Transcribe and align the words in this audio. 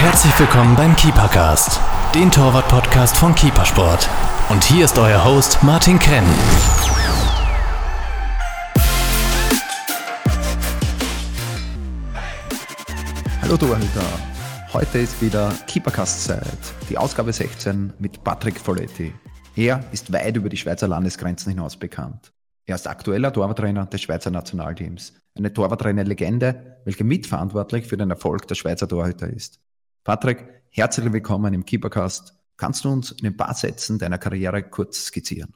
Herzlich 0.00 0.40
willkommen 0.40 0.74
beim 0.76 0.96
Keepercast, 0.96 1.78
den 2.14 2.30
Torwart-Podcast 2.30 3.14
von 3.18 3.34
Keepersport. 3.34 4.08
Und 4.48 4.64
hier 4.64 4.86
ist 4.86 4.98
euer 4.98 5.22
Host 5.26 5.62
Martin 5.62 5.98
Krenn. 5.98 6.24
Hallo 13.42 13.58
Torhüter, 13.58 14.06
heute 14.72 15.00
ist 15.00 15.20
wieder 15.20 15.52
Keepercast-Zeit, 15.66 16.58
die 16.88 16.96
Ausgabe 16.96 17.34
16 17.34 17.92
mit 17.98 18.24
Patrick 18.24 18.58
Folletti. 18.58 19.12
Er 19.54 19.84
ist 19.92 20.10
weit 20.14 20.34
über 20.34 20.48
die 20.48 20.56
Schweizer 20.56 20.88
Landesgrenzen 20.88 21.50
hinaus 21.50 21.76
bekannt. 21.76 22.32
Er 22.64 22.76
ist 22.76 22.88
aktueller 22.88 23.34
Torwarttrainer 23.34 23.84
des 23.84 24.00
Schweizer 24.00 24.30
Nationalteams, 24.30 25.12
eine 25.36 25.52
Torwarttrainer-Legende, 25.52 26.78
welche 26.86 27.04
mitverantwortlich 27.04 27.86
für 27.86 27.98
den 27.98 28.08
Erfolg 28.08 28.48
der 28.48 28.54
Schweizer 28.54 28.88
Torhüter 28.88 29.28
ist. 29.28 29.60
Patrick, 30.02 30.62
herzlich 30.70 31.12
willkommen 31.12 31.52
im 31.52 31.64
Keepercast. 31.64 32.34
Kannst 32.56 32.84
du 32.84 32.90
uns 32.90 33.12
in 33.12 33.26
ein 33.26 33.36
paar 33.36 33.52
Sätzen 33.52 33.98
deiner 33.98 34.16
Karriere 34.16 34.62
kurz 34.62 35.04
skizzieren? 35.04 35.52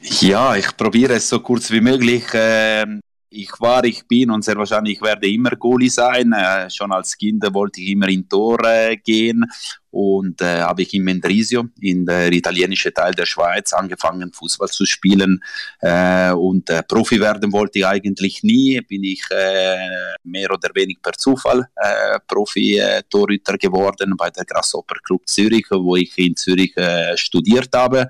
Ja, 0.00 0.56
ich 0.56 0.76
probiere 0.76 1.14
es 1.14 1.28
so 1.28 1.38
kurz 1.38 1.70
wie 1.70 1.80
möglich. 1.80 2.24
Ähm, 2.34 3.00
ich 3.30 3.52
war, 3.60 3.84
ich 3.84 4.06
bin 4.08 4.30
und 4.32 4.44
sehr 4.44 4.56
wahrscheinlich 4.56 5.00
werde 5.00 5.28
immer 5.28 5.50
Goalie 5.50 5.88
sein. 5.88 6.32
Äh, 6.32 6.68
schon 6.68 6.90
als 6.90 7.16
Kind 7.16 7.44
wollte 7.52 7.80
ich 7.80 7.90
immer 7.90 8.08
in 8.08 8.28
Tor 8.28 8.58
äh, 8.64 8.96
gehen 8.96 9.44
und 9.90 10.40
äh, 10.42 10.60
habe 10.60 10.82
ich 10.82 10.92
in 10.94 11.04
Mendrisio, 11.04 11.66
in 11.80 12.04
der 12.04 12.32
italienischen 12.32 12.92
Teil 12.92 13.12
der 13.12 13.26
Schweiz, 13.26 13.72
angefangen 13.72 14.32
Fußball 14.32 14.68
zu 14.68 14.84
spielen. 14.84 15.42
Äh, 15.80 16.32
und 16.32 16.68
äh, 16.70 16.82
Profi 16.82 17.20
werden 17.20 17.52
wollte 17.52 17.78
ich 17.78 17.86
eigentlich 17.86 18.42
nie, 18.42 18.80
bin 18.80 19.04
ich 19.04 19.22
äh, 19.30 19.76
mehr 20.24 20.50
oder 20.50 20.68
weniger 20.74 21.00
per 21.02 21.12
Zufall 21.12 21.68
äh, 21.76 22.18
Profi-Torhüter 22.26 23.56
geworden 23.58 24.14
bei 24.16 24.30
der 24.30 24.44
Grasshopper 24.44 24.96
Club 25.02 25.22
Zürich, 25.26 25.66
wo 25.70 25.96
ich 25.96 26.16
in 26.18 26.36
Zürich 26.36 26.76
äh, 26.76 27.16
studiert 27.16 27.70
habe. 27.74 28.08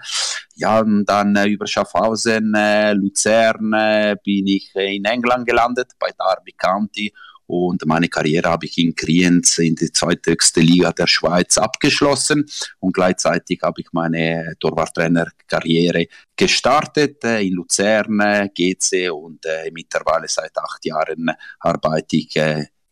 Ja, 0.57 0.81
und 0.81 1.05
dann 1.05 1.37
über 1.47 1.67
Schaffhausen, 1.67 2.55
Luzern 2.95 4.17
bin 4.25 4.47
ich 4.47 4.75
in 4.75 5.05
England 5.05 5.47
gelandet, 5.47 5.93
bei 5.99 6.09
Derby 6.19 6.53
County 6.53 7.13
und 7.47 7.85
meine 7.87 8.09
Karriere 8.09 8.51
habe 8.51 8.67
ich 8.67 8.79
in 8.79 8.95
Kriens 8.95 9.59
in 9.59 9.75
die 9.75 9.93
zweithöchste 9.93 10.61
Liga 10.61 10.93
der 10.93 11.07
Schweiz 11.07 11.59
abgeschlossen 11.59 12.47
und 12.81 12.95
gleichzeitig 12.95 13.61
habe 13.63 13.81
ich 13.81 13.89
meine 13.93 14.55
Torwarttrainerkarriere 14.59 16.07
gestartet 16.35 17.23
äh, 17.25 17.47
in 17.47 17.55
Luzern, 17.55 18.21
äh, 18.21 18.49
GC 18.55 19.11
und 19.11 19.45
äh, 19.47 19.71
mittlerweile 19.73 20.29
seit 20.29 20.57
acht 20.59 20.85
Jahren 20.85 21.31
arbeite 21.61 22.17
ich 22.17 22.37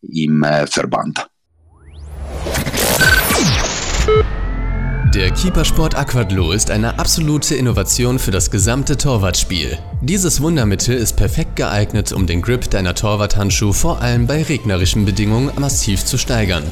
im 0.02 0.44
Verband. 0.66 1.26
Der 5.14 5.30
Keepersport 5.30 5.94
Aquadlo 5.94 6.50
ist 6.50 6.72
eine 6.72 6.98
absolute 6.98 7.54
Innovation 7.54 8.18
für 8.18 8.32
das 8.32 8.50
gesamte 8.50 8.96
Torwartspiel. 8.96 9.78
Dieses 10.00 10.40
Wundermittel 10.40 10.96
ist 10.96 11.12
perfekt 11.12 11.54
geeignet, 11.54 12.10
um 12.10 12.26
den 12.26 12.42
Grip 12.42 12.68
deiner 12.68 12.96
Torwarthandschuhe 12.96 13.72
vor 13.72 14.02
allem 14.02 14.26
bei 14.26 14.42
regnerischen 14.42 15.04
Bedingungen 15.04 15.52
massiv 15.56 16.04
zu 16.04 16.18
steigern. 16.18 16.64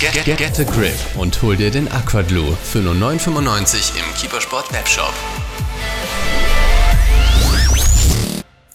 Get, 0.00 0.24
get, 0.24 0.38
get 0.38 0.58
a 0.58 0.62
Grip 0.62 0.94
und 1.18 1.42
hol 1.42 1.54
dir 1.54 1.70
den 1.70 1.86
Aquadlo 1.92 2.56
für 2.64 2.78
nur 2.78 2.94
9,95 2.94 3.92
im 3.98 4.14
Keepersport 4.18 4.72
Webshop. 4.72 5.12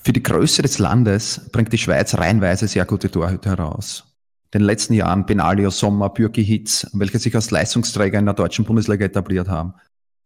Für 0.03 0.13
die 0.13 0.21
Größe 0.21 0.61
des 0.61 0.77
Landes 0.77 1.41
bringt 1.51 1.73
die 1.73 1.79
Schweiz 1.79 2.13
reihenweise 2.13 2.67
sehr 2.67 2.85
gute 2.85 3.09
Torhüter 3.09 3.49
heraus 3.49 4.06
den 4.53 4.61
letzten 4.61 4.93
Jahren 4.93 5.25
Benalio, 5.25 5.69
Sommer, 5.69 6.09
Bürki 6.09 6.43
Hitz, 6.43 6.87
welche 6.93 7.19
sich 7.19 7.35
als 7.35 7.51
Leistungsträger 7.51 8.19
in 8.19 8.25
der 8.25 8.33
deutschen 8.33 8.65
Bundesliga 8.65 9.05
etabliert 9.05 9.47
haben. 9.49 9.73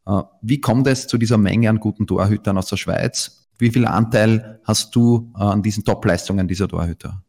Äh, 0.05 0.21
wie 0.41 0.61
kommt 0.61 0.87
es 0.87 1.07
zu 1.07 1.17
dieser 1.17 1.37
Menge 1.37 1.69
an 1.69 1.79
guten 1.79 2.07
Torhütern 2.07 2.57
aus 2.57 2.67
der 2.67 2.77
Schweiz? 2.77 3.47
Wie 3.57 3.71
viel 3.71 3.85
Anteil 3.85 4.59
hast 4.63 4.95
du 4.95 5.31
äh, 5.35 5.41
an 5.41 5.61
diesen 5.61 5.83
Top-Leistungen 5.83 6.47
dieser 6.47 6.67
Torhüter? 6.67 7.21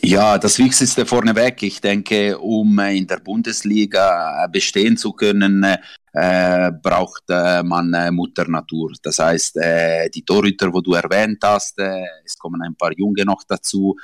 Ja, 0.00 0.38
das 0.38 0.58
Wichtigste 0.58 1.04
vorneweg. 1.04 1.62
Ich 1.62 1.80
denke, 1.80 2.38
um 2.38 2.78
in 2.78 3.06
der 3.06 3.18
Bundesliga 3.18 4.46
bestehen 4.50 4.96
zu 4.96 5.12
können, 5.12 5.64
äh, 6.12 6.70
braucht 6.82 7.24
äh, 7.30 7.62
man 7.62 7.92
äh, 7.94 8.10
Mutter 8.10 8.46
Natur. 8.46 8.92
Das 9.02 9.18
heißt, 9.18 9.56
äh, 9.56 10.10
die 10.10 10.24
Torhüter, 10.24 10.72
wo 10.72 10.80
du 10.80 10.92
erwähnt 10.92 11.38
hast, 11.42 11.78
äh, 11.78 12.04
es 12.24 12.36
kommen 12.36 12.60
ein 12.62 12.74
paar 12.74 12.92
Junge 12.96 13.24
noch 13.24 13.42
dazu, 13.44 13.96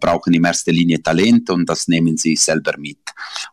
brauchen 0.00 0.32
in 0.32 0.44
erster 0.44 0.72
Linie 0.72 1.02
Talent 1.02 1.50
und 1.50 1.68
das 1.68 1.88
nehmen 1.88 2.16
sie 2.16 2.36
selber 2.36 2.72
mit. 2.78 2.98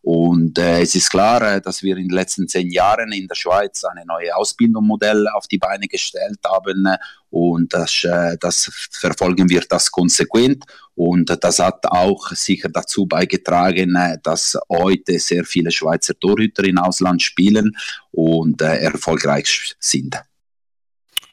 Und 0.02 0.58
es 0.58 0.96
ist 0.96 1.10
klar, 1.10 1.60
dass 1.60 1.84
wir 1.84 1.98
in 1.98 2.08
den 2.08 2.16
letzten 2.16 2.48
zehn 2.48 2.72
Jahren 2.72 3.12
in 3.12 3.28
der 3.28 3.36
Schweiz 3.36 3.84
eine 3.84 4.06
neue 4.06 4.36
Ausbildungsmodell 4.36 5.28
auf 5.30 5.48
die 5.48 5.58
Beine 5.58 5.88
gestellt 5.88 6.40
haben 6.46 6.88
und 7.30 7.74
das, 7.74 8.06
das 8.40 8.72
verfolgen 8.92 9.50
wir 9.50 9.62
das 9.68 9.92
konsequent 9.92 10.64
und 10.96 11.38
das 11.44 11.60
hat 11.60 11.86
auch 11.86 12.30
sicher 12.32 12.70
dazu 12.70 13.06
beigetragen, 13.06 13.96
dass 14.24 14.58
heute 14.68 15.20
sehr 15.20 15.46
viele 15.46 15.72
Schweizer 15.72 16.18
Torhüter 16.20 16.64
im 16.64 16.80
Ausland 16.80 17.22
spielen 17.22 17.76
und 18.12 18.62
äh, 18.62 18.78
erfolgreich 18.78 19.76
sind. 19.80 20.16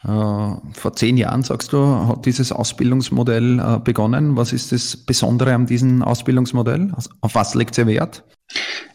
Äh, 0.03 0.09
vor 0.09 0.93
zehn 0.95 1.17
Jahren, 1.17 1.43
sagst 1.43 1.73
du, 1.73 2.09
hat 2.09 2.27
dieses 2.27 2.53
Ausbildungsmodell 2.53 3.59
äh, 3.59 3.79
begonnen. 3.79 4.37
Was 4.37 4.53
ist 4.53 4.73
das 4.73 4.97
Besondere 4.97 5.55
an 5.55 5.67
diesem 5.67 6.03
Ausbildungsmodell? 6.03 6.93
Auf 7.21 7.35
was 7.35 7.55
legt 7.55 7.79
ihr 7.79 7.87
Wert? 7.87 8.23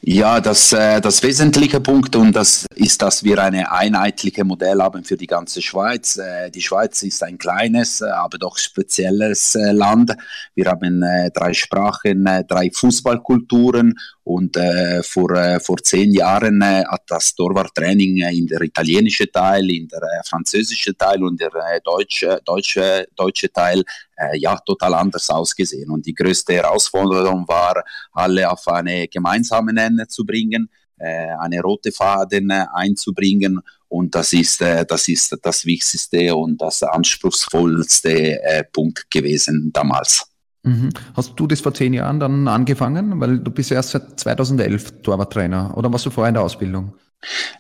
Ja, 0.01 0.39
das, 0.39 0.71
äh, 0.71 1.01
das 1.01 1.21
wesentliche 1.23 1.81
Punkt 1.81 2.15
und 2.15 2.31
das 2.31 2.65
ist, 2.75 3.01
dass 3.01 3.23
wir 3.23 3.43
eine 3.43 3.69
einheitliche 3.69 4.45
Modell 4.45 4.81
haben 4.81 5.03
für 5.03 5.17
die 5.17 5.27
ganze 5.27 5.61
Schweiz. 5.61 6.15
Äh, 6.17 6.49
die 6.49 6.61
Schweiz 6.61 7.03
ist 7.03 7.21
ein 7.21 7.37
kleines, 7.37 7.99
äh, 7.99 8.05
aber 8.05 8.37
doch 8.37 8.57
spezielles 8.57 9.55
äh, 9.55 9.71
Land. 9.71 10.15
Wir 10.55 10.67
haben 10.67 11.03
äh, 11.03 11.31
drei 11.31 11.53
Sprachen, 11.53 12.25
äh, 12.27 12.45
drei 12.45 12.71
Fußballkulturen 12.71 13.93
und 14.23 14.59
vor, 15.01 15.59
vor 15.59 15.77
zehn 15.77 16.11
Jahren 16.13 16.63
hat 16.63 17.01
das 17.07 17.33
Torwarttraining 17.33 18.17
in 18.17 18.45
der 18.45 18.61
italienischen 18.61 19.25
Teil, 19.31 19.67
in 19.71 19.87
der 19.87 20.01
französischen 20.23 20.95
Teil 20.95 21.23
und 21.23 21.41
der 21.41 21.49
deutsche, 21.83 22.39
deutsche, 22.45 23.07
deutsche 23.15 23.51
Teil 23.51 23.83
ja 24.33 24.57
total 24.57 24.93
anders 24.95 25.29
ausgesehen. 25.29 25.89
Und 25.89 26.05
die 26.05 26.13
größte 26.13 26.53
Herausforderung 26.53 27.47
war, 27.47 27.83
alle 28.11 28.49
auf 28.49 28.67
eine 28.67 29.07
gemeinsame 29.07 29.73
Nenner 29.73 30.07
zu 30.07 30.25
bringen, 30.25 30.69
äh, 30.99 31.31
eine 31.39 31.61
rote 31.61 31.93
Faden 31.93 32.49
äh, 32.49 32.65
einzubringen 32.73 33.61
und 33.87 34.13
das 34.13 34.33
ist, 34.33 34.61
äh, 34.61 34.85
das 34.85 35.07
ist 35.07 35.37
das 35.41 35.65
wichtigste 35.65 36.35
und 36.35 36.61
das 36.61 36.83
anspruchsvollste 36.83 38.67
Punkt 38.73 39.09
gewesen 39.09 39.71
damals. 39.71 40.25
Mhm. 40.63 40.89
Hast 41.15 41.39
du 41.39 41.47
das 41.47 41.61
vor 41.61 41.73
zehn 41.73 41.93
Jahren 41.93 42.19
dann 42.19 42.49
angefangen? 42.49 43.17
Weil 43.21 43.39
du 43.39 43.49
bist 43.49 43.71
erst 43.71 43.91
seit 43.91 44.19
2011 44.19 45.01
Torwarttrainer 45.01 45.73
oder 45.77 45.91
warst 45.91 46.05
du 46.05 46.09
vorher 46.09 46.29
in 46.29 46.33
der 46.33 46.43
Ausbildung? 46.43 46.93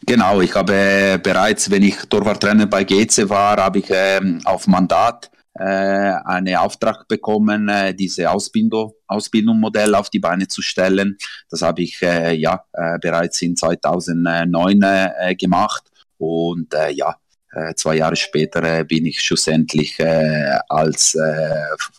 Genau, 0.05 0.41
ich 0.41 0.53
habe 0.53 1.17
bereits, 1.23 1.71
wenn 1.71 1.83
ich 1.83 1.95
Torwarttrainer 2.09 2.65
bei 2.65 2.83
GC 2.83 3.29
war, 3.29 3.55
habe 3.55 3.79
ich 3.79 3.85
ähm, 3.89 4.41
auf 4.43 4.67
Mandat 4.67 5.31
äh, 5.33 5.38
einen 5.63 6.55
Auftrag 6.55 7.07
bekommen, 7.07 7.69
äh, 7.69 7.93
diese 7.93 8.29
Ausbildung, 8.31 8.93
Ausbildungsmodell 9.07 9.95
auf 9.95 10.09
die 10.09 10.19
Beine 10.19 10.47
zu 10.47 10.61
stellen. 10.61 11.17
Das 11.49 11.61
habe 11.61 11.81
ich 11.81 12.01
äh, 12.01 12.33
ja 12.35 12.63
bereits 13.01 13.41
in 13.41 13.55
2009 13.55 15.37
gemacht 15.37 15.83
und 16.17 16.73
ja, 16.93 17.15
zwei 17.75 17.95
Jahre 17.95 18.15
später 18.15 18.83
bin 18.83 19.05
ich 19.05 19.21
schlussendlich 19.21 19.97
als 20.69 21.17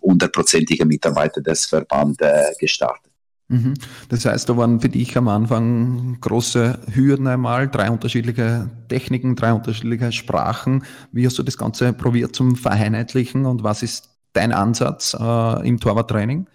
hundertprozentiger 0.00 0.84
Mitarbeiter 0.84 1.40
des 1.40 1.66
Verbandes 1.66 2.56
gestartet. 2.58 3.09
Mhm. 3.50 3.74
Das 4.08 4.24
heißt, 4.24 4.48
da 4.48 4.56
waren 4.56 4.80
für 4.80 4.88
dich 4.88 5.16
am 5.16 5.26
Anfang 5.26 6.18
große 6.20 6.78
Hürden 6.94 7.26
einmal, 7.26 7.68
drei 7.68 7.90
unterschiedliche 7.90 8.70
Techniken, 8.88 9.34
drei 9.34 9.52
unterschiedliche 9.52 10.12
Sprachen. 10.12 10.84
Wie 11.10 11.26
hast 11.26 11.36
du 11.36 11.42
das 11.42 11.58
Ganze 11.58 11.92
probiert 11.92 12.34
zum 12.36 12.54
Vereinheitlichen 12.54 13.46
und 13.46 13.64
was 13.64 13.82
ist 13.82 14.08
dein 14.34 14.52
Ansatz 14.52 15.16
äh, 15.18 15.68
im 15.68 15.80
Torwarttraining? 15.80 16.46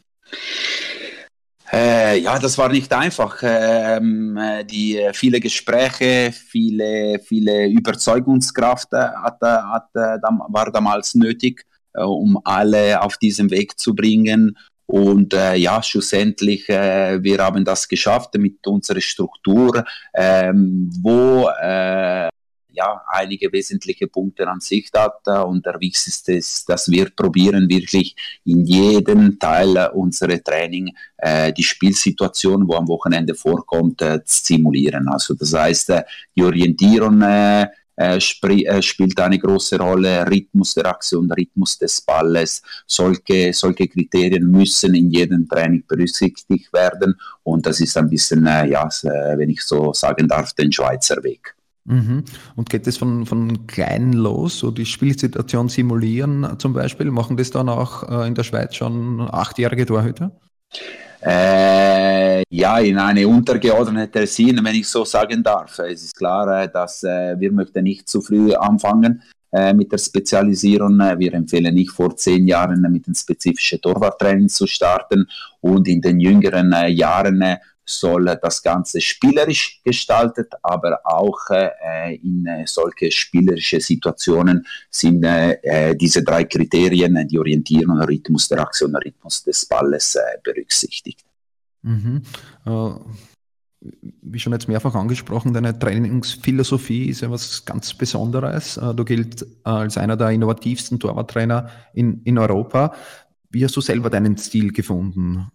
Äh, 1.69 2.19
ja, 2.19 2.39
das 2.39 2.57
war 2.57 2.69
nicht 2.69 2.93
einfach. 2.93 3.39
Ähm, 3.43 4.39
die 4.71 4.97
äh, 4.97 5.13
viele 5.13 5.41
Gespräche, 5.41 6.31
viele, 6.31 7.19
viele 7.19 7.67
Überzeugungskraft 7.67 8.93
hat, 8.93 9.41
hat, 9.41 9.89
war 9.93 10.71
damals 10.71 11.13
nötig, 11.13 11.65
äh, 11.93 12.03
um 12.03 12.39
alle 12.45 13.01
auf 13.01 13.17
diesen 13.17 13.51
Weg 13.51 13.77
zu 13.77 13.93
bringen. 13.93 14.55
Und 14.87 15.33
äh, 15.33 15.55
ja, 15.55 15.81
schlussendlich, 15.81 16.69
äh, 16.69 17.21
wir 17.23 17.39
haben 17.39 17.65
das 17.65 17.87
geschafft 17.87 18.35
mit 18.35 18.65
unserer 18.67 19.01
Struktur, 19.01 19.83
ähm, 20.13 20.91
wo 21.01 21.49
äh, 21.61 22.29
ja, 22.75 23.01
einige 23.07 23.51
wesentliche 23.51 24.07
Punkte 24.07 24.47
an 24.47 24.59
sich 24.59 24.89
hat. 24.93 25.27
Und 25.27 25.65
der 25.65 25.79
wichtigste 25.79 26.33
ist, 26.33 26.69
dass 26.69 26.89
wir 26.89 27.09
probieren 27.09 27.69
wirklich 27.69 28.15
in 28.43 28.65
jedem 28.65 29.39
Teil 29.39 29.89
unserer 29.93 30.43
Training 30.43 30.93
äh, 31.17 31.51
die 31.53 31.63
Spielsituation, 31.63 32.67
wo 32.67 32.75
am 32.75 32.87
Wochenende 32.87 33.33
vorkommt, 33.33 34.01
äh, 34.01 34.23
zu 34.23 34.43
simulieren. 34.43 35.07
Also 35.07 35.33
das 35.33 35.53
heißt, 35.53 35.89
äh, 35.91 36.03
die 36.35 36.43
Orientierung 36.43 37.21
äh, 37.21 37.67
äh, 37.97 38.17
äh, 38.17 38.81
spielt 38.81 39.19
eine 39.19 39.39
große 39.39 39.77
Rolle, 39.77 40.25
Rhythmus 40.29 40.73
der 40.73 40.87
Aktion, 40.87 41.31
Rhythmus 41.31 41.77
des 41.77 42.01
Balles. 42.01 42.61
Solche, 42.85 43.53
solche 43.53 43.87
Kriterien 43.87 44.49
müssen 44.49 44.95
in 44.95 45.11
jedem 45.11 45.47
Training 45.47 45.83
berücksichtigt 45.87 46.71
werden 46.73 47.15
und 47.43 47.65
das 47.65 47.79
ist 47.79 47.97
ein 47.97 48.09
bisschen, 48.09 48.45
äh, 48.47 48.67
ja, 48.67 48.87
äh, 49.03 49.37
wenn 49.37 49.49
ich 49.49 49.61
so 49.61 49.93
sagen 49.93 50.27
darf, 50.27 50.53
den 50.53 50.71
Schweizer 50.71 51.23
Weg. 51.23 51.55
Mhm. 51.85 52.23
Und 52.55 52.69
geht 52.69 52.87
das 52.87 52.97
von, 52.97 53.25
von 53.25 53.67
klein 53.67 54.13
los, 54.13 54.59
so 54.59 54.71
die 54.71 54.85
Spielsituation 54.85 55.69
simulieren 55.69 56.57
zum 56.57 56.73
Beispiel? 56.73 57.11
Machen 57.11 57.37
das 57.37 57.51
dann 57.51 57.69
auch 57.69 58.25
in 58.25 58.33
der 58.33 58.43
Schweiz 58.43 58.75
schon 58.75 59.21
achtjährige 59.21 59.85
Torhüter? 59.85 60.31
Äh, 61.25 62.43
ja, 62.49 62.77
in 62.77 62.99
eine 62.99 63.27
untergeordnete 63.27 64.27
Sinn, 64.27 64.59
wenn 64.63 64.75
ich 64.75 64.87
so 64.87 65.03
sagen 65.05 65.41
darf. 65.41 65.79
Es 65.79 66.03
ist 66.03 66.15
klar, 66.15 66.63
äh, 66.63 66.69
dass 66.71 67.01
äh, 67.03 67.35
wir 67.39 67.51
möchten 67.51 67.83
nicht 67.83 68.07
zu 68.07 68.21
früh 68.21 68.53
anfangen 68.53 69.23
äh, 69.51 69.73
mit 69.73 69.91
der 69.91 69.97
Spezialisierung. 69.97 70.99
Wir 70.99 71.33
empfehlen 71.33 71.73
nicht 71.73 71.89
vor 71.89 72.15
zehn 72.15 72.47
Jahren 72.47 72.81
mit 72.91 73.07
dem 73.07 73.15
spezifischen 73.15 73.81
Torwarttraining 73.81 74.49
zu 74.49 74.67
starten 74.67 75.27
und 75.61 75.87
in 75.87 75.99
den 75.99 76.19
jüngeren 76.19 76.71
äh, 76.73 76.89
Jahren 76.89 77.41
äh, 77.41 77.57
soll 77.85 78.25
das 78.41 78.61
Ganze 78.61 78.99
spielerisch 78.99 79.81
gestaltet, 79.83 80.51
aber 80.63 80.99
auch 81.03 81.39
äh, 81.51 82.15
in 82.15 82.45
äh, 82.45 82.65
solche 82.65 83.11
spielerische 83.11 83.79
Situationen 83.79 84.65
sind 84.89 85.23
äh, 85.23 85.95
diese 85.95 86.23
drei 86.23 86.45
Kriterien, 86.45 87.27
die 87.27 87.39
Orientierung, 87.39 88.01
Rhythmus 88.01 88.47
der 88.47 88.59
Aktion, 88.59 88.95
Rhythmus 88.95 89.43
des 89.43 89.65
Balles 89.65 90.15
äh, 90.15 90.21
berücksichtigt. 90.43 91.25
Mhm. 91.83 92.23
Äh, 92.65 92.89
wie 94.21 94.39
schon 94.39 94.53
jetzt 94.53 94.67
mehrfach 94.67 94.95
angesprochen, 94.95 95.53
deine 95.53 95.77
Trainingsphilosophie 95.77 97.09
ist 97.09 97.21
ja 97.21 97.29
was 97.29 97.65
ganz 97.65 97.93
Besonderes. 97.93 98.77
Äh, 98.77 98.95
du 98.95 99.05
gilt 99.05 99.45
als 99.63 99.97
einer 99.97 100.17
der 100.17 100.31
innovativsten 100.31 100.99
Torwarttrainer 100.99 101.69
in, 101.93 102.21
in 102.23 102.37
Europa. 102.37 102.95
Wie 103.49 103.63
hast 103.63 103.75
du 103.75 103.81
selber 103.81 104.09
deinen 104.09 104.37
Stil 104.37 104.71
gefunden? 104.71 105.47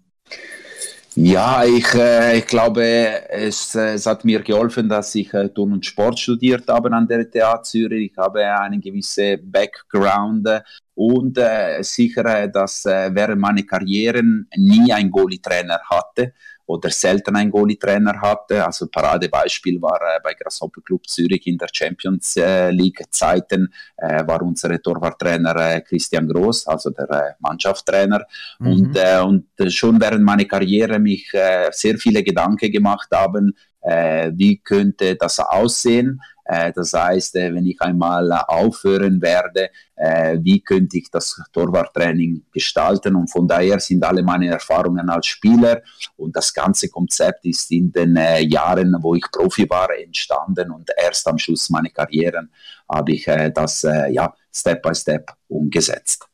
Ja, 1.16 1.64
ich, 1.64 1.92
äh, 1.94 2.38
ich 2.38 2.46
glaube, 2.46 2.84
es, 3.28 3.74
es, 3.74 4.06
hat 4.06 4.24
mir 4.24 4.40
geholfen, 4.42 4.88
dass 4.88 5.12
ich 5.16 5.34
äh, 5.34 5.48
Turn 5.48 5.72
und 5.72 5.84
Sport 5.84 6.20
studiert 6.20 6.68
habe 6.68 6.92
an 6.92 7.08
der 7.08 7.28
TH 7.28 7.64
Zürich. 7.64 8.12
Ich 8.12 8.16
habe 8.16 8.46
einen 8.46 8.80
gewissen 8.80 9.38
Background 9.50 10.48
und 10.94 11.36
äh, 11.36 11.82
sicher, 11.82 12.46
dass 12.46 12.84
äh, 12.84 13.10
während 13.12 13.40
meiner 13.40 13.64
Karriere 13.64 14.22
nie 14.56 14.92
ein 14.92 15.10
Goalie-Trainer 15.10 15.80
hatte 15.90 16.32
oder 16.70 16.90
selten 16.90 17.34
einen 17.34 17.50
Goalie-Trainer 17.50 18.20
hatte. 18.20 18.64
Also 18.64 18.86
Paradebeispiel 18.86 19.82
war 19.82 20.00
äh, 20.00 20.20
bei 20.22 20.34
Grasshopper 20.34 20.80
Club 20.82 21.06
Zürich 21.06 21.46
in 21.46 21.58
der 21.58 21.68
Champions 21.72 22.36
äh, 22.36 22.70
League 22.70 23.02
Zeiten 23.10 23.72
äh, 23.96 24.24
war 24.26 24.40
unser 24.42 24.80
Torwarttrainer 24.80 25.56
äh, 25.56 25.80
Christian 25.80 26.28
Groß, 26.28 26.68
also 26.68 26.90
der 26.90 27.10
äh, 27.10 27.32
Mannschaftstrainer. 27.40 28.24
Mhm. 28.60 28.66
Und, 28.66 28.96
äh, 28.96 29.20
und 29.20 29.72
schon 29.72 30.00
während 30.00 30.22
meiner 30.22 30.44
Karriere 30.44 30.98
mich 30.98 31.30
sehr 31.72 31.98
viele 31.98 32.22
Gedanken 32.22 32.70
gemacht 32.70 33.08
haben, 33.12 33.54
wie 33.82 34.58
könnte 34.58 35.16
das 35.16 35.38
aussehen? 35.38 36.20
Äh, 36.50 36.72
das 36.72 36.92
heißt, 36.92 37.36
äh, 37.36 37.54
wenn 37.54 37.64
ich 37.64 37.80
einmal 37.80 38.32
aufhören 38.48 39.22
werde, 39.22 39.70
äh, 39.94 40.36
wie 40.42 40.60
könnte 40.60 40.98
ich 40.98 41.08
das 41.08 41.40
Torwarttraining 41.52 42.44
gestalten? 42.52 43.14
Und 43.14 43.30
von 43.30 43.46
daher 43.46 43.78
sind 43.78 44.02
alle 44.02 44.24
meine 44.24 44.48
Erfahrungen 44.48 45.08
als 45.08 45.26
Spieler 45.26 45.80
und 46.16 46.34
das 46.34 46.52
ganze 46.52 46.88
Konzept 46.88 47.44
ist 47.46 47.70
in 47.70 47.92
den 47.92 48.16
Jahren, 48.48 48.96
wo 49.00 49.14
ich 49.14 49.24
Profi 49.30 49.70
war, 49.70 49.90
entstanden 49.96 50.72
und 50.72 50.90
erst 50.96 51.28
am 51.28 51.38
Schluss 51.38 51.70
meiner 51.70 51.90
Karriere 51.90 52.48
habe 52.88 53.12
ich 53.12 53.24
das 53.54 53.82
ja, 54.10 54.34
Step 54.52 54.82
by 54.82 54.94
Step 54.94 55.30
umgesetzt. 55.46 56.29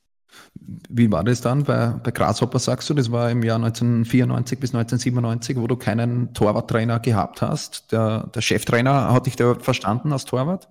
Wie 0.89 1.11
war 1.13 1.23
das 1.23 1.41
dann 1.41 1.65
bei, 1.65 1.95
bei 2.03 2.11
Grasshopper, 2.11 2.59
sagst 2.59 2.91
du? 2.91 2.95
Das 2.95 3.13
war 3.13 3.31
im 3.31 3.43
Jahr 3.43 3.57
1994 3.57 4.59
bis 4.59 4.75
1997, 4.75 5.57
wo 5.57 5.67
du 5.67 5.77
keinen 5.77 6.35
Torwarttrainer 6.35 6.99
gehabt 6.99 7.41
hast. 7.41 7.93
Der, 7.93 8.29
der 8.35 8.41
Cheftrainer 8.41 9.13
hat 9.13 9.27
dich 9.27 9.37
da 9.37 9.55
verstanden 9.55 10.13
als 10.13 10.25
Torwart? 10.25 10.69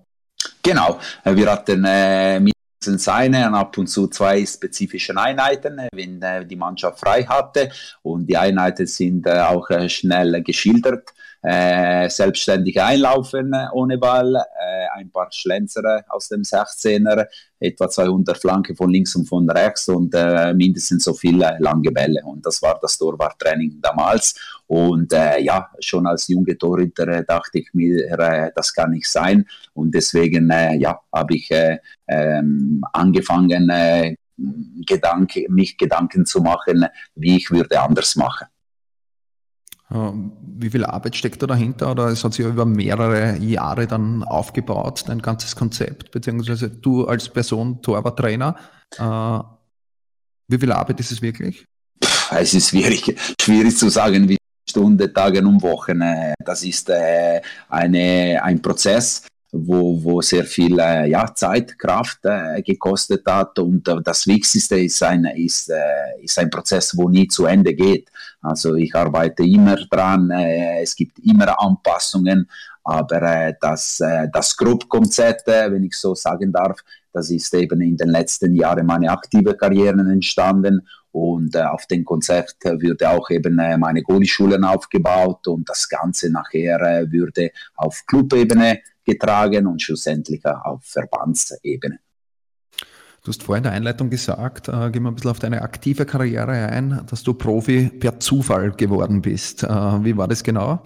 Genau. 0.62 0.98
Wir 1.24 1.50
hatten 1.50 1.84
äh, 1.86 2.40
mindestens 2.40 3.08
eine 3.08 3.46
und 3.48 3.54
ab 3.54 3.76
und 3.78 3.86
zu 3.86 4.08
zwei 4.08 4.44
spezifische 4.44 5.16
Einheiten, 5.16 5.78
äh, 5.78 5.88
wenn 5.92 6.20
äh, 6.20 6.44
die 6.44 6.56
Mannschaft 6.56 7.00
frei 7.00 7.24
hatte. 7.24 7.70
Und 8.02 8.26
die 8.26 8.36
Einheiten 8.36 8.86
sind 8.86 9.26
äh, 9.26 9.40
auch 9.40 9.70
äh, 9.70 9.88
schnell 9.88 10.42
geschildert 10.42 11.12
äh, 11.46 12.10
selbstständig 12.10 12.80
einlaufen 12.82 13.54
ohne 13.72 13.98
Ball, 13.98 14.34
äh, 14.34 14.98
ein 14.98 15.10
paar 15.12 15.28
Schlenzer 15.30 16.04
aus 16.08 16.26
dem 16.28 16.42
16er, 16.42 17.26
etwa 17.60 17.88
200 17.88 18.36
Flanke 18.36 18.74
von 18.74 18.90
links 18.90 19.14
und 19.14 19.26
von 19.28 19.48
rechts 19.48 19.88
und 19.88 20.12
äh, 20.14 20.52
mindestens 20.54 21.04
so 21.04 21.14
viele 21.14 21.56
lange 21.60 21.92
Bälle. 21.92 22.20
Und 22.24 22.44
das 22.44 22.60
war 22.62 22.80
das 22.82 22.98
Torwarttraining 22.98 23.80
damals. 23.80 24.34
Und 24.66 25.12
äh, 25.12 25.38
ja, 25.40 25.70
schon 25.78 26.08
als 26.08 26.26
junge 26.26 26.58
Torhüter 26.58 27.06
äh, 27.06 27.24
dachte 27.24 27.60
ich 27.60 27.68
mir, 27.72 28.18
äh, 28.18 28.50
das 28.56 28.74
kann 28.74 28.90
nicht 28.90 29.08
sein. 29.08 29.46
Und 29.72 29.94
deswegen 29.94 30.50
ja, 30.80 30.98
habe 31.12 31.36
ich 31.36 31.48
ähm, 32.08 32.82
angefangen, 32.92 33.70
Gedanke, 34.84 35.46
mich 35.48 35.78
Gedanken 35.78 36.26
zu 36.26 36.40
machen, 36.40 36.86
wie 37.14 37.36
ich 37.36 37.50
würde 37.50 37.80
anders 37.80 38.16
machen. 38.16 38.48
Ähm, 39.92 40.32
wie 40.58 40.70
viel 40.70 40.84
Arbeit 40.84 41.16
steckt 41.16 41.42
da 41.42 41.46
dahinter? 41.46 41.90
Oder 41.90 42.08
es 42.08 42.24
hat 42.24 42.34
sich 42.34 42.44
über 42.44 42.64
mehrere 42.64 43.38
Jahre 43.38 43.86
dann 43.86 44.24
aufgebaut, 44.24 45.04
dein 45.06 45.22
ganzes 45.22 45.54
Konzept, 45.54 46.10
beziehungsweise 46.10 46.70
du 46.70 47.06
als 47.06 47.28
Person, 47.28 47.80
Torwarttrainer. 47.82 48.56
Äh, 48.98 49.38
wie 50.48 50.58
viel 50.58 50.72
Arbeit 50.72 51.00
ist 51.00 51.12
es 51.12 51.22
wirklich? 51.22 51.64
Es 52.30 52.54
ist 52.54 52.70
schwierig, 52.70 53.16
schwierig 53.40 53.76
zu 53.76 53.88
sagen, 53.88 54.28
wie 54.28 54.36
Stunden, 54.68 55.12
Tage 55.14 55.40
und 55.46 55.62
Wochen. 55.62 56.00
Das 56.44 56.64
ist 56.64 56.90
äh, 56.90 57.40
eine, 57.68 58.40
ein 58.42 58.60
Prozess 58.60 59.22
wo, 59.58 60.02
wo 60.02 60.20
sehr 60.20 60.44
viel 60.44 60.78
äh, 60.78 61.08
ja, 61.08 61.26
Zeit, 61.34 61.78
Kraft 61.78 62.20
äh, 62.24 62.62
gekostet 62.62 63.22
hat. 63.26 63.58
Und 63.58 63.86
äh, 63.88 63.96
das 64.02 64.26
Wichtigste 64.26 64.78
ist 64.78 65.02
ein, 65.02 65.24
ist, 65.24 65.70
äh, 65.70 66.22
ist 66.22 66.38
ein 66.38 66.50
Prozess, 66.50 66.96
wo 66.96 67.08
nie 67.08 67.28
zu 67.28 67.46
Ende 67.46 67.74
geht. 67.74 68.10
Also 68.42 68.74
ich 68.74 68.94
arbeite 68.94 69.44
immer 69.44 69.76
dran, 69.90 70.30
äh, 70.30 70.82
es 70.82 70.94
gibt 70.94 71.18
immer 71.20 71.60
Anpassungen, 71.60 72.48
aber 72.84 73.22
äh, 73.22 73.54
das, 73.60 74.00
das 74.32 74.56
Grundkonzept, 74.56 75.48
wenn 75.48 75.82
ich 75.82 75.96
so 75.98 76.14
sagen 76.14 76.52
darf, 76.52 76.78
das 77.12 77.30
ist 77.30 77.52
eben 77.54 77.80
in 77.80 77.96
den 77.96 78.10
letzten 78.10 78.54
Jahren 78.54 78.86
meine 78.86 79.10
aktive 79.10 79.56
Karriere 79.56 80.00
entstanden 80.00 80.86
und 81.16 81.54
äh, 81.54 81.62
auf 81.62 81.86
dem 81.86 82.04
Konzept 82.04 82.62
würde 82.64 83.08
auch 83.08 83.30
eben 83.30 83.58
äh, 83.58 83.78
meine 83.78 84.02
Goalie-Schulen 84.02 84.64
aufgebaut 84.64 85.48
und 85.48 85.66
das 85.66 85.88
Ganze 85.88 86.30
nachher 86.30 86.78
äh, 86.82 87.10
würde 87.10 87.52
auf 87.74 88.04
Clubebene 88.06 88.80
getragen 89.06 89.66
und 89.66 89.80
schlussendlich 89.80 90.44
auf 90.44 90.82
Verbandsebene. 90.84 91.98
Du 93.26 93.30
hast 93.30 93.42
vorhin 93.42 93.64
in 93.64 93.70
der 93.70 93.72
Einleitung 93.72 94.08
gesagt, 94.08 94.68
äh, 94.68 94.90
gehen 94.90 95.02
wir 95.02 95.10
ein 95.10 95.16
bisschen 95.16 95.32
auf 95.32 95.40
deine 95.40 95.62
aktive 95.62 96.06
Karriere 96.06 96.52
ein, 96.52 97.04
dass 97.10 97.24
du 97.24 97.34
Profi 97.34 97.88
per 97.88 98.20
Zufall 98.20 98.70
geworden 98.70 99.20
bist. 99.20 99.64
Äh, 99.64 99.68
wie 99.68 100.16
war 100.16 100.28
das 100.28 100.44
genau? 100.44 100.80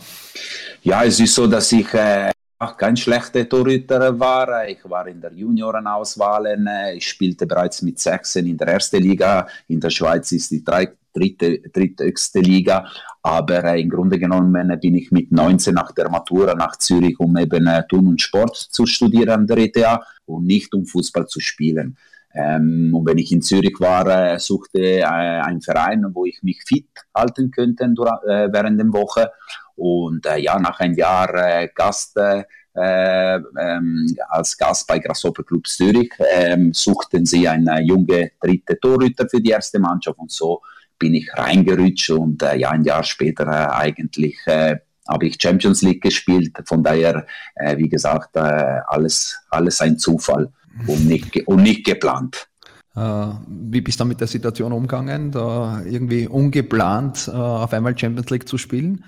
Ja, 0.82 1.04
es 1.04 1.20
ist 1.20 1.34
so, 1.34 1.46
dass 1.46 1.70
ich 1.72 1.92
äh, 1.92 2.30
kein 2.78 2.96
schlechter 2.96 3.46
Torhüter 3.46 4.18
war. 4.18 4.66
Ich 4.66 4.78
war 4.88 5.06
in 5.06 5.20
der 5.20 5.34
Juniorenauswahl. 5.34 6.46
Äh, 6.46 6.96
ich 6.96 7.08
spielte 7.08 7.46
bereits 7.46 7.82
mit 7.82 7.98
16 7.98 8.46
in 8.46 8.56
der 8.56 8.68
ersten 8.68 9.02
Liga. 9.02 9.46
In 9.68 9.78
der 9.78 9.90
Schweiz 9.90 10.32
ist 10.32 10.50
die 10.50 10.64
drei, 10.64 10.88
dritte, 11.12 11.60
dritthöchste 11.60 12.40
Liga. 12.40 12.90
Aber 13.22 13.64
äh, 13.64 13.80
im 13.80 13.90
Grunde 13.90 14.18
genommen 14.18 14.80
bin 14.80 14.94
ich 14.94 15.10
mit 15.10 15.30
19 15.30 15.74
nach 15.74 15.92
der 15.92 16.08
Matura 16.08 16.54
nach 16.54 16.76
Zürich, 16.76 17.18
um 17.20 17.36
eben 17.36 17.66
äh, 17.66 17.86
Tun 17.86 18.06
und 18.06 18.20
Sport 18.20 18.56
zu 18.56 18.86
studieren 18.86 19.30
an 19.30 19.46
der 19.46 19.58
ETH 19.58 20.00
und 20.24 20.46
nicht 20.46 20.72
um 20.74 20.86
Fußball 20.86 21.26
zu 21.26 21.40
spielen. 21.40 21.96
Ähm, 22.32 22.92
und 22.94 23.06
wenn 23.06 23.18
ich 23.18 23.32
in 23.32 23.42
Zürich 23.42 23.78
war, 23.78 24.06
äh, 24.06 24.38
suchte 24.38 25.00
äh, 25.00 25.04
ein 25.04 25.60
Verein, 25.60 26.06
wo 26.12 26.24
ich 26.24 26.42
mich 26.42 26.62
fit 26.66 26.88
halten 27.14 27.50
könnte 27.50 27.84
äh, 27.84 28.48
während 28.52 28.78
der 28.78 28.92
Woche. 28.92 29.32
Und 29.74 30.24
äh, 30.26 30.38
ja, 30.38 30.58
nach 30.58 30.78
einem 30.80 30.94
Jahr 30.94 31.34
äh, 31.34 31.68
Gast 31.74 32.16
äh, 32.16 32.44
ähm, 32.74 34.16
als 34.28 34.56
Gast 34.56 34.86
bei 34.86 35.00
Grasshopper 35.00 35.42
Club 35.42 35.66
Zürich 35.66 36.12
ähm, 36.32 36.72
suchten 36.72 37.26
sie 37.26 37.48
einen 37.48 37.84
junge 37.84 38.30
dritte 38.40 38.78
Torhüter 38.78 39.28
für 39.28 39.40
die 39.40 39.50
erste 39.50 39.80
Mannschaft 39.80 40.18
und 40.18 40.30
so 40.30 40.62
bin 41.00 41.14
ich 41.14 41.28
reingerutscht 41.34 42.10
und 42.10 42.40
äh, 42.44 42.56
ja, 42.56 42.70
ein 42.70 42.84
Jahr 42.84 43.02
später 43.02 43.46
äh, 43.48 43.74
eigentlich 43.74 44.36
äh, 44.46 44.76
habe 45.08 45.26
ich 45.26 45.42
Champions 45.42 45.82
League 45.82 46.02
gespielt. 46.02 46.56
Von 46.66 46.84
daher, 46.84 47.26
äh, 47.56 47.76
wie 47.76 47.88
gesagt, 47.88 48.36
äh, 48.36 48.80
alles, 48.86 49.36
alles 49.50 49.80
ein 49.80 49.98
Zufall 49.98 50.52
und 50.86 51.06
nicht, 51.06 51.36
und 51.48 51.62
nicht 51.64 51.84
geplant. 51.84 52.46
Äh, 52.94 53.00
wie 53.48 53.80
bist 53.80 53.98
du 53.98 54.04
mit 54.04 54.20
der 54.20 54.28
Situation 54.28 54.72
umgegangen, 54.72 55.32
da 55.32 55.82
irgendwie 55.84 56.28
ungeplant 56.28 57.28
auf 57.28 57.72
einmal 57.72 57.98
Champions 57.98 58.30
League 58.30 58.48
zu 58.48 58.58
spielen? 58.58 59.04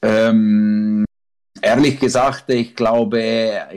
Ähm, 0.00 1.04
ehrlich 1.62 1.98
gesagt, 1.98 2.50
ich 2.50 2.74
glaube, 2.74 3.20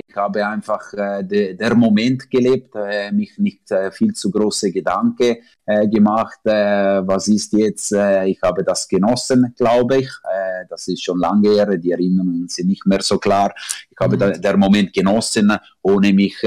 ich 0.08 0.16
habe 0.16 0.46
einfach 0.46 0.92
äh, 0.94 1.24
de, 1.24 1.54
der 1.54 1.76
Moment 1.76 2.30
gelebt, 2.30 2.76
äh, 2.76 3.12
mich 3.12 3.38
nicht 3.38 3.70
äh, 3.72 3.92
viel 3.92 4.14
zu 4.14 4.32
große 4.32 4.72
Gedanken 4.72 5.38
äh, 5.66 5.88
gemacht. 5.88 6.40
Äh, 6.46 7.08
was 7.08 7.28
ist 7.28 7.54
jetzt? 7.54 7.94
Äh, 7.94 8.26
ich 8.26 8.42
habe 8.42 8.64
das 8.64 8.88
genossen, 8.88 9.54
glaube 9.56 9.98
ich. 9.98 10.10
das 10.70 10.88
ist 10.88 11.04
schon 11.04 11.20
lange 11.20 11.50
her, 11.50 11.78
die 11.78 11.92
Erinnerungen 11.92 12.48
sind 12.48 12.68
nicht 12.68 12.86
mehr 12.86 13.02
so 13.02 13.18
klar. 13.18 13.54
Ich 13.98 14.04
habe 14.04 14.18
mhm. 14.18 14.42
der 14.42 14.58
Moment 14.58 14.94
genossen, 14.94 15.56
ohne 15.82 16.12
mich 16.12 16.38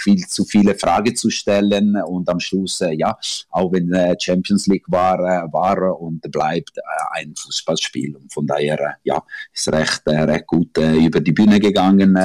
viel 0.00 0.26
zu 0.26 0.44
viele 0.44 0.74
Fragen 0.74 1.14
zu 1.14 1.30
stellen 1.30 1.96
und 2.02 2.28
am 2.28 2.40
Schluss, 2.40 2.80
äh, 2.80 2.92
ja, 2.92 3.16
auch 3.50 3.72
wenn 3.72 3.92
äh, 3.92 4.16
Champions 4.18 4.66
League 4.66 4.86
war, 4.88 5.18
äh, 5.18 5.52
war 5.52 6.00
und 6.00 6.22
bleibt 6.30 6.78
äh, 6.78 6.80
ein 7.20 7.34
Fußballspiel. 7.36 8.16
Und 8.16 8.32
von 8.32 8.46
daher, 8.46 8.96
ja, 9.04 9.22
ist 9.52 9.70
recht, 9.72 10.02
äh, 10.06 10.20
recht 10.20 10.46
gut 10.46 10.76
äh, 10.78 10.94
über 10.94 11.20
die 11.20 11.32
Bühne 11.32 11.60
gegangen 11.60 12.16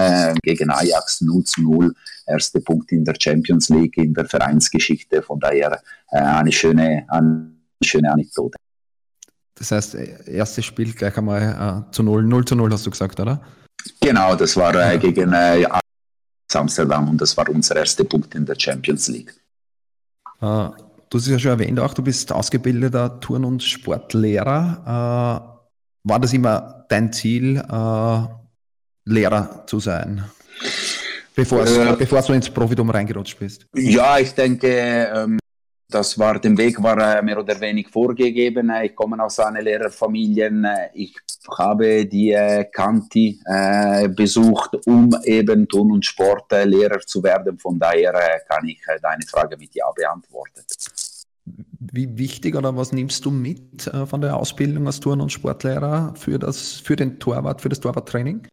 gegen 0.42 0.70
Ajax 0.70 1.22
0 1.22 1.44
zu 1.44 1.62
0. 1.62 1.94
Erster 2.28 2.60
Punkt 2.62 2.92
in 2.92 3.04
der 3.04 3.16
Champions 3.20 3.70
League, 3.70 3.98
in 3.98 4.14
der 4.14 4.26
Vereinsgeschichte. 4.26 5.22
Von 5.22 5.40
daher 5.40 5.82
eine 6.08 6.52
schöne, 6.52 7.06
eine 7.08 7.52
schöne 7.84 8.12
Anekdote. 8.12 8.58
Das 9.56 9.72
heißt, 9.72 9.96
erstes 9.96 10.66
Spiel 10.66 10.94
gleich 10.94 11.18
einmal 11.18 11.86
zu 11.92 12.04
0, 12.04 12.24
0 12.24 12.46
zu 12.46 12.56
0 12.56 12.72
hast 12.72 12.86
du 12.86 12.92
gesagt, 12.92 13.20
oder? 13.20 13.42
Genau, 14.02 14.36
das 14.36 14.56
war 14.58 14.76
äh, 14.76 14.98
gegen 14.98 15.34
äh, 15.34 15.66
Amsterdam 16.54 17.10
und 17.10 17.20
das 17.20 17.36
war 17.38 17.50
unser 17.50 17.76
erster 17.76 18.04
Punkt 18.04 18.36
in 18.36 18.46
der 18.46 18.56
Champions 18.58 19.08
League. 19.08 19.34
Uh, 20.42 20.70
du 21.10 21.18
hast 21.18 21.24
es 21.24 21.28
ja 21.28 21.40
schon 21.40 21.52
erwähnt, 21.52 21.80
auch 21.80 21.94
du 21.94 22.02
bist 22.02 22.32
ausgebildeter 22.32 23.20
Turn- 23.20 23.46
und 23.46 23.64
Sportlehrer. 23.64 24.82
Uh, 26.04 26.10
war 26.10 26.20
das 26.20 26.34
immer 26.34 26.86
dein 26.90 27.12
Ziel, 27.12 27.64
uh, 27.72 28.28
Lehrer 29.06 29.66
zu 29.68 29.80
sein? 29.80 30.24
Bevor, 31.36 31.66
äh, 31.66 31.96
bevor 31.98 32.22
du 32.22 32.34
ins 32.34 32.50
Profitum 32.50 32.90
reingerutscht 32.90 33.38
bist? 33.38 33.68
Ja, 33.76 34.18
ich 34.20 34.34
denke, 34.34 34.68
ähm, 34.68 35.38
das 35.90 36.18
war, 36.18 36.40
der 36.40 36.58
Weg 36.58 36.82
war 36.82 36.98
äh, 36.98 37.22
mehr 37.22 37.40
oder 37.40 37.60
weniger 37.60 37.90
vorgegeben. 37.90 38.72
Ich 38.84 38.96
komme 38.96 39.24
aus 39.24 39.40
einer 39.40 39.62
Lehrerfamilie. 39.62 40.90
Ich 40.94 41.16
habe 41.58 42.06
die 42.06 42.32
äh, 42.32 42.66
Kanti 42.66 43.40
äh, 43.46 44.10
besucht, 44.10 44.76
um 44.88 45.16
eben 45.24 45.68
Turn- 45.68 45.92
und 45.92 46.06
Sportlehrer 46.06 47.00
zu 47.02 47.22
werden. 47.22 47.60
Von 47.60 47.78
daher 47.78 48.14
kann 48.48 48.68
ich 48.68 48.82
deine 49.02 49.24
Frage 49.28 49.58
mit 49.58 49.76
Ja 49.76 49.92
beantworten. 49.96 50.62
Wie 51.46 52.18
wichtig 52.18 52.56
oder 52.56 52.76
was 52.76 52.92
nimmst 52.92 53.24
du 53.24 53.30
mit 53.30 53.84
von 54.08 54.20
der 54.22 54.36
Ausbildung 54.36 54.88
als 54.88 55.00
Turn- 55.00 55.22
und 55.22 55.32
Sportlehrer 55.32 56.16
für, 56.18 56.40
das, 56.40 56.74
für 56.74 56.96
den 56.96 57.20
Torwart, 57.20 57.62
für 57.62 57.70
das 57.70 57.80
Torwarttraining? 57.80 58.48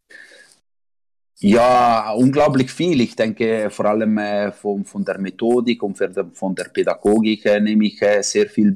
Ja, 1.45 2.13
unglaublich 2.13 2.71
viel. 2.71 3.01
Ich 3.01 3.17
denke 3.17 3.69
vor 3.69 3.87
allem 3.87 4.17
äh, 4.17 4.53
von, 4.53 4.85
von 4.85 5.05
der 5.05 5.19
Methodik 5.19 5.83
und 5.83 5.99
von 6.35 6.55
der 6.55 6.65
Pädagogik 6.65 7.45
äh, 7.47 7.59
nehme 7.59 7.87
ich 7.87 8.01
äh, 8.01 8.23
sehr 8.23 8.47
viel 8.47 8.71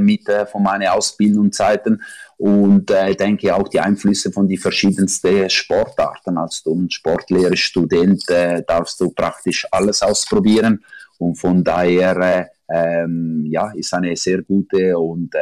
mit 0.00 0.28
von 0.52 0.62
meinen 0.62 0.88
Ausbildungszeiten 0.88 2.02
und 2.36 2.90
denke 2.90 3.54
auch 3.54 3.68
die 3.68 3.80
Einflüsse 3.80 4.32
von 4.32 4.46
den 4.46 4.58
verschiedensten 4.58 5.48
Sportarten. 5.48 6.36
Als 6.36 6.62
du 6.62 6.74
ein 6.74 6.90
Sportlehrer, 6.90 7.56
Student 7.56 8.22
darfst 8.66 9.00
du 9.00 9.10
praktisch 9.10 9.66
alles 9.70 10.02
ausprobieren 10.02 10.82
und 11.18 11.36
von 11.36 11.64
daher 11.64 12.50
ähm, 12.70 13.46
ja, 13.50 13.70
ist 13.72 13.92
eine 13.94 14.16
sehr 14.16 14.42
gute 14.42 14.96
und, 14.98 15.34
äh, 15.34 15.38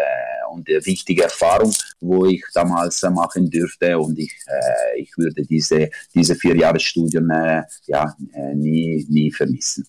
und 0.51 0.67
wichtige 0.87 1.25
Erfahrung, 1.25 1.73
wo 2.01 2.27
ich 2.27 2.43
damals 2.55 3.03
äh, 3.03 3.11
machen 3.11 3.51
dürfte 3.51 3.99
und 3.99 4.19
ich, 4.19 4.33
äh, 4.47 5.01
ich 5.01 5.17
würde 5.17 5.43
diese, 5.45 5.91
diese 6.15 6.35
vier 6.35 6.57
Jahre 6.57 6.81
Studien 6.81 7.29
äh, 7.31 7.63
ja, 7.87 8.15
äh, 8.33 8.55
nie, 8.55 9.07
nie 9.09 9.31
vermissen. 9.31 9.87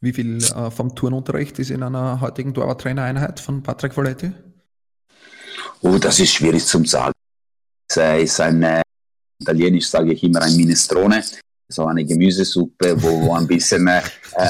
Wie 0.00 0.12
viel 0.12 0.38
äh, 0.38 0.70
vom 0.70 0.94
Turnunterricht 0.94 1.58
ist 1.58 1.70
in 1.70 1.82
einer 1.82 2.20
heutigen 2.20 2.54
Torwarttrainereinheit 2.54 3.40
von 3.40 3.62
Patrick 3.62 3.94
Folletti? 3.94 4.32
Oh, 5.82 5.98
das 5.98 6.20
ist 6.20 6.32
schwierig 6.32 6.64
zu 6.64 6.84
sagen. 6.84 7.12
Es 7.88 7.96
ist 7.96 8.40
ein, 8.40 8.82
italienisch 9.40 9.88
sage 9.88 10.12
ich 10.12 10.22
immer 10.22 10.42
ein 10.42 10.54
Minestrone 10.56 11.22
so 11.70 11.86
eine 11.86 12.04
Gemüsesuppe, 12.04 13.00
wo, 13.02 13.22
wo 13.22 13.34
ein 13.34 13.46
bisschen 13.46 13.86
äh, 13.86 14.02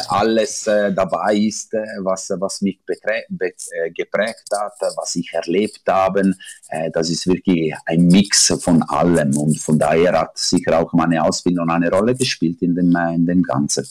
alles 0.08 0.66
äh, 0.66 0.92
dabei 0.92 1.36
ist, 1.36 1.72
äh, 1.74 1.84
was, 2.02 2.30
was 2.38 2.62
mich 2.62 2.80
äh, 2.88 3.90
geprägt 3.90 4.48
hat, 4.52 4.72
was 4.96 5.16
ich 5.16 5.32
erlebt 5.32 5.82
habe. 5.88 6.34
Äh, 6.68 6.90
das 6.90 7.10
ist 7.10 7.26
wirklich 7.26 7.74
ein 7.86 8.06
Mix 8.06 8.52
von 8.62 8.82
allem 8.84 9.36
und 9.36 9.58
von 9.58 9.78
daher 9.78 10.18
hat 10.18 10.38
sicher 10.38 10.78
auch 10.78 10.92
meine 10.92 11.22
Ausbildung 11.22 11.68
eine 11.70 11.90
Rolle 11.90 12.14
gespielt 12.14 12.62
in 12.62 12.74
dem, 12.74 12.94
äh, 12.94 13.14
in 13.14 13.26
dem 13.26 13.42
Ganzen. 13.42 13.86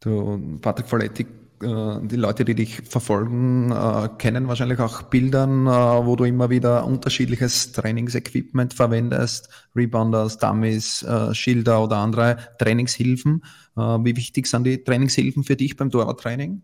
Du, 0.00 0.58
Patrick 0.60 0.88
Folletti, 0.88 1.26
die 1.60 2.16
Leute, 2.16 2.44
die 2.44 2.54
dich 2.54 2.82
verfolgen, 2.82 3.72
äh, 3.72 4.08
kennen 4.18 4.48
wahrscheinlich 4.48 4.78
auch 4.78 5.02
Bildern, 5.02 5.66
äh, 5.66 5.70
wo 5.70 6.16
du 6.16 6.24
immer 6.24 6.50
wieder 6.50 6.84
unterschiedliches 6.84 7.72
Trainingsequipment 7.72 8.74
verwendest, 8.74 9.48
Rebounders, 9.74 10.38
Dummies, 10.38 11.04
Schilder 11.32 11.82
oder 11.82 11.96
andere 11.96 12.36
Trainingshilfen. 12.58 13.44
Wie 13.76 14.16
wichtig 14.16 14.46
sind 14.46 14.64
die 14.64 14.82
Trainingshilfen 14.82 15.44
für 15.44 15.54
dich 15.54 15.76
beim 15.76 15.90
Torwarttraining? 15.90 16.62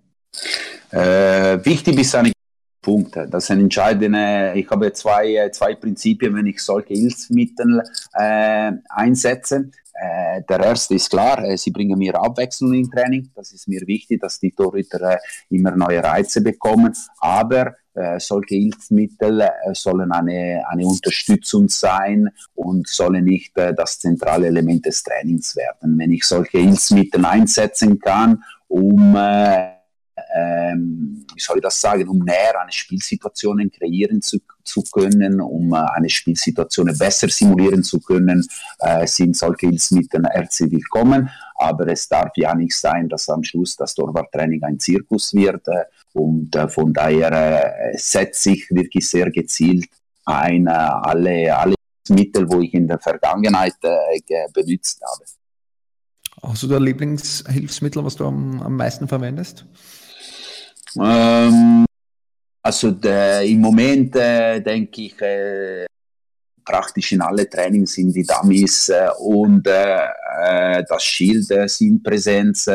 Äh, 0.91 1.65
wichtig 1.65 1.99
ist 1.99 2.15
eine 2.15 2.34
Punkte. 2.85 3.27
Das 3.29 3.47
sind 3.47 3.61
entscheidende. 3.61 4.53
Ich 4.55 4.71
habe 4.71 4.93
zwei, 4.93 5.49
zwei 5.51 5.75
Prinzipien, 5.75 6.37
wenn 6.37 6.47
ich 6.47 6.61
solche 6.61 6.95
Hilfsmittel 6.95 7.83
äh, 8.13 8.73
einsetze. 8.91 9.71
Äh, 9.95 10.43
der 10.49 10.61
erste 10.61 10.95
ist 10.95 11.09
klar, 11.09 11.43
äh, 11.45 11.57
sie 11.57 11.71
bringen 11.71 11.99
mir 11.99 12.15
Abwechslung 12.21 12.75
im 12.75 12.91
Training. 12.91 13.31
Das 13.35 13.53
ist 13.53 13.69
mir 13.69 13.81
wichtig, 13.87 14.21
dass 14.21 14.39
die 14.39 14.51
Torhüter 14.51 15.13
äh, 15.13 15.19
immer 15.51 15.71
neue 15.71 16.03
Reize 16.03 16.43
bekommen. 16.43 16.93
Aber 17.21 17.75
äh, 17.95 18.19
solche 18.19 18.57
Hilfsmittel 18.57 19.41
äh, 19.41 19.49
sollen 19.73 20.11
eine, 20.13 20.65
eine 20.69 20.87
Unterstützung 20.87 21.69
sein 21.69 22.29
und 22.55 22.89
sollen 22.89 23.25
nicht 23.25 23.57
äh, 23.57 23.73
das 23.73 24.01
zentrale 24.01 24.49
Element 24.49 24.85
des 24.85 25.03
Trainings 25.03 25.57
werden. 25.57 25.97
Wenn 25.97 26.11
ich 26.11 26.25
solche 26.25 26.59
Hilfsmittel 26.59 27.25
einsetzen 27.25 27.99
kann, 27.99 28.43
um 28.67 29.17
ähm, 30.35 31.27
wie 31.35 31.41
soll 31.41 31.57
ich 31.57 31.63
das 31.63 31.81
sagen, 31.81 32.09
um 32.09 32.19
näher 32.19 32.61
eine 32.61 32.71
Spielsituation 32.71 33.71
kreieren 33.71 34.23
zu, 34.23 34.39
zu 34.63 34.83
können, 34.83 35.41
um 35.41 35.73
äh, 35.73 35.79
eine 35.95 36.09
Spielsituation 36.09 36.97
besser 36.97 37.29
simulieren 37.29 37.83
zu 37.83 38.01
können, 38.01 38.47
äh, 38.81 39.07
sind 39.07 39.37
solche 39.37 39.69
Hilfsmittel 39.69 40.25
herzlich 40.31 40.73
willkommen. 40.73 41.31
Aber 41.57 41.89
es 41.89 42.09
darf 42.09 42.31
ja 42.37 42.55
nicht 42.55 42.77
sein, 42.77 43.09
dass 43.09 43.29
am 43.29 43.43
Schluss 43.43 43.77
das 43.77 43.95
Torwarttraining 43.95 44.63
ein 44.63 44.79
Zirkus 44.79 45.35
wird. 45.35 45.67
Äh, 45.69 45.85
und 46.13 46.55
äh, 46.55 46.69
von 46.69 46.93
daher 46.93 47.33
äh, 47.93 47.99
setze 47.99 48.53
ich 48.53 48.71
wirklich 48.71 49.09
sehr 49.09 49.31
gezielt 49.31 49.87
ein, 50.25 50.67
äh, 50.67 50.71
alle, 50.71 51.57
alle 51.57 51.75
Mittel, 52.09 52.49
wo 52.51 52.61
ich 52.61 52.75
in 52.75 52.87
der 52.87 52.99
Vergangenheit 52.99 53.75
benutzt 54.53 55.01
habe. 55.03 55.25
Hast 56.43 56.63
du 56.63 56.67
da 56.67 56.77
Lieblingshilfsmittel, 56.77 58.05
was 58.05 58.17
du 58.17 58.27
am, 58.27 58.61
am 58.61 58.77
meisten 58.77 59.09
verwendest? 59.09 59.65
Ähm, 61.01 61.85
also 62.63 62.93
der, 62.93 63.43
im 63.43 63.61
Moment 63.61 64.17
äh, 64.17 64.61
denke 64.61 65.03
ich, 65.03 65.21
äh, 65.21 65.87
praktisch 66.65 67.13
in 67.13 67.21
alle 67.21 67.49
Trainings 67.49 67.93
sind 67.93 68.15
die 68.15 68.25
Dummies 68.25 68.89
äh, 68.89 69.09
und 69.19 69.67
äh, 69.67 70.09
das 70.89 71.03
Schild 71.03 71.51
äh, 71.51 71.69
sind 71.69 72.03
präsent. 72.03 72.67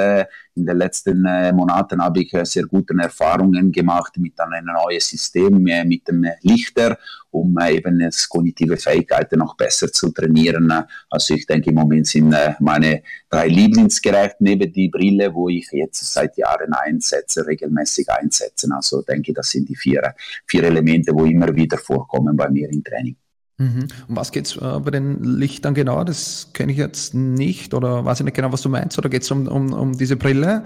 in 0.56 0.66
den 0.66 0.78
letzten 0.78 1.22
Monaten 1.22 2.04
habe 2.04 2.22
ich 2.22 2.36
sehr 2.44 2.66
gute 2.66 2.94
Erfahrungen 3.02 3.72
gemacht 3.72 4.18
mit 4.18 4.40
einem 4.40 4.66
neuen 4.66 5.00
System, 5.00 5.64
mit 5.64 6.08
dem 6.08 6.26
Lichter, 6.42 6.98
um 7.32 7.56
eben 7.60 8.10
kognitive 8.30 8.78
Fähigkeiten 8.78 9.40
noch 9.40 9.56
besser 9.56 9.92
zu 9.92 10.12
trainieren. 10.12 10.72
Also 11.10 11.36
ich 11.36 11.46
denke, 11.46 11.70
im 11.70 11.76
Moment 11.76 12.08
sind 12.08 12.36
meine 12.60 13.04
drei 13.30 13.48
Lieblingsgeräte 13.48 14.38
neben 14.40 14.72
die 14.72 14.90
Brille, 14.90 15.34
wo 15.34 15.48
ich 15.50 15.70
jetzt 15.72 16.12
seit 16.14 16.38
Jahren 16.38 16.74
einsetze, 16.74 17.46
regelmäßig 17.46 18.10
einsetze. 18.10 18.68
Also 18.74 19.02
denke, 19.02 19.34
das 19.34 19.50
sind 19.50 19.70
die 19.70 19.76
vier, 19.76 20.14
vier 20.46 20.64
Elemente, 20.64 21.14
wo 21.14 21.26
immer 21.26 21.56
wieder 21.56 21.78
vorkommen 21.78 22.36
bei 22.36 22.50
mir 22.50 22.70
im 22.70 22.84
Training. 22.84 23.16
Mhm. 23.60 23.90
Um 24.08 24.16
was 24.16 24.32
geht 24.32 24.48
es 24.48 24.56
äh, 24.56 24.80
bei 24.80 24.90
den 24.90 25.22
Lichtern 25.22 25.74
genau? 25.74 26.04
Das 26.06 26.50
kenne 26.54 26.72
ich 26.72 26.78
jetzt 26.78 27.14
nicht 27.14 27.74
oder 27.74 28.06
weiß 28.06 28.22
ich 28.22 28.26
nicht 28.26 28.36
genau, 28.36 28.52
was 28.54 28.62
du 28.62 28.70
meinst. 28.70 28.98
Oder 28.98 29.10
geht 29.10 29.24
es 29.24 29.32
um, 29.32 29.48
um, 29.48 29.74
um 29.74 29.98
diese 29.98 30.16
Brille? 30.16 30.64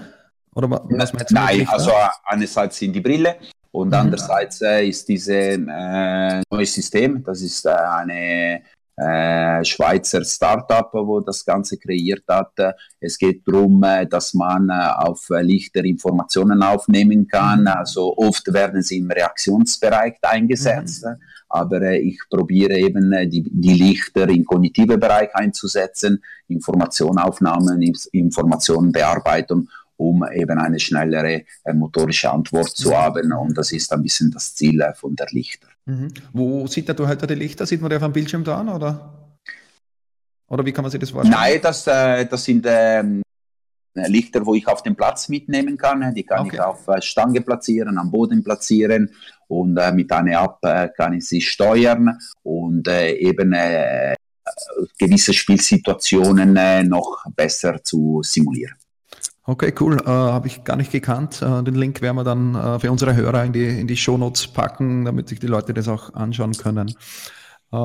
Oder 0.53 0.69
was 0.69 1.11
meinst 1.13 1.31
du? 1.31 1.35
Nein, 1.35 1.67
also 1.67 1.91
einerseits 2.25 2.77
sind 2.77 2.93
die 2.93 3.01
Brille 3.01 3.35
Und 3.71 3.87
mhm. 3.87 3.93
andererseits 3.95 4.61
äh, 4.61 4.87
ist 4.87 5.09
dieses 5.09 5.27
äh, 5.27 6.41
neue 6.51 6.65
System, 6.67 7.23
das 7.23 7.41
ist 7.41 7.65
äh, 7.65 7.71
eine 7.71 8.61
äh, 8.95 9.63
Schweizer 9.63 10.23
Startup, 10.23 10.89
wo 10.93 11.19
das 11.19 11.43
Ganze 11.43 11.77
kreiert 11.77 12.23
hat. 12.27 12.53
Es 12.99 13.17
geht 13.17 13.41
darum, 13.47 13.81
äh, 13.83 14.05
dass 14.05 14.33
man 14.33 14.69
äh, 14.69 14.73
auf 14.97 15.27
Lichter 15.29 15.83
Informationen 15.83 16.61
aufnehmen 16.61 17.27
kann. 17.27 17.61
Mhm. 17.61 17.67
Also 17.67 18.15
oft 18.17 18.53
werden 18.53 18.81
sie 18.81 18.99
im 18.99 19.09
Reaktionsbereich 19.09 20.17
eingesetzt. 20.21 21.05
Mhm. 21.05 21.15
Aber 21.49 21.81
äh, 21.81 21.99
ich 21.99 22.19
probiere 22.29 22.77
eben 22.77 23.11
die, 23.29 23.43
die 23.43 23.73
Lichter 23.73 24.29
im 24.29 24.45
kognitiven 24.45 24.99
Bereich 24.99 25.33
einzusetzen, 25.35 26.23
Informationaufnahmen, 26.47 27.81
Informationenbearbeitung 28.11 29.69
um 29.97 30.25
eben 30.31 30.57
eine 30.57 30.79
schnellere 30.79 31.43
äh, 31.63 31.73
motorische 31.73 32.31
Antwort 32.31 32.69
zu 32.69 32.89
mhm. 32.89 32.95
haben. 32.95 33.33
Und 33.33 33.57
das 33.57 33.71
ist 33.71 33.91
ein 33.93 34.01
bisschen 34.01 34.31
das 34.31 34.55
Ziel 34.55 34.81
äh, 34.81 34.93
von 34.93 35.15
der 35.15 35.27
Lichter. 35.31 35.67
Mhm. 35.85 36.09
Wo 36.31 36.67
sieht 36.67 36.87
der 36.89 37.07
heute 37.07 37.27
die 37.27 37.35
Lichter? 37.35 37.65
Sieht 37.65 37.81
man 37.81 37.89
die 37.89 37.95
auf 37.95 38.03
dem 38.03 38.13
Bildschirm 38.13 38.43
da 38.43 38.61
oder? 38.61 39.37
Oder 40.47 40.65
wie 40.65 40.71
kann 40.71 40.83
man 40.83 40.91
sich 40.91 40.99
das 40.99 41.09
vorstellen? 41.09 41.35
Nein, 41.35 41.59
das, 41.61 41.87
äh, 41.87 42.25
das 42.25 42.43
sind 42.43 42.65
ähm, 42.67 43.23
Lichter, 43.95 44.45
wo 44.45 44.55
ich 44.55 44.67
auf 44.67 44.83
dem 44.83 44.95
Platz 44.95 45.29
mitnehmen 45.29 45.77
kann. 45.77 46.13
Die 46.13 46.23
kann 46.23 46.47
okay. 46.47 46.55
ich 46.55 46.61
auf 46.61 46.87
äh, 46.87 47.01
Stange 47.01 47.41
platzieren, 47.41 47.97
am 47.97 48.11
Boden 48.11 48.43
platzieren 48.43 49.11
und 49.47 49.77
äh, 49.77 49.91
mit 49.91 50.11
einer 50.11 50.43
App 50.43 50.57
äh, 50.63 50.89
kann 50.95 51.13
ich 51.13 51.27
sie 51.27 51.41
steuern 51.41 52.17
und 52.43 52.87
äh, 52.87 53.13
eben 53.13 53.53
äh, 53.53 54.15
gewisse 54.97 55.33
Spielsituationen 55.33 56.55
äh, 56.57 56.83
noch 56.83 57.23
besser 57.35 57.83
zu 57.83 58.21
simulieren. 58.23 58.75
Okay, 59.45 59.73
cool. 59.79 59.97
Äh, 59.99 60.07
Habe 60.07 60.47
ich 60.47 60.63
gar 60.63 60.77
nicht 60.77 60.91
gekannt. 60.91 61.41
Äh, 61.41 61.63
den 61.63 61.75
Link 61.75 62.01
werden 62.01 62.15
wir 62.15 62.23
dann 62.23 62.55
äh, 62.55 62.79
für 62.79 62.89
unsere 62.91 63.13
Hörer 63.13 63.43
in 63.43 63.51
die, 63.51 63.81
in 63.81 63.87
die 63.87 63.97
Shownotes 63.97 64.47
packen, 64.47 65.03
damit 65.03 65.27
sich 65.27 65.39
die 65.39 65.47
Leute 65.47 65.73
das 65.73 65.89
auch 65.89 66.13
anschauen 66.13 66.53
können. 66.53 66.95
Äh, 67.71 67.75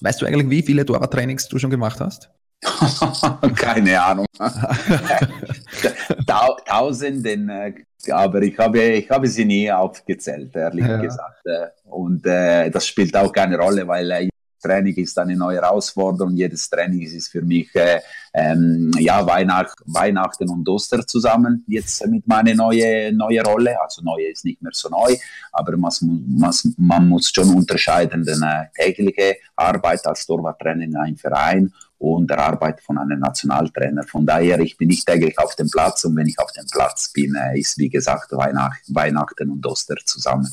weißt 0.00 0.20
du 0.20 0.26
eigentlich, 0.26 0.50
wie 0.50 0.62
viele 0.62 0.84
Torwarttrainings 0.84 1.48
du 1.48 1.58
schon 1.58 1.70
gemacht 1.70 2.00
hast? 2.00 2.30
Keine 3.56 4.02
Ahnung. 4.02 4.26
Tausenden, 6.66 7.48
äh, 7.48 7.72
aber 8.10 8.42
ich 8.42 8.58
habe, 8.58 8.82
ich 8.82 9.08
habe 9.08 9.28
sie 9.28 9.46
nie 9.46 9.72
aufgezählt, 9.72 10.54
ehrlich 10.54 10.84
ja. 10.84 11.00
gesagt. 11.00 11.46
Äh, 11.46 11.68
und 11.84 12.26
das 12.26 12.86
spielt 12.86 13.16
auch 13.16 13.32
keine 13.32 13.56
Rolle, 13.58 13.88
weil 13.88 14.28
Training 14.58 14.94
ist 14.96 15.18
eine 15.18 15.36
neue 15.36 15.56
Herausforderung. 15.56 16.34
Jedes 16.36 16.68
Training 16.68 17.02
ist 17.02 17.28
für 17.28 17.42
mich 17.42 17.74
äh, 17.74 18.00
ähm, 18.34 18.90
ja, 18.98 19.26
Weihnacht, 19.26 19.78
Weihnachten 19.86 20.48
und 20.48 20.68
Oster 20.68 21.06
zusammen. 21.06 21.64
Jetzt 21.66 22.06
mit 22.06 22.26
meiner 22.26 22.54
neuen 22.54 23.16
neue 23.16 23.42
Rolle. 23.42 23.80
Also 23.80 24.02
neue 24.02 24.30
ist 24.30 24.44
nicht 24.44 24.62
mehr 24.62 24.72
so 24.74 24.88
neu, 24.88 25.16
aber 25.52 25.76
man, 25.76 25.92
man, 26.00 26.52
man 26.76 27.08
muss 27.08 27.30
schon 27.30 27.54
unterscheiden 27.54 28.24
den 28.24 28.42
äh, 28.42 28.66
tägliche 28.74 29.36
Arbeit 29.56 30.06
als 30.06 30.26
Torwarttrainer 30.26 30.84
in 30.84 30.96
einem 30.96 31.16
Verein 31.16 31.72
und 31.98 32.30
der 32.30 32.38
Arbeit 32.38 32.80
von 32.80 32.98
einem 32.98 33.18
Nationaltrainer. 33.18 34.04
Von 34.04 34.24
daher, 34.24 34.60
ich 34.60 34.76
bin 34.76 34.88
nicht 34.88 35.06
täglich 35.06 35.38
auf 35.38 35.56
dem 35.56 35.68
Platz 35.68 36.04
und 36.04 36.16
wenn 36.16 36.26
ich 36.26 36.38
auf 36.38 36.52
dem 36.52 36.66
Platz 36.70 37.12
bin, 37.12 37.34
äh, 37.34 37.58
ist 37.58 37.78
wie 37.78 37.88
gesagt 37.88 38.30
Weihnacht, 38.32 38.82
Weihnachten 38.88 39.50
und 39.50 39.66
Oster 39.66 39.96
zusammen. 40.04 40.48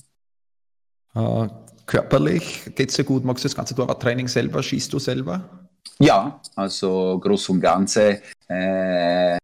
Körperlich 1.86 2.62
geht 2.76 2.90
es 2.90 2.96
dir 2.96 3.04
gut? 3.04 3.24
Magst 3.24 3.44
du 3.44 3.48
das 3.48 3.56
ganze 3.56 3.76
Torwarttraining 3.76 4.28
selber? 4.28 4.64
Schießt 4.64 4.92
du 4.92 5.00
selber? 5.00 5.68
Ja, 6.00 6.42
also 6.56 7.20
groß 7.20 7.50
und 7.50 7.62
ganze 7.62 8.22
äh, 8.48 9.38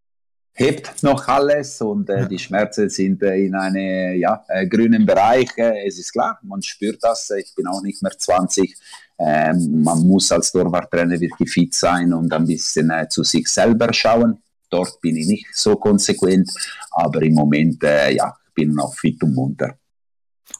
hebt 0.53 1.03
noch 1.03 1.27
alles 1.27 1.81
und 1.81 2.09
äh, 2.09 2.21
ja. 2.21 2.25
die 2.25 2.39
Schmerzen 2.39 2.89
sind 2.89 3.21
äh, 3.23 3.45
in 3.45 3.55
einem 3.55 4.19
ja, 4.19 4.43
äh, 4.47 4.67
grünen 4.67 5.05
Bereich. 5.05 5.49
Äh, 5.55 5.87
es 5.87 5.99
ist 5.99 6.11
klar, 6.11 6.39
man 6.43 6.61
spürt 6.61 6.97
das. 7.01 7.29
Ich 7.31 7.53
bin 7.55 7.67
auch 7.67 7.81
nicht 7.81 8.01
mehr 8.01 8.11
20. 8.17 8.75
Ähm, 9.19 9.83
man 9.83 9.99
muss 10.05 10.31
als 10.31 10.51
Torwarttrainer 10.51 11.19
wirklich 11.19 11.49
fit 11.49 11.73
sein 11.73 12.11
und 12.11 12.33
ein 12.33 12.45
bisschen 12.45 12.89
äh, 12.89 13.07
zu 13.07 13.23
sich 13.23 13.47
selber 13.47 13.93
schauen. 13.93 14.41
Dort 14.69 14.99
bin 15.01 15.17
ich 15.17 15.27
nicht 15.27 15.47
so 15.53 15.75
konsequent, 15.75 16.49
aber 16.91 17.21
im 17.21 17.33
Moment 17.33 17.83
ja, 17.83 18.33
bin 18.55 18.69
ich 18.69 18.75
noch 18.75 18.95
fit 18.95 19.21
und 19.21 19.35
munter. 19.35 19.75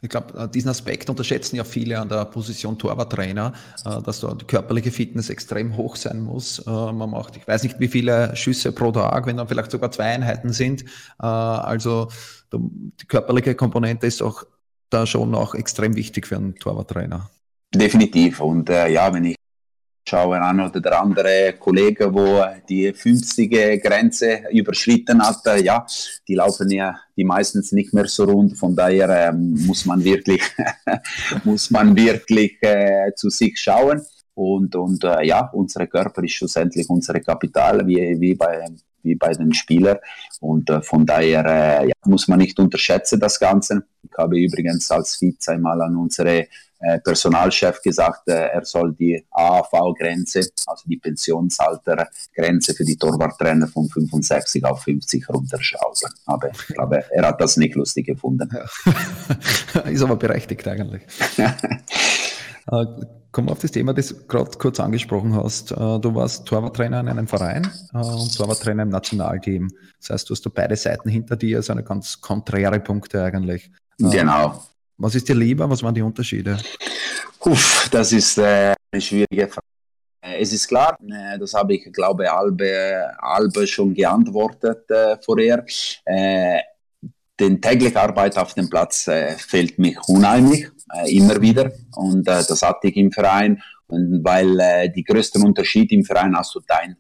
Ich 0.01 0.09
glaube, 0.09 0.37
äh, 0.37 0.47
diesen 0.47 0.69
Aspekt 0.69 1.09
unterschätzen 1.09 1.55
ja 1.55 1.63
viele 1.63 1.99
an 1.99 2.09
der 2.09 2.25
Position 2.25 2.77
Torwarttrainer, 2.77 3.53
äh, 3.85 4.01
dass 4.01 4.21
da 4.21 4.33
die 4.33 4.45
körperliche 4.45 4.91
Fitness 4.91 5.29
extrem 5.29 5.77
hoch 5.77 5.95
sein 5.95 6.21
muss. 6.21 6.59
Äh, 6.59 6.69
man 6.69 7.09
macht, 7.09 7.37
ich 7.37 7.47
weiß 7.47 7.63
nicht, 7.63 7.79
wie 7.79 7.87
viele 7.87 8.35
Schüsse 8.35 8.71
pro 8.71 8.91
Tag, 8.91 9.25
wenn 9.25 9.37
dann 9.37 9.47
vielleicht 9.47 9.71
sogar 9.71 9.91
zwei 9.91 10.05
Einheiten 10.05 10.53
sind. 10.53 10.85
Also 11.17 12.09
die 12.51 13.05
körperliche 13.07 13.55
Komponente 13.55 14.07
ist 14.07 14.21
auch 14.21 14.43
da 14.89 15.05
schon 15.05 15.35
auch 15.35 15.55
extrem 15.55 15.95
wichtig 15.95 16.27
für 16.27 16.35
einen 16.35 16.55
Torwarttrainer. 16.55 17.29
Definitiv. 17.73 18.41
Und 18.41 18.69
äh, 18.69 18.89
ja, 18.89 19.13
wenn 19.13 19.25
ich 19.25 19.35
schaue 20.07 20.41
an 20.41 20.59
oder 20.59 20.79
der 20.79 21.01
andere 21.01 21.53
Kollege, 21.59 22.13
wo 22.13 22.43
die 22.67 22.91
50 22.93 23.81
Grenze 23.81 24.41
überschritten 24.51 25.21
hat, 25.21 25.41
ja, 25.63 25.85
die 26.27 26.35
laufen 26.35 26.69
ja 26.71 26.99
die 27.15 27.23
meistens 27.23 27.71
nicht 27.71 27.93
mehr 27.93 28.07
so 28.07 28.23
rund. 28.23 28.57
Von 28.57 28.75
daher 28.75 29.09
äh, 29.09 29.31
muss 29.31 29.85
man 29.85 30.03
wirklich, 30.03 30.41
muss 31.43 31.69
man 31.69 31.95
wirklich 31.95 32.57
äh, 32.61 33.11
zu 33.15 33.29
sich 33.29 33.59
schauen. 33.59 34.01
Und, 34.33 34.75
und 34.75 35.03
äh, 35.03 35.23
ja, 35.25 35.49
unser 35.53 35.85
Körper 35.87 36.23
ist 36.23 36.33
schlussendlich 36.33 36.89
unser 36.89 37.19
Kapital, 37.19 37.85
wie, 37.85 38.19
wie 38.19 38.33
bei 38.33 38.65
wie 39.03 39.15
bei 39.15 39.31
den 39.31 39.53
Spielern. 39.53 39.97
Und 40.39 40.69
äh, 40.69 40.81
von 40.81 41.05
daher 41.05 41.45
äh, 41.45 41.87
ja, 41.87 41.93
muss 42.05 42.27
man 42.27 42.39
nicht 42.39 42.59
unterschätzen 42.59 43.19
das 43.19 43.39
Ganze. 43.39 43.83
Ich 44.03 44.17
habe 44.17 44.39
übrigens 44.39 44.89
als 44.91 45.19
Vize 45.21 45.51
einmal 45.51 45.81
an 45.81 45.95
unsere 45.95 46.47
äh, 46.83 46.99
Personalchef 46.99 47.79
gesagt, 47.83 48.27
äh, 48.27 48.47
er 48.47 48.65
soll 48.65 48.93
die 48.93 49.23
AAV-Grenze, 49.29 50.39
also 50.65 50.83
die 50.87 50.97
Pensionsaltergrenze 50.97 52.73
für 52.73 52.83
die 52.83 52.97
Torwarttrainer 52.97 53.67
von 53.67 53.87
65 53.87 54.65
auf 54.65 54.81
50 54.83 55.29
runterschrauben. 55.29 56.09
Aber 56.25 56.49
ich 56.49 56.67
glaube, 56.67 57.03
er 57.11 57.27
hat 57.27 57.39
das 57.39 57.57
nicht 57.57 57.75
lustig 57.75 58.07
gefunden. 58.07 58.49
Ja. 58.51 59.81
Ist 59.89 60.01
aber 60.01 60.15
berechtigt 60.15 60.67
eigentlich. 60.67 61.03
Äh, 62.67 62.85
kommen 63.31 63.47
wir 63.47 63.51
auf 63.53 63.59
das 63.59 63.71
Thema, 63.71 63.93
das 63.93 64.09
du 64.09 64.27
gerade 64.27 64.51
kurz 64.57 64.79
angesprochen 64.79 65.33
hast. 65.35 65.71
Du 65.71 66.15
warst 66.15 66.45
Torwarttrainer 66.45 66.99
in 66.99 67.07
einem 67.07 67.27
Verein 67.27 67.65
und 67.93 68.35
Torwarttrainer 68.35 68.83
im 68.83 68.89
Nationalteam. 68.89 69.69
Das 69.99 70.09
heißt, 70.09 70.29
du 70.29 70.33
hast 70.33 70.45
da 70.45 70.51
beide 70.53 70.75
Seiten 70.75 71.07
hinter 71.07 71.37
dir, 71.37 71.57
also 71.57 71.71
eine 71.71 71.83
ganz 71.83 72.19
konträre 72.19 72.81
Punkte 72.81 73.23
eigentlich. 73.23 73.71
Genau. 73.97 74.61
Was 74.97 75.15
ist 75.15 75.29
dir 75.29 75.35
lieber? 75.35 75.69
Was 75.69 75.81
waren 75.81 75.95
die 75.95 76.01
Unterschiede? 76.01 76.57
Uff, 77.39 77.87
das 77.89 78.11
ist 78.11 78.37
äh, 78.37 78.73
eine 78.91 79.01
schwierige 79.01 79.47
Frage. 79.47 79.65
Äh, 80.21 80.41
es 80.41 80.53
ist 80.53 80.67
klar, 80.67 80.97
äh, 81.09 81.39
das 81.39 81.53
habe 81.53 81.73
ich, 81.73 81.91
glaube 81.91 82.23
ich, 82.23 82.29
Albe, 82.29 83.11
Albe 83.17 83.65
schon 83.65 83.93
geantwortet 83.93 84.89
äh, 84.91 85.17
vorher. 85.23 85.65
Äh, 86.05 86.59
die 87.49 87.61
tägliche 87.61 87.99
Arbeit 87.99 88.37
auf 88.37 88.53
dem 88.53 88.69
Platz 88.69 89.07
äh, 89.07 89.35
fehlt 89.37 89.79
mich 89.79 89.97
unheimlich, 90.07 90.67
äh, 90.93 91.15
immer 91.15 91.41
wieder. 91.41 91.71
Und 91.95 92.27
äh, 92.27 92.43
das 92.47 92.61
hatte 92.61 92.87
ich 92.87 92.97
im 92.97 93.11
Verein. 93.11 93.61
Und 93.87 94.23
weil 94.23 94.59
äh, 94.59 94.89
die 94.91 95.03
größten 95.03 95.43
Unterschied 95.43 95.91
im 95.91 96.03
Verein 96.03 96.35
hast 96.35 96.55
du 96.55 96.61
dein, 96.65 96.97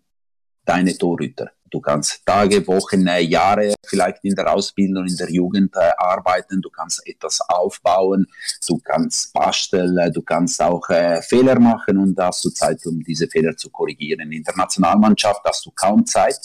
deine 0.65 0.97
Torhüter. 0.97 1.51
Du 1.71 1.79
kannst 1.79 2.25
Tage, 2.25 2.67
Wochen, 2.67 3.07
äh, 3.07 3.21
Jahre 3.21 3.73
vielleicht 3.85 4.17
in 4.23 4.35
der 4.35 4.53
Ausbildung, 4.53 5.07
in 5.07 5.15
der 5.15 5.31
Jugend 5.31 5.73
äh, 5.75 5.91
arbeiten. 5.97 6.61
Du 6.61 6.69
kannst 6.69 7.01
etwas 7.07 7.39
aufbauen. 7.47 8.27
Du 8.67 8.77
kannst 8.79 9.33
basteln. 9.33 10.11
Du 10.13 10.21
kannst 10.21 10.61
auch 10.61 10.87
äh, 10.89 11.21
Fehler 11.21 11.57
machen 11.59 11.97
und 11.97 12.19
hast 12.19 12.43
du 12.43 12.49
Zeit, 12.49 12.85
um 12.85 12.99
diese 12.99 13.27
Fehler 13.27 13.55
zu 13.55 13.69
korrigieren. 13.69 14.31
In 14.31 14.43
der 14.43 14.55
Nationalmannschaft 14.55 15.41
hast 15.45 15.65
du 15.65 15.71
kaum 15.71 16.05
Zeit. 16.05 16.39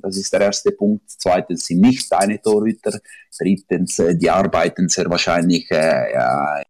Das 0.00 0.16
ist 0.16 0.32
der 0.32 0.42
erste 0.42 0.70
Punkt. 0.70 1.04
Zweitens 1.08 1.66
sind 1.66 1.80
nicht 1.80 2.10
deine 2.12 2.40
Torhüter. 2.40 3.00
Drittens, 3.36 3.98
äh, 3.98 4.16
die 4.16 4.30
arbeiten 4.30 4.88
sehr 4.88 5.10
wahrscheinlich 5.10 5.68
äh, 5.72 6.12
ja, 6.12 6.62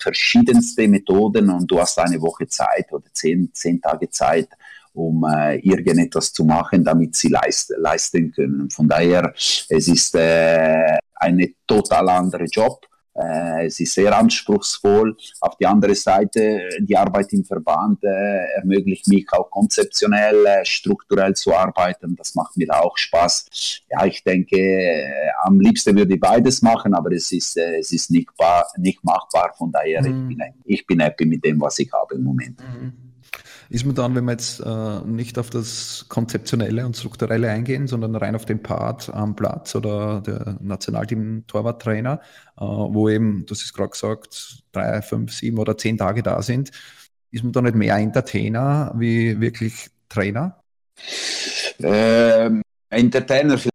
verschiedenste 0.00 0.88
Methoden 0.88 1.50
und 1.50 1.70
du 1.70 1.78
hast 1.78 1.98
eine 1.98 2.20
Woche 2.20 2.46
Zeit 2.46 2.90
oder 2.92 3.12
zehn, 3.12 3.50
zehn 3.52 3.80
Tage 3.80 4.08
Zeit, 4.08 4.48
um 4.96 5.24
äh, 5.24 5.58
irgendetwas 5.58 6.32
zu 6.32 6.44
machen, 6.44 6.82
damit 6.82 7.14
sie 7.14 7.28
leist, 7.28 7.72
leisten 7.78 8.32
können. 8.32 8.70
Von 8.70 8.88
daher, 8.88 9.32
es 9.34 9.68
ist 9.68 10.14
äh, 10.14 10.98
ein 11.16 11.54
total 11.66 12.08
anderer 12.08 12.46
Job. 12.46 12.86
Äh, 13.14 13.66
es 13.66 13.80
ist 13.80 13.94
sehr 13.94 14.16
anspruchsvoll. 14.16 15.16
Auf 15.40 15.56
der 15.58 15.70
anderen 15.70 15.94
Seite, 15.94 16.68
die 16.80 16.96
Arbeit 16.96 17.32
im 17.32 17.44
Verband 17.44 18.02
äh, 18.04 18.44
ermöglicht 18.56 19.08
mich 19.08 19.26
auch 19.32 19.50
konzeptionell, 19.50 20.44
äh, 20.46 20.64
strukturell 20.64 21.34
zu 21.34 21.54
arbeiten. 21.54 22.14
Das 22.16 22.34
macht 22.34 22.56
mir 22.56 22.68
auch 22.74 22.96
Spaß. 22.96 23.82
Ja, 23.90 24.04
ich 24.06 24.22
denke, 24.22 24.56
äh, 24.56 25.28
am 25.44 25.60
liebsten 25.60 25.96
würde 25.96 26.14
ich 26.14 26.20
beides 26.20 26.62
machen, 26.62 26.94
aber 26.94 27.12
es 27.12 27.32
ist, 27.32 27.56
äh, 27.56 27.78
es 27.78 27.92
ist 27.92 28.10
nicht, 28.10 28.28
nicht 28.78 29.02
machbar. 29.04 29.54
Von 29.56 29.72
daher, 29.72 30.02
mhm. 30.02 30.30
ich, 30.30 30.36
bin, 30.36 30.46
ich 30.64 30.86
bin 30.86 31.00
happy 31.00 31.26
mit 31.26 31.44
dem, 31.44 31.60
was 31.60 31.78
ich 31.78 31.90
habe 31.92 32.14
im 32.16 32.24
Moment. 32.24 32.60
Mhm. 32.60 33.06
Ist 33.68 33.84
man 33.84 33.94
dann, 33.94 34.14
wenn 34.14 34.24
wir 34.24 34.32
jetzt 34.32 34.60
äh, 34.60 35.00
nicht 35.04 35.38
auf 35.38 35.50
das 35.50 36.06
Konzeptionelle 36.08 36.86
und 36.86 36.96
Strukturelle 36.96 37.50
eingehen, 37.50 37.86
sondern 37.86 38.14
rein 38.14 38.36
auf 38.36 38.44
den 38.44 38.62
Part 38.62 39.12
am 39.12 39.34
Platz 39.34 39.74
oder 39.74 40.20
der 40.20 40.56
Nationalteam-Torwarttrainer, 40.60 42.20
äh, 42.56 42.60
wo 42.60 43.08
eben, 43.08 43.44
hast 43.50 43.62
es 43.62 43.72
gerade 43.72 43.90
gesagt, 43.90 44.62
drei, 44.72 45.02
fünf, 45.02 45.32
sieben 45.32 45.58
oder 45.58 45.76
zehn 45.76 45.98
Tage 45.98 46.22
da 46.22 46.42
sind, 46.42 46.70
ist 47.30 47.42
man 47.42 47.52
da 47.52 47.62
nicht 47.62 47.74
mehr 47.74 47.96
Entertainer 47.96 48.94
wie 48.96 49.40
wirklich 49.40 49.90
Trainer? 50.08 50.60
Ähm, 51.80 52.62
Entertainer 52.88 53.54
ist 53.54 53.68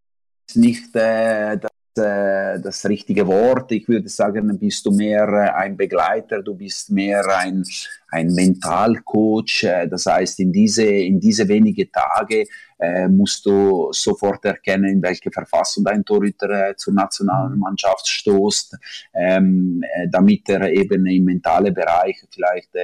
nicht 0.56 0.95
äh, 0.95 1.58
äh, 1.97 2.60
das 2.60 2.86
richtige 2.86 3.27
Wort. 3.27 3.71
Ich 3.71 3.88
würde 3.88 4.10
sagen, 4.10 4.58
bist 4.58 4.86
du 4.86 4.91
mehr 4.91 5.27
äh, 5.27 5.49
ein 5.51 5.77
Begleiter, 5.77 6.41
du 6.41 6.56
bist 6.56 6.89
mehr 6.89 7.25
ein, 7.38 7.63
ein 8.10 8.27
Mentalcoach. 8.27 9.63
Äh, 9.63 9.88
das 9.88 10.06
heißt, 10.06 10.39
in 10.39 10.51
diese, 10.51 10.86
in 10.86 11.19
diese 11.19 11.47
wenige 11.47 11.91
Tage 11.91 12.45
äh, 12.80 13.08
musst 13.08 13.45
du 13.45 13.89
sofort 13.91 14.43
erkennen, 14.45 14.86
in 14.86 15.01
welche 15.01 15.32
Verfassung 15.32 15.84
dein 15.84 16.04
Torhüter 16.04 16.69
äh, 16.69 16.75
zur 16.75 16.93
nationalen 16.93 17.60
Mannschaft 17.60 18.08
stoßt, 18.08 18.77
ähm, 19.13 19.84
äh, 19.84 20.08
damit 20.10 20.49
er 20.49 20.69
eben 20.69 21.06
im 21.06 21.25
mentalen 21.25 21.73
Bereich 21.73 22.23
vielleicht 22.34 22.75
äh, 22.75 22.82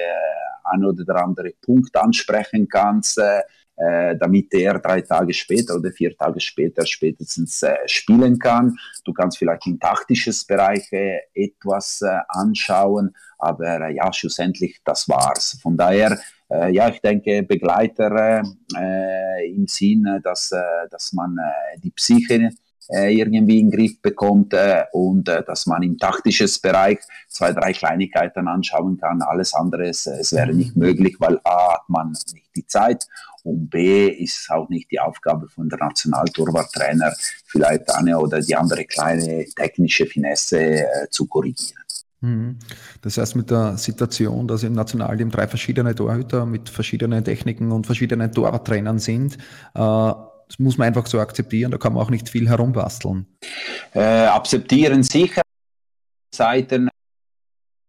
ein 0.65 0.83
oder 0.83 1.23
andere 1.23 1.51
Punkt 1.61 1.95
ansprechen 1.95 2.67
kann 2.67 3.01
äh, 3.17 3.41
damit 3.77 4.53
er 4.53 4.79
drei 4.79 5.01
Tage 5.01 5.33
später 5.33 5.75
oder 5.75 5.91
vier 5.91 6.15
Tage 6.17 6.39
später 6.39 6.85
spätestens 6.85 7.61
äh, 7.61 7.75
spielen 7.85 8.39
kann. 8.39 8.75
Du 9.05 9.13
kannst 9.13 9.37
vielleicht 9.37 9.67
in 9.67 9.79
taktisches 9.79 10.45
Bereich 10.45 10.91
äh, 10.91 11.19
etwas 11.33 12.01
äh, 12.01 12.17
anschauen, 12.29 13.15
aber 13.37 13.81
äh, 13.81 13.95
ja, 13.95 14.11
schlussendlich 14.11 14.79
das 14.83 15.07
war's. 15.07 15.59
Von 15.61 15.77
daher, 15.77 16.19
äh, 16.49 16.73
ja, 16.73 16.89
ich 16.89 17.01
denke, 17.01 17.43
Begleiter 17.43 18.43
im 19.45 19.67
Sinne, 19.67 20.21
dass, 20.21 20.51
dass 20.89 21.13
man 21.13 21.37
die 21.83 21.91
Psyche 21.91 22.49
irgendwie 22.89 23.59
in 23.59 23.69
den 23.69 23.71
Griff 23.71 24.01
bekommt 24.01 24.53
äh, 24.53 24.85
und 24.93 25.27
äh, 25.27 25.43
dass 25.43 25.65
man 25.65 25.83
im 25.83 25.97
taktisches 25.97 26.59
Bereich 26.59 26.99
zwei, 27.27 27.51
drei 27.51 27.73
Kleinigkeiten 27.73 28.47
anschauen 28.47 28.97
kann. 28.97 29.21
Alles 29.21 29.53
andere, 29.53 29.89
es 29.89 30.05
wäre 30.31 30.53
nicht 30.53 30.77
möglich, 30.77 31.17
weil 31.19 31.39
A 31.43 31.73
hat 31.73 31.89
man 31.89 32.11
nicht 32.11 32.55
die 32.55 32.65
Zeit 32.65 33.05
und 33.47 33.69
B 33.69 34.07
ist 34.07 34.49
auch 34.49 34.67
nicht 34.69 34.91
die 34.91 34.99
Aufgabe 34.99 35.47
von 35.47 35.69
der 35.69 35.79
Nationaltorwarttrainer, 35.79 37.13
vielleicht 37.45 37.89
eine 37.91 38.19
oder 38.19 38.41
die 38.41 38.55
andere 38.55 38.85
kleine 38.85 39.45
technische 39.55 40.05
Finesse 40.05 40.59
äh, 40.59 41.09
zu 41.09 41.27
korrigieren. 41.27 41.83
Mhm. 42.21 42.57
Das 43.01 43.17
heißt, 43.17 43.35
mit 43.35 43.49
der 43.49 43.77
Situation, 43.77 44.47
dass 44.47 44.63
im 44.63 44.73
Nationalteam 44.73 45.29
drei 45.29 45.47
verschiedene 45.47 45.95
Torhüter 45.95 46.45
mit 46.45 46.69
verschiedenen 46.69 47.23
Techniken 47.23 47.71
und 47.71 47.85
verschiedenen 47.85 48.31
Torwarttrainern 48.31 48.99
sind, 48.99 49.35
äh, 49.35 50.13
das 50.49 50.59
muss 50.59 50.77
man 50.77 50.87
einfach 50.87 51.07
so 51.07 51.19
akzeptieren, 51.19 51.71
da 51.71 51.77
kann 51.77 51.93
man 51.93 52.03
auch 52.03 52.09
nicht 52.09 52.29
viel 52.29 52.49
herumbasteln. 52.49 53.27
Äh, 53.93 54.27
akzeptieren 54.27 55.03
sicher. 55.03 55.41
Seiten. 56.33 56.89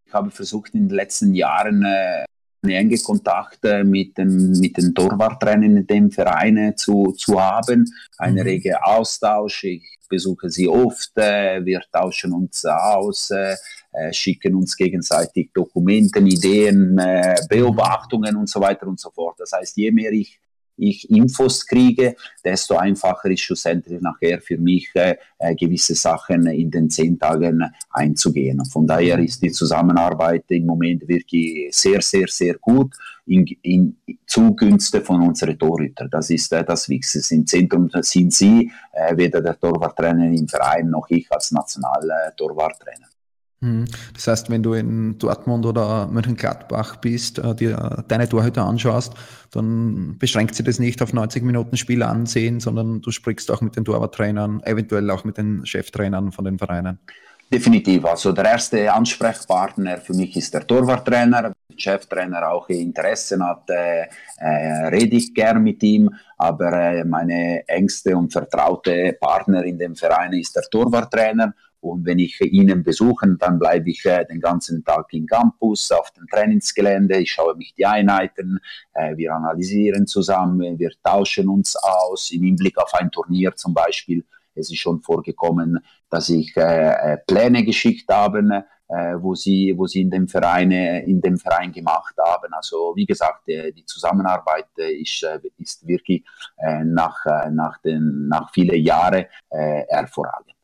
Ich 0.07 0.13
habe 0.15 0.31
versucht 0.31 0.75
in 0.75 0.89
den 0.89 0.97
letzten 0.97 1.35
Jahren 1.35 1.85
äh, 1.85 2.25
enge 2.63 2.99
Kontakte 2.99 3.85
mit, 3.85 4.19
dem, 4.19 4.53
mit 4.53 4.77
den 4.77 4.95
Torwarttrainern 4.95 5.77
in 5.79 5.87
dem 5.87 6.11
Verein 6.11 6.75
zu, 6.77 7.13
zu 7.13 7.41
haben, 7.41 7.85
einen 8.19 8.37
mhm. 8.37 8.43
regen 8.43 8.75
Austausch. 8.83 9.65
Ich 9.65 9.99
besuche 10.09 10.51
sie 10.51 10.69
oft, 10.69 11.17
äh, 11.17 11.65
wir 11.65 11.83
tauschen 11.93 12.33
uns 12.33 12.65
aus, 12.65 13.31
äh, 13.31 13.55
äh 13.93 14.13
schicken 14.13 14.55
uns 14.55 14.77
gegenseitig 14.77 15.51
Dokumente, 15.53 16.19
Ideen, 16.21 16.99
äh, 16.99 17.37
Beobachtungen 17.49 18.37
und 18.37 18.49
so 18.49 18.61
weiter 18.61 18.87
und 18.87 18.99
so 18.99 19.11
fort. 19.11 19.37
Das 19.39 19.53
heißt, 19.53 19.77
je 19.77 19.91
mehr 19.93 20.13
ich 20.13 20.41
ich 20.79 21.11
Infos 21.11 21.67
kriege, 21.67 22.17
desto 22.45 22.77
einfacher 22.77 23.31
ist 23.31 23.41
schlussendlich 23.41 24.01
nachher 24.01 24.41
für 24.41 24.59
mich 24.59 24.91
äh, 24.95 25.17
äh, 25.39 25.55
gewisse 25.55 25.95
Sachen 25.95 26.47
in 26.47 26.71
den 26.71 26.89
zehn 26.89 27.19
Tagen 27.19 27.65
einzugehen. 27.91 28.65
Von 28.65 28.87
daher 28.87 29.19
ist 29.19 29.43
die 29.43 29.51
Zusammenarbeit 29.51 30.45
im 30.49 30.67
Moment 30.67 31.07
wirklich 31.09 31.75
sehr, 31.75 32.01
sehr, 32.01 32.27
sehr 32.29 32.55
gut 32.55 32.95
in, 33.27 33.45
in 33.63 33.97
zugunsten 34.27 35.05
von 35.05 35.21
unseren 35.23 35.59
Torhütern. 35.59 36.09
Das 36.11 36.31
ist 36.31 36.53
äh, 36.53 36.65
das 36.65 36.89
Wichtigste. 36.89 37.35
Im 37.35 37.47
Zentrum 37.47 37.91
sind 38.01 38.33
sie, 38.33 38.71
äh, 38.93 39.17
weder 39.17 39.41
der 39.41 39.59
Torwarttrainer 39.59 40.27
im 40.27 40.49
Verein 40.49 40.91
noch 40.91 41.09
ich 41.11 41.31
als 41.31 41.51
Nationaltorwarttrainer. 41.53 43.07
Hm. 43.61 43.87
Das 44.15 44.29
heißt, 44.29 44.51
wenn 44.51 44.63
du 44.63 44.75
in 44.75 45.19
Dortmund 45.19 45.67
oder 45.67 46.07
Mönchengladbach 46.07 46.97
bist, 46.97 47.39
äh, 47.39 47.55
dir 47.57 48.05
deine 48.07 48.29
Torhüter 48.29 48.65
anschaust, 48.65 49.15
dann 49.51 50.17
beschränkt 50.19 50.55
sich 50.55 50.65
das 50.65 50.79
nicht 50.79 51.03
auf 51.03 51.13
90 51.13 51.43
Minuten 51.43 51.77
Spiel 51.77 52.03
ansehen, 52.05 52.61
sondern 52.61 53.01
du 53.01 53.11
sprichst 53.11 53.51
auch 53.51 53.61
mit 53.61 53.75
den 53.77 53.85
Torwarttrainern, 53.85 54.63
eventuell 54.63 55.11
auch 55.11 55.25
mit 55.25 55.39
den 55.39 55.67
Cheftrainern 55.67 56.31
von 56.31 56.45
den 56.45 56.59
Vereinen. 56.59 57.01
Definitiv. 57.51 58.05
Also 58.05 58.33
der 58.33 58.45
erste 58.45 58.93
Ansprechpartner 58.93 59.97
für 59.99 60.13
mich 60.13 60.37
ist 60.37 60.53
der 60.53 60.67
Torwarttrainer. 60.67 61.45
Wenn 61.45 61.77
der 61.77 61.79
Cheftrainer 61.79 62.51
auch 62.51 62.69
Interesse 62.69 63.39
hat, 63.43 63.71
äh, 63.71 64.07
äh, 64.37 64.87
rede 64.89 65.17
ich 65.17 65.33
gern 65.33 65.63
mit 65.63 65.83
ihm. 65.83 66.11
Aber 66.37 66.71
äh, 66.75 67.05
meine 67.05 67.67
engste 67.67 68.15
und 68.15 68.31
vertraute 68.31 69.17
Partner 69.19 69.65
in 69.65 69.79
dem 69.79 69.97
Verein 69.97 70.35
ist 70.35 70.55
der 70.57 70.65
Torwarttrainer. 70.65 71.55
Und 71.81 72.05
wenn 72.05 72.19
ich 72.19 72.41
ihn 72.41 72.83
besuche, 72.83 73.37
dann 73.39 73.59
bleibe 73.59 73.91
ich 73.91 74.05
äh, 74.05 74.25
den 74.25 74.41
ganzen 74.41 74.85
Tag 74.85 75.13
im 75.13 75.27
Campus, 75.27 75.93
auf 75.93 76.11
dem 76.13 76.27
Trainingsgelände. 76.27 77.19
Ich 77.19 77.31
schaue 77.31 77.55
mich 77.55 77.75
die 77.75 77.87
Einheiten, 77.87 78.59
äh, 78.95 79.17
wir 79.17 79.35
analysieren 79.35 80.07
zusammen, 80.07 80.79
wir 80.79 80.91
tauschen 81.05 81.49
uns 81.49 81.77
aus. 81.77 82.31
Im 82.33 82.43
Hinblick 82.43 82.77
auf 82.79 82.93
ein 82.95 83.11
Turnier 83.11 83.55
zum 83.55 83.75
Beispiel, 83.75 84.25
es 84.55 84.71
ist 84.71 84.79
schon 84.79 85.01
vorgekommen, 85.01 85.79
dass 86.11 86.29
ich 86.29 86.57
äh, 86.57 87.13
äh 87.13 87.19
Pläne 87.29 87.65
geschickt 87.65 88.13
habe, 88.13 88.65
äh, 88.89 89.15
wo 89.21 89.37
sie, 89.37 89.73
wo 89.77 89.87
sie 89.87 90.01
in 90.01 90.11
dem 90.11 90.27
Verein, 90.27 90.73
in 90.73 91.21
dem 91.21 91.39
Verein 91.39 91.71
gemacht 91.71 92.15
haben. 92.19 92.53
Also 92.55 92.93
wie 92.97 93.07
gesagt, 93.07 93.47
die 93.47 93.85
Zusammenarbeit 93.85 94.67
ist, 94.77 95.25
ist 95.59 95.87
wirklich 95.87 96.25
nach, 96.85 97.25
nach, 97.51 97.79
den, 97.83 98.29
nach 98.29 98.51
vielen 98.51 98.83
Jahren 98.83 99.27
hervorragend. 99.51 100.58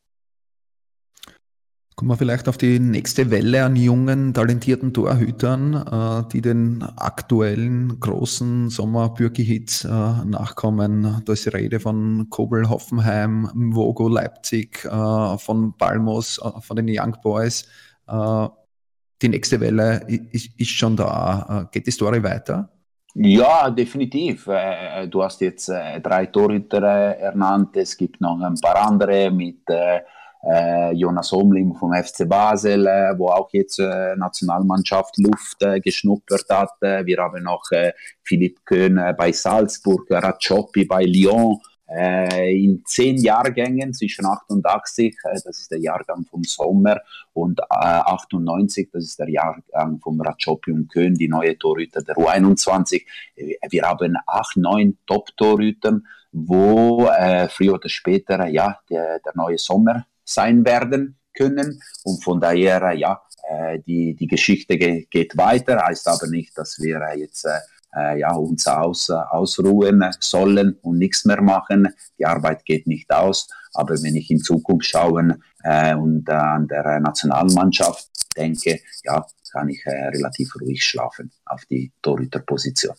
Kommen 1.97 2.11
wir 2.11 2.17
vielleicht 2.17 2.49
auf 2.49 2.59
die 2.59 2.81
nächste 2.81 3.31
Welle 3.31 3.65
an 3.65 3.77
jungen, 3.77 4.35
talentierten 4.35 4.93
Torhütern, 4.93 5.75
äh, 5.75 6.29
die 6.33 6.41
den 6.41 6.83
aktuellen 6.83 8.01
großen 8.01 8.69
Sommer-Bürki-Hits 8.69 9.85
äh, 9.85 9.89
nachkommen. 9.89 11.23
Da 11.25 11.33
ist 11.33 11.47
die 11.47 11.51
Rede 11.51 11.79
von 11.79 12.27
Kobel, 12.31 12.69
Hoffenheim, 12.69 13.49
Mvogo, 13.55 14.09
Leipzig, 14.09 14.85
äh, 14.85 15.39
von 15.39 15.77
Balmos, 15.79 16.41
von 16.63 16.77
den 16.77 16.87
Young 16.89 17.17
Boys. 17.23 17.69
Die 19.23 19.29
nächste 19.29 19.61
Welle 19.61 20.05
ist, 20.09 20.69
schon 20.69 20.97
da. 20.97 21.69
Geht 21.71 21.87
die 21.87 21.93
Story 21.93 22.23
weiter? 22.23 22.69
Ja, 23.15 23.71
definitiv. 23.71 24.45
Du 24.45 25.23
hast 25.23 25.41
jetzt 25.41 25.69
drei 25.69 26.27
Torhüter 26.27 26.83
ernannt. 26.83 27.77
Es 27.77 27.97
gibt 27.97 28.21
noch 28.21 28.39
ein 28.41 28.61
paar 28.61 28.89
andere 28.89 29.31
mit 29.31 29.61
Jonas 30.95 31.33
Omlim 31.33 31.75
vom 31.75 31.93
FC 31.93 32.29
Basel, 32.29 32.87
äh, 32.87 33.19
wo 33.19 33.29
auch 33.29 33.49
jetzt 33.53 33.79
äh, 33.79 34.15
Nationalmannschaft 34.17 35.17
Luft 35.19 35.63
äh, 35.63 35.81
geschnuppert 35.81 36.47
hat. 36.51 36.71
Äh, 36.81 37.07
wir 37.07 37.19
haben 37.19 37.43
noch 37.43 37.71
äh, 37.71 37.93
Philipp 38.23 38.65
Köhn 38.65 38.99
äh, 38.99 39.15
bei 39.17 39.33
Salzburg, 39.33 40.07
Raccioppi 40.11 40.85
bei 40.85 41.05
Lyon. 41.05 41.59
Äh, 41.87 42.65
in 42.65 42.83
zehn 42.87 43.19
Jahrgängen 43.19 43.93
zwischen 43.93 44.25
88, 44.25 45.15
äh, 45.25 45.41
das 45.45 45.59
ist 45.61 45.71
der 45.71 45.81
Jahrgang 45.81 46.25
vom 46.25 46.43
Sommer, 46.43 47.01
und 47.35 47.61
äh, 47.61 47.65
98, 47.71 48.89
das 48.91 49.05
ist 49.05 49.19
der 49.19 49.29
Jahrgang 49.29 50.01
vom 50.01 50.21
Raccioppi 50.21 50.73
und 50.73 50.91
Köhn, 50.91 51.15
die 51.15 51.29
neue 51.29 51.59
Torhüter 51.59 52.03
der 52.03 52.17
U21. 52.17 53.03
Äh, 53.37 53.57
wir 53.71 53.83
haben 53.83 54.17
acht, 54.27 54.57
neun 54.57 54.99
Top-Torhüter, 55.07 56.01
wo 56.33 57.07
äh, 57.07 57.49
früher 57.49 57.75
oder 57.75 57.89
später 57.89 58.47
ja 58.47 58.79
der, 58.89 59.21
der 59.21 59.33
neue 59.37 59.59
Sommer 59.59 60.07
sein 60.25 60.65
werden 60.65 61.19
können. 61.37 61.81
Und 62.05 62.23
von 62.23 62.41
daher, 62.41 62.93
ja, 62.93 63.23
äh, 63.49 63.81
die, 63.81 64.15
die 64.15 64.27
Geschichte 64.27 64.79
geht 64.79 65.37
weiter, 65.37 65.83
heißt 65.85 66.09
aber 66.09 66.29
nicht, 66.29 66.57
dass 66.57 66.79
wir 66.79 67.01
äh, 67.01 67.19
jetzt 67.19 67.47
äh, 67.97 68.19
ja, 68.19 68.33
uns 68.35 68.67
aus, 68.67 69.11
ausruhen 69.11 70.05
sollen 70.21 70.79
und 70.83 70.99
nichts 70.99 71.25
mehr 71.25 71.43
machen. 71.43 71.89
Die 72.19 72.27
Arbeit 72.27 72.65
geht 72.65 72.87
nicht 72.87 73.11
aus. 73.11 73.49
Aber 73.73 73.95
wenn 74.03 74.17
ich 74.17 74.31
in 74.31 74.39
Zukunft 74.39 74.87
schaue 74.87 75.39
äh, 75.63 75.95
und 75.95 76.29
an 76.31 76.69
der 76.69 77.01
Nationalmannschaft 77.01 78.09
denke, 78.37 78.81
ja, 79.05 79.25
kann 79.53 79.69
ich 79.69 79.85
äh, 79.87 80.09
relativ 80.09 80.55
ruhig 80.61 80.85
schlafen 80.85 81.31
auf 81.47 81.65
die 81.67 81.93
Torhüterposition. 82.03 82.95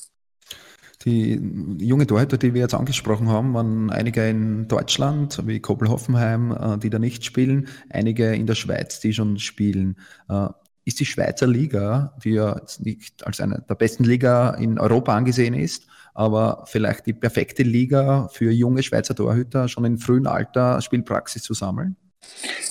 Die 1.05 1.39
junge 1.79 2.07
Torhüter, 2.07 2.37
die 2.37 2.55
wir 2.55 2.61
jetzt 2.61 2.73
angesprochen 2.73 3.29
haben, 3.29 3.53
waren 3.53 3.91
einige 3.91 4.27
in 4.27 4.67
Deutschland, 4.67 5.45
wie 5.45 5.59
Koppel 5.59 5.89
Hoffenheim, 5.89 6.51
äh, 6.51 6.77
die 6.79 6.89
da 6.89 6.97
nicht 6.97 7.23
spielen, 7.23 7.67
einige 7.91 8.33
in 8.33 8.47
der 8.47 8.55
Schweiz, 8.55 8.99
die 8.99 9.13
schon 9.13 9.37
spielen. 9.37 9.97
Äh, 10.29 10.47
ist 10.85 10.99
die 10.99 11.05
Schweizer 11.05 11.47
Liga, 11.47 12.15
die 12.23 12.31
ja 12.31 12.61
nicht 12.79 13.25
als 13.25 13.39
eine 13.39 13.63
der 13.67 13.75
besten 13.75 14.03
Liga 14.03 14.51
in 14.51 14.79
Europa 14.79 15.15
angesehen 15.15 15.55
ist, 15.55 15.87
aber 16.13 16.63
vielleicht 16.67 17.05
die 17.07 17.13
perfekte 17.13 17.63
Liga 17.63 18.27
für 18.31 18.51
junge 18.51 18.83
Schweizer 18.83 19.15
Torhüter 19.15 19.67
schon 19.67 19.85
in 19.85 19.97
frühem 19.97 20.27
Alter 20.27 20.81
Spielpraxis 20.81 21.43
zu 21.43 21.53
sammeln? 21.53 21.95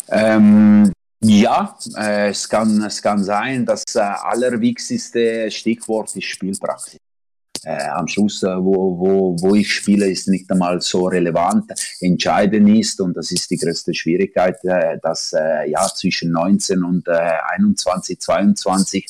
Ähm, 0.08 0.92
ja, 1.20 1.76
äh, 1.96 2.28
es, 2.30 2.48
kann, 2.48 2.82
es 2.82 3.02
kann 3.02 3.22
sein, 3.22 3.66
das 3.66 3.82
äh, 3.94 4.00
allerwichtigste 4.00 5.50
Stichwort 5.50 6.14
ist 6.16 6.24
Spielpraxis. 6.24 6.98
Äh, 7.64 7.88
am 7.88 8.06
Schluss, 8.08 8.42
äh, 8.42 8.56
wo, 8.56 8.98
wo, 8.98 9.36
wo 9.40 9.54
ich 9.54 9.72
spiele, 9.72 10.06
ist 10.06 10.28
nicht 10.28 10.50
einmal 10.50 10.80
so 10.80 11.06
relevant. 11.06 11.72
Entscheidend 12.00 12.68
ist, 12.68 13.00
und 13.00 13.16
das 13.16 13.30
ist 13.30 13.50
die 13.50 13.56
größte 13.56 13.94
Schwierigkeit, 13.94 14.62
äh, 14.64 14.98
dass 15.02 15.32
äh, 15.32 15.70
ja, 15.70 15.86
zwischen 15.86 16.32
19 16.32 16.82
und 16.82 17.08
21, 17.08 18.20
22 18.20 19.06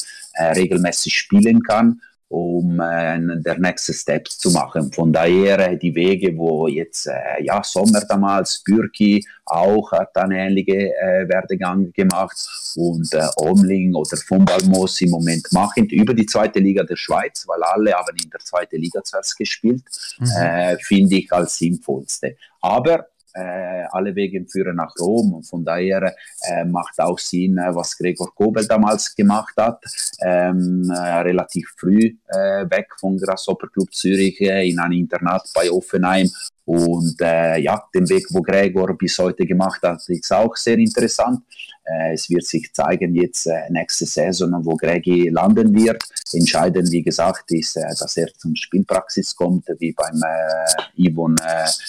regelmäßig 0.57 1.17
spielen 1.17 1.63
kann 1.63 2.01
um 2.35 2.81
äh, 2.81 3.41
der 3.43 3.59
nächste 3.61 3.93
Step 3.93 4.29
zu 4.29 4.51
machen. 4.51 4.91
Von 4.93 5.13
daher 5.13 5.71
äh, 5.71 5.79
die 5.79 5.95
Wege, 5.95 6.37
wo 6.37 6.67
jetzt 6.67 7.07
äh, 7.07 7.45
ja 7.45 7.63
Sommer 7.63 8.01
damals, 8.09 8.61
Bürki 8.65 9.25
auch 9.47 9.93
hat 9.93 10.17
einen 10.17 10.33
ähnlichen 10.33 10.81
äh, 10.81 11.29
Werdegang 11.29 11.93
gemacht 11.93 12.37
und 12.75 13.09
Omling 13.37 13.95
oder 13.95 14.17
Fumbalmos 14.17 15.01
im 15.03 15.11
Moment 15.11 15.47
machen 15.53 15.87
über 15.91 16.13
die 16.13 16.27
zweite 16.27 16.59
Liga 16.59 16.83
der 16.83 16.97
Schweiz, 16.97 17.45
weil 17.47 17.63
alle 17.63 17.93
haben 17.93 18.17
in 18.21 18.31
der 18.31 18.41
zweiten 18.41 18.81
Liga 18.81 19.05
zuerst 19.05 19.39
gespielt, 19.39 19.85
mhm. 20.19 20.79
finde 20.81 21.17
ich 21.17 21.33
als 21.33 21.57
sinnvollste. 21.57 22.37
Aber 22.61 23.07
äh, 23.35 23.85
alle 23.91 24.15
Wege 24.15 24.45
führen 24.49 24.77
nach 24.77 24.95
Rom. 24.99 25.35
Und 25.35 25.45
von 25.45 25.65
daher 25.65 26.15
äh, 26.43 26.65
macht 26.65 26.99
auch 27.01 27.19
Sinn, 27.19 27.59
äh, 27.59 27.75
was 27.75 27.97
Gregor 27.97 28.35
Kobel 28.35 28.67
damals 28.67 29.15
gemacht 29.15 29.55
hat, 29.57 29.85
ähm, 30.23 30.91
äh, 30.91 31.21
relativ 31.21 31.73
früh 31.77 32.17
äh, 32.29 32.71
weg 32.71 32.89
von 32.99 33.17
Grasshopper 33.19 33.69
Club 33.69 33.93
Zürich 33.93 34.41
äh, 34.41 34.69
in 34.69 34.79
ein 34.79 34.93
Internat 34.93 35.51
bei 35.55 35.71
Offenheim 35.71 36.31
und 36.67 37.21
äh, 37.21 37.59
ja, 37.59 37.83
den 37.95 38.09
Weg, 38.09 38.27
wo 38.31 38.41
Gregor 38.41 38.97
bis 38.97 39.19
heute 39.19 39.45
gemacht 39.45 39.83
hat, 39.83 40.01
ist 40.09 40.33
auch 40.33 40.57
sehr 40.57 40.79
interessant. 40.79 41.41
Äh, 41.85 42.15
es 42.15 42.31
wird 42.31 42.45
sich 42.45 42.73
zeigen 42.73 43.15
jetzt 43.15 43.47
äh, 43.47 43.71
nächste 43.71 44.07
Saison, 44.07 44.51
wo 44.65 44.75
Gregi 44.75 45.29
landen 45.29 45.75
wird. 45.75 46.03
Entscheidend, 46.33 46.91
wie 46.91 47.03
gesagt, 47.03 47.53
ist, 47.53 47.77
äh, 47.77 47.83
dass 47.99 48.17
er 48.17 48.33
zum 48.39 48.57
Spielpraxis 48.57 49.37
kommt, 49.37 49.67
wie 49.79 49.93
beim 49.93 50.23
äh, 50.23 51.11
Yvonne 51.11 51.37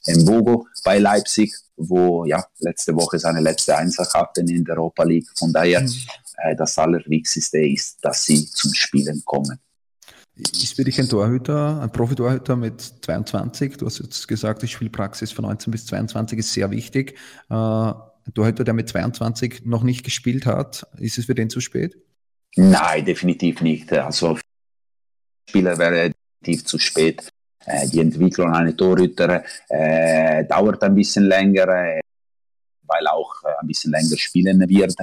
äh, 0.07 0.13
Mbogo 0.17 0.67
bei 0.83 0.99
Leipzig, 0.99 1.53
wo 1.77 2.25
ja 2.25 2.43
letzte 2.59 2.93
Woche 2.95 3.17
seine 3.17 3.39
letzte 3.39 3.77
Einsatz 3.77 4.13
hatten 4.13 4.49
in 4.49 4.65
der 4.65 4.75
Europa 4.75 5.03
League. 5.03 5.27
Von 5.37 5.53
daher, 5.53 5.81
mhm. 5.81 6.57
das 6.57 6.77
Allerwichtigste 6.77 7.59
ist, 7.59 7.97
dass 8.01 8.25
sie 8.25 8.45
zum 8.45 8.73
Spielen 8.73 9.21
kommen. 9.23 9.59
Ist 10.37 10.75
für 10.75 10.83
dich 10.83 10.99
ein 10.99 11.07
Torhüter, 11.07 11.81
ein 11.81 11.91
Profitorhüter 11.91 12.57
mit 12.57 12.81
22? 12.81 13.77
Du 13.77 13.85
hast 13.85 13.99
jetzt 13.99 14.27
gesagt, 14.27 14.63
die 14.63 14.67
Spielpraxis 14.67 15.31
von 15.31 15.45
19 15.45 15.71
bis 15.71 15.85
22 15.85 16.39
ist 16.39 16.51
sehr 16.51 16.71
wichtig. 16.71 17.17
Äh, 17.49 17.53
ein 17.53 18.33
Torhüter, 18.33 18.65
der 18.65 18.73
mit 18.73 18.89
22 18.89 19.63
noch 19.63 19.83
nicht 19.83 20.03
gespielt 20.03 20.45
hat, 20.45 20.87
ist 20.97 21.17
es 21.17 21.25
für 21.25 21.35
den 21.35 21.49
zu 21.49 21.61
spät? 21.61 21.95
Nein, 22.57 23.05
definitiv 23.05 23.61
nicht. 23.61 23.93
Also 23.93 24.37
Spieler 25.49 25.77
wäre 25.77 26.11
definitiv 26.41 26.65
zu 26.65 26.79
spät. 26.79 27.29
Äh, 27.65 27.87
die 27.87 28.01
Entwicklung 28.01 28.53
eines 28.53 28.75
Torhüter 28.75 29.41
äh, 29.69 30.43
dauert 30.45 30.83
ein 30.83 30.95
bisschen 30.95 31.25
länger, 31.25 31.67
äh, 31.69 32.01
weil 32.83 33.07
auch 33.07 33.41
ein 33.61 33.67
bisschen 33.67 33.91
länger 33.91 34.17
spielen 34.17 34.59
wird 34.59 34.95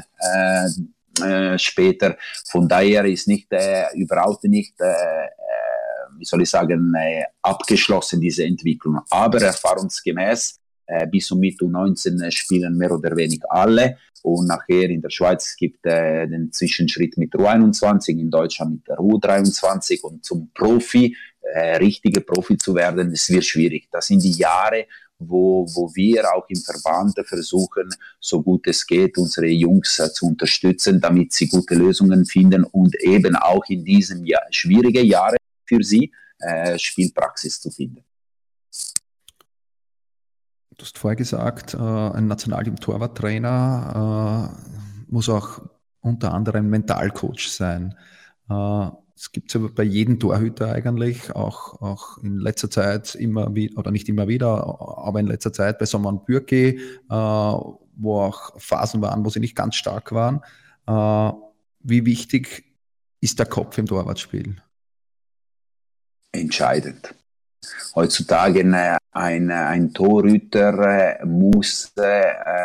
äh, 1.21 1.59
später. 1.59 2.17
Von 2.49 2.69
daher 2.69 3.05
ist 3.05 3.29
nicht 3.29 3.49
äh, 3.51 3.85
überhaupt 3.95 4.45
nicht, 4.45 4.81
äh, 4.81 4.85
äh, 4.85 5.29
wie 6.19 6.25
soll 6.25 6.43
ich 6.43 6.51
sagen, 6.51 6.95
äh, 6.95 7.25
abgeschlossen 7.43 8.21
diese 8.21 8.45
Entwicklung. 8.45 9.01
Aber 9.11 9.41
erfahrungsgemäß 9.41 10.59
bis 11.11 11.29
zum 11.29 11.39
Mitte 11.39 11.65
19 11.65 12.31
spielen 12.33 12.77
mehr 12.77 12.93
oder 12.93 13.17
weniger 13.17 13.51
alle. 13.51 13.97
Und 14.23 14.47
nachher 14.47 14.91
in 14.91 15.01
der 15.01 15.09
Schweiz 15.09 15.57
gibt 15.57 15.87
es 15.87 16.29
den 16.29 16.53
Zwischenschritt 16.53 17.17
mit 17.17 17.33
U21, 17.33 18.19
in 18.19 18.31
Deutschland 18.31 18.73
mit 18.73 18.89
der 18.89 18.99
U23 18.99 20.03
und 20.03 20.25
zum 20.25 20.51
Profi, 20.53 21.17
äh, 21.43 21.77
richtige 21.77 22.21
Profi 22.21 22.57
zu 22.57 22.75
werden, 22.75 23.11
das 23.11 23.29
wird 23.29 23.45
schwierig. 23.45 23.89
Das 23.91 24.07
sind 24.07 24.23
die 24.23 24.33
Jahre, 24.33 24.87
wo, 25.29 25.67
wo 25.75 25.95
wir 25.95 26.35
auch 26.35 26.49
im 26.49 26.57
Verband 26.57 27.15
versuchen, 27.27 27.91
so 28.21 28.43
gut 28.43 28.67
es 28.67 28.87
geht, 28.87 29.19
unsere 29.19 29.49
Jungs 29.49 29.99
äh, 29.99 30.11
zu 30.13 30.27
unterstützen, 30.27 31.01
damit 31.01 31.33
sie 31.33 31.49
gute 31.49 31.75
Lösungen 31.75 32.25
finden 32.25 32.65
und 32.65 32.95
eben 33.01 33.37
auch 33.37 33.65
in 33.69 33.85
diesem 33.85 34.25
Jahr, 34.25 34.43
schwierige 34.51 35.03
Jahre 35.03 35.37
für 35.65 35.83
sie 35.83 36.13
äh, 36.39 36.79
Spielpraxis 36.79 37.61
zu 37.61 37.71
finden. 37.71 38.05
Du 40.77 40.85
hast 40.85 40.99
vorher 40.99 41.17
gesagt, 41.17 41.75
äh, 41.75 41.79
ein 41.79 42.27
Nationalteam-Torwarttrainer 42.27 44.51
äh, 44.51 45.13
muss 45.13 45.29
auch 45.29 45.61
unter 46.01 46.35
anderem 46.35 46.69
Mentalcoach 46.69 47.49
sein. 47.49 47.97
Äh, 48.51 48.89
es 49.23 49.31
gibt 49.31 49.55
es 49.55 49.61
ja 49.61 49.69
bei 49.73 49.85
jedem 49.85 50.19
Torhüter 50.19 50.73
eigentlich, 50.73 51.31
auch, 51.37 51.81
auch 51.81 52.19
in 52.19 52.39
letzter 52.39 52.69
Zeit 52.69 53.15
immer 53.15 53.55
wieder, 53.55 53.79
oder 53.79 53.93
nicht 53.93 54.09
immer 54.09 54.27
wieder, 54.27 54.81
aber 54.99 55.21
in 55.21 55.29
letzter 55.29 55.53
Zeit 55.53 55.79
bei 55.79 55.87
Sommer 55.87 56.13
Bürki, 56.13 56.81
äh, 57.09 57.09
wo 57.09 58.21
auch 58.21 58.61
Phasen 58.61 59.01
waren, 59.01 59.25
wo 59.25 59.31
sie 59.31 59.39
nicht 59.39 59.55
ganz 59.55 59.77
stark 59.77 60.11
waren. 60.11 60.41
Äh, 60.89 61.37
wie 61.85 62.05
wichtig 62.05 62.65
ist 63.21 63.39
der 63.39 63.47
Kopf 63.47 63.79
im 63.79 63.87
Torwartspiel? 63.87 64.57
Entscheidend. 66.33 67.15
Heutzutage 67.95 68.99
ein, 69.13 69.51
ein 69.53 69.95
Torhüter 69.95 71.21
äh, 71.21 71.25
muss 71.25 71.93
äh, 71.97 72.65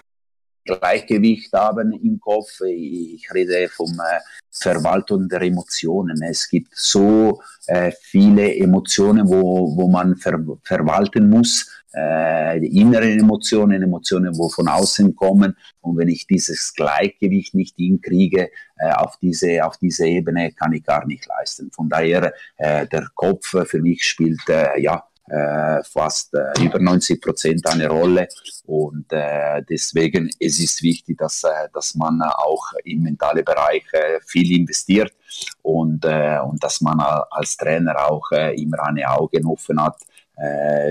Gleichgewicht 0.67 1.51
haben 1.53 1.91
im 1.91 2.19
Kopf. 2.19 2.61
Ich 2.61 3.27
rede 3.33 3.67
vom 3.69 3.91
äh, 3.93 4.19
Verwaltung 4.51 5.27
der 5.27 5.41
Emotionen. 5.41 6.21
Es 6.21 6.47
gibt 6.49 6.75
so 6.75 7.41
äh, 7.67 7.91
viele 7.99 8.55
Emotionen, 8.55 9.27
wo, 9.27 9.75
wo 9.75 9.87
man 9.87 10.15
ver 10.15 10.39
verwalten 10.63 11.29
muss. 11.29 11.69
Äh, 11.93 12.59
die 12.59 12.77
inneren 12.79 13.19
Emotionen, 13.19 13.81
Emotionen, 13.81 14.37
wo 14.37 14.49
von 14.49 14.67
außen 14.67 15.15
kommen. 15.15 15.55
Und 15.81 15.97
wenn 15.97 16.09
ich 16.09 16.27
dieses 16.27 16.73
Gleichgewicht 16.73 17.55
nicht 17.55 17.75
hinkriege, 17.77 18.49
äh, 18.77 18.91
auf, 18.91 19.17
diese, 19.21 19.65
auf 19.65 19.77
diese 19.77 20.05
Ebene, 20.05 20.51
kann 20.51 20.73
ich 20.73 20.83
gar 20.83 21.07
nicht 21.07 21.25
leisten. 21.25 21.71
Von 21.71 21.89
daher, 21.89 22.33
äh, 22.57 22.85
der 22.87 23.07
Kopf 23.15 23.55
für 23.65 23.81
mich 23.81 24.03
spielt 24.03 24.47
äh, 24.49 24.79
ja 24.79 25.03
äh, 25.27 25.83
fast 25.83 26.33
äh, 26.33 26.63
über 26.63 26.79
90 26.79 27.21
Prozent 27.21 27.67
eine 27.67 27.87
Rolle. 27.87 28.27
Und 28.65 29.11
äh, 29.11 29.61
deswegen 29.69 30.29
es 30.39 30.59
ist 30.59 30.81
wichtig, 30.81 31.17
dass, 31.17 31.43
äh, 31.43 31.69
dass 31.73 31.95
man 31.95 32.21
auch 32.21 32.73
im 32.83 33.03
mentalen 33.03 33.43
Bereich 33.43 33.83
äh, 33.93 34.19
viel 34.25 34.59
investiert 34.59 35.13
und, 35.61 36.05
äh, 36.05 36.39
und 36.39 36.63
dass 36.63 36.81
man 36.81 36.99
als 36.99 37.57
Trainer 37.57 38.09
auch 38.09 38.31
immer 38.31 38.83
eine 38.83 39.09
Augen 39.09 39.45
offen 39.45 39.81
hat, 39.81 39.97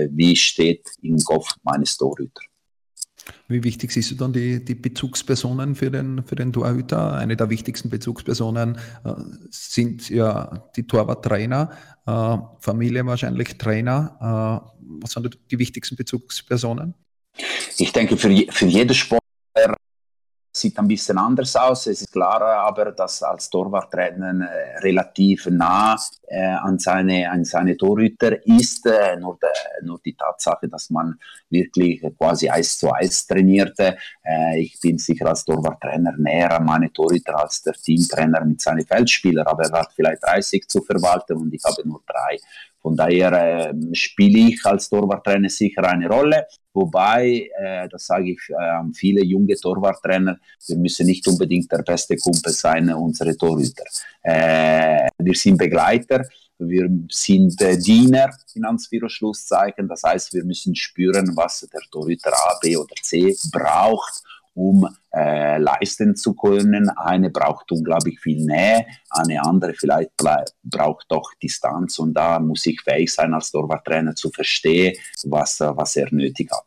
wie 0.09 0.35
steht 0.35 0.85
im 1.01 1.17
Kopf 1.19 1.55
meines 1.63 1.95
Torhüters. 1.95 2.43
Wie 3.49 3.63
wichtig 3.63 3.91
siehst 3.91 4.11
du 4.11 4.15
dann 4.15 4.33
die, 4.33 4.63
die 4.63 4.75
Bezugspersonen 4.75 5.75
für 5.75 5.89
den, 5.89 6.23
für 6.23 6.35
den 6.35 6.51
Torhüter? 6.51 7.13
Eine 7.13 7.37
der 7.37 7.49
wichtigsten 7.49 7.89
Bezugspersonen 7.89 8.77
äh, 9.05 9.13
sind 9.49 10.09
ja 10.09 10.69
die 10.75 10.85
Torwarttrainer, 10.85 11.71
äh, 12.05 12.37
Familie 12.59 13.05
wahrscheinlich 13.05 13.57
Trainer. 13.57 14.63
Äh, 14.65 14.79
was 15.01 15.11
sind 15.11 15.37
die 15.49 15.59
wichtigsten 15.59 15.95
Bezugspersonen? 15.95 16.93
Ich 17.77 17.93
denke, 17.93 18.17
für, 18.17 18.29
für 18.49 18.65
jede 18.65 18.93
Sport 18.93 19.21
sieht 20.59 20.77
ein 20.79 20.87
bisschen 20.87 21.17
anders 21.17 21.55
aus. 21.55 21.87
Es 21.87 22.01
ist 22.01 22.11
klar 22.11 22.41
aber, 22.41 22.91
dass 22.91 23.23
als 23.23 23.49
Torwarttrainer 23.49 24.49
äh, 24.49 24.77
relativ 24.79 25.47
nah 25.47 25.95
äh, 26.27 26.41
an, 26.43 26.79
seine, 26.79 27.29
an 27.29 27.43
seine 27.43 27.77
Torhüter 27.77 28.45
ist. 28.45 28.85
Äh, 28.85 29.17
nur, 29.17 29.37
de, 29.41 29.49
nur 29.83 29.99
die 30.03 30.15
Tatsache, 30.15 30.67
dass 30.67 30.89
man 30.89 31.17
wirklich 31.49 32.01
quasi 32.17 32.49
Eis 32.49 32.77
zu 32.77 32.91
Eis 32.93 33.25
trainierte. 33.25 33.97
Äh, 34.23 34.61
ich 34.61 34.79
bin 34.79 34.97
sicher 34.97 35.27
als 35.27 35.45
Torwarttrainer 35.45 36.13
näher 36.17 36.51
an 36.57 36.65
meine 36.65 36.91
Torhüter 36.91 37.39
als 37.39 37.61
der 37.61 37.73
Teamtrainer 37.73 38.43
mit 38.43 38.61
seinen 38.61 38.85
Feldspielern, 38.85 39.47
aber 39.47 39.63
er 39.63 39.79
hat 39.79 39.93
vielleicht 39.95 40.23
30 40.23 40.67
zu 40.67 40.81
verwalten 40.81 41.37
und 41.37 41.53
ich 41.53 41.63
habe 41.63 41.87
nur 41.87 42.01
drei. 42.05 42.37
Von 42.87 42.95
daher 42.95 43.33
äh, 43.33 43.73
spiele 43.91 44.47
ich 44.47 44.65
als 44.65 44.87
Torwarttrainer 44.87 45.49
sicher 45.49 45.83
eine 45.83 46.07
Rolle. 46.07 46.45
Wobei, 46.73 47.49
äh, 47.59 47.89
das 47.89 48.05
sage 48.05 48.31
ich 48.31 48.39
äh, 48.47 48.81
viele 48.95 49.25
junge 49.25 49.55
Torwarttrainer, 49.55 50.37
wir 50.67 50.77
müssen 50.77 51.05
nicht 51.05 51.27
unbedingt 51.27 51.69
der 51.69 51.79
beste 51.79 52.15
Kumpel 52.15 52.53
sein, 52.53 52.89
unsere 52.93 53.35
Torhüter. 53.35 53.83
Äh, 54.23 55.09
wir 55.17 55.33
sind 55.33 55.57
Begleiter, 55.57 56.23
wir 56.59 56.89
sind 57.11 57.61
äh, 57.61 57.77
Diener, 57.77 58.29
in 58.53 58.63
Anführungszeichen. 58.63 59.85
Das 59.89 60.03
heißt, 60.03 60.33
wir 60.33 60.45
müssen 60.45 60.73
spüren, 60.73 61.35
was 61.35 61.67
der 61.69 61.81
Torhüter 61.91 62.31
A, 62.31 62.57
B 62.61 62.77
oder 62.77 62.95
C 63.01 63.35
braucht 63.51 64.23
um 64.57 64.89
äh, 65.13 65.59
leisten 65.59 66.15
zu 66.15 66.33
können. 66.33 66.89
Eine 66.89 67.29
braucht 67.29 67.71
unglaublich 67.71 68.19
viel 68.19 68.43
Nähe, 68.43 68.85
eine 69.11 69.43
andere 69.43 69.73
vielleicht 69.73 70.11
braucht 70.63 71.05
doch 71.09 71.31
Distanz 71.41 71.99
und 71.99 72.15
da 72.15 72.39
muss 72.39 72.65
ich 72.65 72.81
fähig 72.81 73.13
sein, 73.13 73.33
als 73.35 73.51
Torwarttrainer 73.51 74.15
zu 74.15 74.31
verstehen, 74.31 74.97
was, 75.25 75.59
was 75.59 75.95
er 75.95 76.07
nötig 76.11 76.49
hat. 76.51 76.65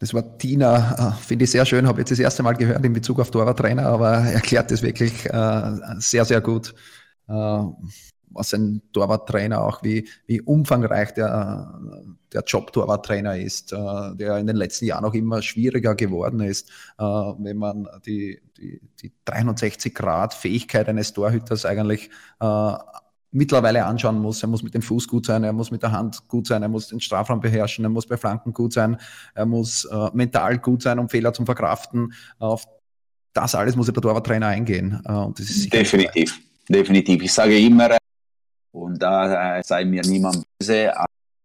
Das 0.00 0.12
war 0.12 0.36
Tina, 0.36 1.12
äh, 1.16 1.22
finde 1.22 1.44
ich 1.44 1.52
sehr 1.52 1.64
schön, 1.64 1.86
habe 1.86 2.00
jetzt 2.00 2.10
das 2.10 2.18
erste 2.18 2.42
Mal 2.42 2.54
gehört 2.54 2.84
in 2.84 2.92
Bezug 2.92 3.20
auf 3.20 3.30
Torwarttrainer, 3.30 3.86
aber 3.86 4.18
erklärt 4.18 4.72
das 4.72 4.82
wirklich 4.82 5.24
äh, 5.26 5.78
sehr, 5.98 6.24
sehr 6.24 6.40
gut. 6.40 6.74
Äh, 7.28 7.62
was 8.34 8.52
ein 8.54 8.82
Torwarttrainer 8.92 9.62
auch, 9.62 9.82
wie, 9.82 10.08
wie 10.26 10.40
umfangreich 10.40 11.14
der, 11.14 11.80
der 12.32 12.42
Job 12.46 12.72
Torwarttrainer 12.72 13.36
ist, 13.38 13.72
äh, 13.72 13.76
der 14.14 14.38
in 14.38 14.46
den 14.46 14.56
letzten 14.56 14.86
Jahren 14.86 15.04
auch 15.04 15.14
immer 15.14 15.42
schwieriger 15.42 15.94
geworden 15.94 16.40
ist, 16.40 16.70
äh, 16.98 17.02
wenn 17.02 17.58
man 17.58 17.88
die, 18.06 18.40
die, 18.56 18.80
die 19.00 19.12
360 19.24 19.94
Grad 19.94 20.34
Fähigkeit 20.34 20.88
eines 20.88 21.12
Torhüters 21.12 21.64
eigentlich 21.66 22.10
äh, 22.40 22.72
mittlerweile 23.32 23.84
anschauen 23.86 24.18
muss. 24.18 24.42
Er 24.42 24.48
muss 24.48 24.62
mit 24.62 24.74
dem 24.74 24.82
Fuß 24.82 25.08
gut 25.08 25.26
sein, 25.26 25.42
er 25.42 25.52
muss 25.52 25.70
mit 25.70 25.82
der 25.82 25.92
Hand 25.92 26.28
gut 26.28 26.46
sein, 26.46 26.62
er 26.62 26.68
muss 26.68 26.88
den 26.88 27.00
Strafraum 27.00 27.40
beherrschen, 27.40 27.84
er 27.84 27.90
muss 27.90 28.06
bei 28.06 28.16
Flanken 28.16 28.52
gut 28.52 28.72
sein, 28.72 28.98
er 29.34 29.46
muss 29.46 29.84
äh, 29.86 30.10
mental 30.12 30.58
gut 30.58 30.82
sein, 30.82 30.98
um 30.98 31.08
Fehler 31.08 31.32
zu 31.32 31.44
verkraften. 31.44 32.12
Auf 32.38 32.66
das 33.32 33.54
alles 33.54 33.76
muss 33.76 33.86
der 33.86 33.94
Torwarttrainer 33.94 34.48
eingehen. 34.48 35.02
Äh, 35.04 35.68
definitiv, 35.70 36.38
definitiv. 36.68 37.22
Ich 37.22 37.32
sage 37.32 37.58
immer, 37.58 37.96
und 38.72 39.00
da 39.00 39.58
äh, 39.58 39.62
sei 39.62 39.84
mir 39.84 40.02
niemand 40.02 40.44
böse, 40.58 40.92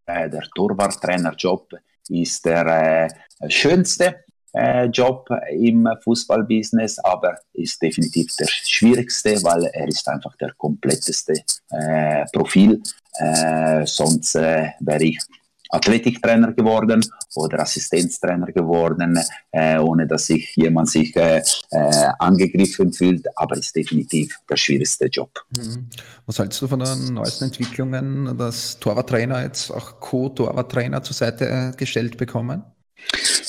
äh, 0.06 0.30
der 0.30 0.44
Torwarttrainerjob 0.56 1.74
ist 2.10 2.46
der 2.46 3.10
äh, 3.42 3.50
schönste 3.50 4.24
äh, 4.54 4.86
Job 4.86 5.30
im 5.52 5.88
Fußballbusiness, 6.04 7.00
aber 7.00 7.38
ist 7.54 7.82
definitiv 7.82 8.36
der 8.38 8.48
schwierigste, 8.48 9.44
weil 9.44 9.66
er 9.66 9.88
ist 9.88 10.08
einfach 10.08 10.36
der 10.38 10.54
kompletteste 10.54 11.34
äh, 11.70 12.26
Profil. 12.32 12.82
Äh, 13.20 13.86
sonst 13.86 14.36
wäre 14.36 15.04
ich 15.04 15.20
Athletiktrainer 15.70 16.54
geworden 16.54 17.04
oder 17.36 17.60
Assistenztrainer 17.60 18.52
geworden, 18.52 19.20
äh, 19.52 19.78
ohne 19.78 20.08
dass 20.08 20.28
sich 20.28 20.56
jemand 20.56 20.90
sich 20.90 21.16
äh, 21.16 21.42
äh, 21.72 22.08
angegriffen 22.20 22.94
fühlt, 22.94 23.26
aber 23.36 23.58
ist 23.58 23.76
definitiv 23.76 24.40
der 24.50 24.58
schwierigste 24.58 25.06
Job. 25.06 25.32
Mhm. 25.56 25.90
Was 26.26 26.40
hältst 26.40 26.62
du 26.62 26.68
von 26.68 26.80
den 26.80 27.14
neuesten 27.14 27.46
Entwicklungen, 27.46 28.38
dass 28.38 28.80
Torwarttrainer 28.80 29.44
jetzt 29.44 29.72
auch 29.72 30.00
Co-Torwarttrainer 30.00 31.04
zur 31.04 31.16
Seite 31.16 31.50
äh, 31.50 31.72
gestellt 31.76 32.18
bekommen? 32.18 32.64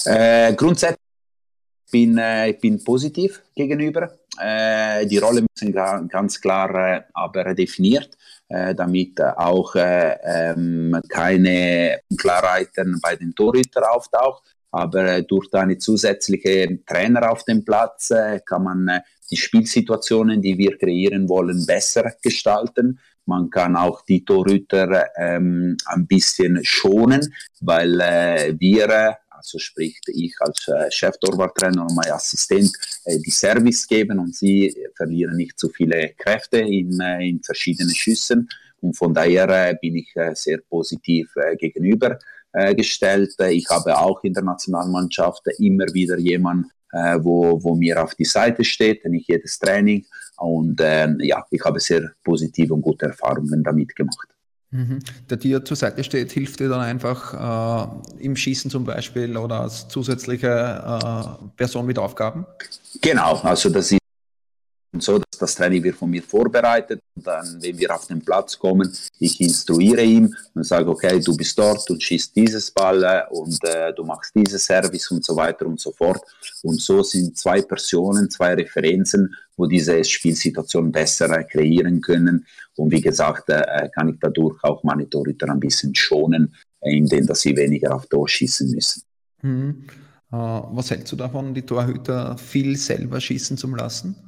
Äh, 0.04 0.54
grundsätzlich 0.54 0.98
bin 1.90 2.18
ich 2.18 2.58
bin 2.58 2.84
positiv 2.84 3.42
gegenüber. 3.54 4.12
die 4.38 5.16
Rolle 5.16 5.42
müssen 5.42 5.72
ganz 6.08 6.38
klar 6.38 7.06
aber 7.14 7.54
definiert 7.54 8.10
damit 8.48 9.20
auch 9.20 9.74
äh, 9.74 10.16
ähm, 10.24 10.98
keine 11.08 12.00
Unklarheiten 12.10 12.98
bei 13.02 13.14
den 13.16 13.34
Torhütern 13.34 13.84
auftaucht. 13.84 14.42
Aber 14.70 15.04
äh, 15.04 15.22
durch 15.22 15.52
eine 15.54 15.78
zusätzliche 15.78 16.78
Trainer 16.86 17.30
auf 17.30 17.44
dem 17.44 17.64
Platz 17.64 18.10
äh, 18.10 18.40
kann 18.44 18.64
man 18.64 18.88
äh, 18.88 19.00
die 19.30 19.36
Spielsituationen, 19.36 20.42
die 20.42 20.56
wir 20.58 20.76
kreieren 20.76 21.28
wollen, 21.28 21.64
besser 21.66 22.12
gestalten. 22.22 22.98
Man 23.26 23.50
kann 23.50 23.76
auch 23.76 24.02
die 24.02 24.24
Torhüter 24.24 25.06
ähm, 25.16 25.76
ein 25.86 26.06
bisschen 26.06 26.64
schonen, 26.64 27.32
weil 27.60 28.00
äh, 28.00 28.54
wir 28.58 29.18
also 29.38 29.58
sprich 29.58 30.00
ich 30.08 30.34
als 30.40 30.68
äh, 30.68 30.90
Cheftorwarttrainer 30.90 31.82
und 31.82 31.94
mein 31.94 32.10
Assistent, 32.10 32.72
äh, 33.04 33.18
die 33.18 33.30
Service 33.30 33.86
geben 33.86 34.18
und 34.18 34.34
sie 34.34 34.76
verlieren 34.96 35.36
nicht 35.36 35.58
zu 35.58 35.68
viele 35.68 36.10
Kräfte 36.18 36.58
in, 36.58 37.00
äh, 37.00 37.28
in 37.28 37.42
verschiedenen 37.42 37.94
Schüssen. 37.94 38.48
Und 38.80 38.96
von 38.96 39.14
daher 39.14 39.48
äh, 39.48 39.76
bin 39.80 39.96
ich 39.96 40.14
äh, 40.16 40.34
sehr 40.34 40.58
positiv 40.68 41.34
äh, 41.36 41.56
gegenüber 41.56 42.18
gestellt. 42.74 43.34
Ich 43.50 43.68
habe 43.68 43.98
auch 43.98 44.24
in 44.24 44.32
der 44.32 44.42
Nationalmannschaft 44.42 45.42
immer 45.58 45.84
wieder 45.92 46.18
jemanden, 46.18 46.70
wo, 47.18 47.62
wo 47.62 47.76
mir 47.76 48.02
auf 48.02 48.14
die 48.14 48.24
Seite 48.24 48.64
steht, 48.64 49.04
nicht 49.04 49.28
jedes 49.28 49.58
Training. 49.58 50.06
Und 50.38 50.80
ähm, 50.82 51.18
ja, 51.20 51.44
ich 51.50 51.62
habe 51.62 51.78
sehr 51.78 52.10
positive 52.24 52.72
und 52.72 52.80
gute 52.80 53.06
Erfahrungen 53.06 53.62
damit 53.62 53.94
gemacht. 53.94 54.28
Mhm. 54.70 54.98
Der 55.30 55.38
dir 55.38 55.64
zur 55.64 55.76
Seite 55.76 56.04
steht, 56.04 56.32
hilft 56.32 56.60
dir 56.60 56.68
dann 56.68 56.80
einfach 56.80 57.88
äh, 58.18 58.24
im 58.24 58.36
Schießen 58.36 58.70
zum 58.70 58.84
Beispiel 58.84 59.36
oder 59.36 59.60
als 59.62 59.88
zusätzliche 59.88 60.48
äh, 60.48 61.46
Person 61.56 61.86
mit 61.86 61.98
Aufgaben? 61.98 62.46
Genau, 63.00 63.36
also 63.36 63.70
das 63.70 63.92
ist 63.92 63.98
so, 65.02 65.18
dass 65.18 65.38
das 65.38 65.54
Training 65.54 65.82
wird 65.82 65.96
von 65.96 66.10
mir 66.10 66.22
vorbereitet 66.22 67.00
und 67.14 67.26
dann, 67.26 67.58
wenn 67.60 67.78
wir 67.78 67.94
auf 67.94 68.06
den 68.06 68.20
Platz 68.20 68.58
kommen, 68.58 68.92
ich 69.18 69.40
instruiere 69.40 70.02
ihn 70.02 70.34
und 70.54 70.64
sage, 70.64 70.88
okay, 70.88 71.20
du 71.20 71.36
bist 71.36 71.58
dort 71.58 71.88
und 71.90 72.02
schießt 72.02 72.34
dieses 72.36 72.70
Ball 72.70 73.02
äh, 73.02 73.22
und 73.30 73.58
äh, 73.64 73.92
du 73.92 74.04
machst 74.04 74.34
dieses 74.34 74.64
Service 74.64 75.10
und 75.10 75.24
so 75.24 75.34
weiter 75.36 75.66
und 75.66 75.80
so 75.80 75.92
fort. 75.92 76.22
Und 76.62 76.80
so 76.80 77.02
sind 77.02 77.36
zwei 77.36 77.62
Personen, 77.62 78.30
zwei 78.30 78.54
Referenzen, 78.54 79.34
wo 79.56 79.66
diese 79.66 80.02
Spielsituation 80.04 80.92
besser 80.92 81.30
äh, 81.36 81.44
kreieren 81.44 82.00
können. 82.00 82.46
Und 82.76 82.92
wie 82.92 83.00
gesagt, 83.00 83.50
äh, 83.50 83.60
äh 83.60 83.88
kann 83.90 84.08
ich 84.08 84.16
dadurch 84.20 84.62
auch 84.62 84.82
meine 84.84 85.08
Torhüter 85.08 85.48
ein 85.50 85.60
bisschen 85.60 85.94
schonen, 85.94 86.54
äh, 86.80 86.96
indem 86.96 87.26
dass 87.26 87.40
sie 87.40 87.56
weniger 87.56 87.94
auf 87.94 88.06
Tor 88.06 88.28
schießen 88.28 88.70
müssen. 88.70 89.02
Mhm. 89.40 89.86
was 90.30 90.90
hältst 90.90 91.12
du 91.12 91.16
davon, 91.16 91.54
die 91.54 91.62
Torhüter 91.62 92.36
viel 92.36 92.76
selber 92.76 93.20
schießen 93.20 93.56
zu 93.56 93.68
lassen? 93.68 94.27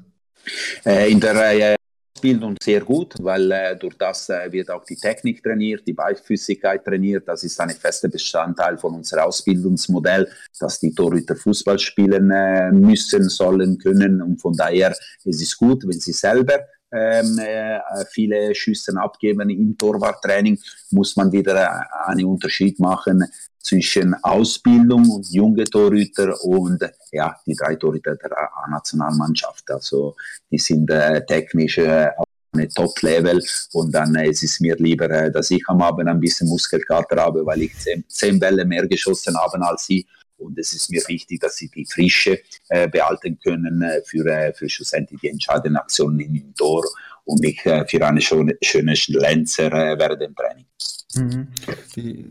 Äh, 0.84 1.10
in 1.10 1.20
der 1.20 1.34
äh, 1.52 1.76
Ausbildung 2.20 2.56
sehr 2.62 2.82
gut, 2.82 3.14
weil 3.20 3.50
äh, 3.50 3.76
durch 3.76 3.96
das 3.96 4.28
äh, 4.28 4.52
wird 4.52 4.70
auch 4.70 4.84
die 4.84 4.96
Technik 4.96 5.42
trainiert, 5.42 5.86
die 5.86 5.94
Beidfüßigkeit 5.94 6.84
trainiert. 6.84 7.26
Das 7.26 7.42
ist 7.44 7.58
ein 7.60 7.70
fester 7.70 8.08
Bestandteil 8.08 8.76
von 8.76 8.94
unserem 8.94 9.24
Ausbildungsmodell, 9.24 10.28
dass 10.58 10.78
die 10.80 10.94
Torhüter 10.94 11.34
Fußball 11.34 11.78
spielen 11.78 12.30
äh, 12.30 12.72
müssen, 12.72 13.28
sollen, 13.30 13.78
können. 13.78 14.20
Und 14.20 14.38
von 14.40 14.54
daher 14.54 14.94
ist 15.24 15.40
es 15.40 15.56
gut, 15.56 15.84
wenn 15.84 15.98
sie 15.98 16.12
selber 16.12 16.58
ähm, 16.92 17.38
äh, 17.38 17.78
viele 18.10 18.54
Schüsse 18.54 18.92
abgeben 18.96 19.48
im 19.48 19.78
Torwarttraining, 19.78 20.58
muss 20.90 21.16
man 21.16 21.32
wieder 21.32 21.86
einen 22.06 22.26
Unterschied 22.26 22.78
machen 22.80 23.24
zwischen 23.62 24.14
Ausbildung 24.22 25.08
und 25.10 25.30
junge 25.30 25.64
Torhüter 25.64 26.34
und 26.42 26.82
ja, 27.12 27.36
die 27.46 27.54
drei 27.54 27.76
Torhüter 27.76 28.16
der 28.16 28.32
A-Nationalmannschaft. 28.64 29.70
Also 29.70 30.16
die 30.50 30.58
sind 30.58 30.90
äh, 30.90 31.24
technisch 31.26 31.78
äh, 31.78 32.08
auf 32.16 32.26
eine 32.52 32.68
Top-Level 32.68 33.42
und 33.72 33.94
dann 33.94 34.14
äh, 34.14 34.28
es 34.28 34.42
ist 34.42 34.60
mir 34.60 34.76
lieber, 34.76 35.10
äh, 35.10 35.30
dass 35.30 35.50
ich 35.50 35.62
am 35.68 35.82
Abend 35.82 36.08
ein 36.08 36.20
bisschen 36.20 36.48
Muskelkater 36.48 37.16
habe, 37.16 37.44
weil 37.46 37.62
ich 37.62 37.78
zehn, 37.78 38.04
zehn 38.08 38.40
Bälle 38.40 38.64
mehr 38.64 38.86
geschossen 38.88 39.36
habe 39.36 39.60
als 39.66 39.86
sie 39.86 40.06
und 40.40 40.58
es 40.58 40.72
ist 40.72 40.90
mir 40.90 41.02
wichtig, 41.06 41.40
dass 41.40 41.56
sie 41.56 41.68
die 41.68 41.84
Frische 41.84 42.40
äh, 42.70 42.88
behalten 42.88 43.38
können 43.42 43.82
äh, 43.82 44.00
für, 44.04 44.26
äh, 44.26 44.52
für 44.54 44.68
schlussendlich 44.68 45.20
die 45.20 45.28
entscheidenden 45.28 45.76
Aktionen 45.76 46.20
im 46.20 46.54
Tor 46.54 46.82
und 47.24 47.40
nicht 47.40 47.64
äh, 47.66 47.86
für 47.86 48.04
eine 48.06 48.20
schöne, 48.20 48.56
schöne 48.62 48.94
Lenzer 49.08 49.72
äh, 49.72 49.98
während 49.98 50.22
dem 50.22 50.34
Training. 50.34 50.66
Mhm. 51.14 51.48
Die 51.94 52.30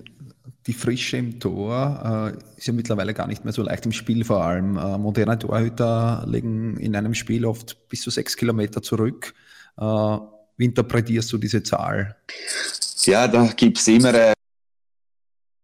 die 0.70 0.74
Frische 0.74 1.18
im 1.18 1.40
Tor 1.40 2.36
äh, 2.38 2.58
ist 2.60 2.68
ja 2.68 2.74
mittlerweile 2.74 3.16
gar 3.16 3.26
nicht 3.26 3.44
mehr 3.44 3.52
so 3.52 3.64
leicht 3.64 3.88
im 3.88 3.92
Spiel 3.92 4.24
vor 4.24 4.44
allem. 4.44 4.78
Äh, 4.78 5.00
moderne 5.00 5.40
Torhüter 5.40 6.24
legen 6.28 6.78
in 6.78 6.96
einem 6.96 7.16
Spiel 7.16 7.44
oft 7.44 7.90
bis 7.90 8.04
zu 8.04 8.12
sechs 8.12 8.38
Kilometer 8.38 8.80
zurück. 8.84 9.34
Äh, 9.80 9.84
wie 9.84 10.66
interpretierst 10.66 11.34
du 11.34 11.40
diese 11.40 11.64
Zahl? 11.64 12.16
Ja, 13.06 13.28
da 13.28 13.48
gibt 13.48 13.80
es 13.80 13.88
immer 13.88 14.14
äh, 14.14 14.34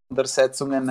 Untersetzungen 0.10 0.90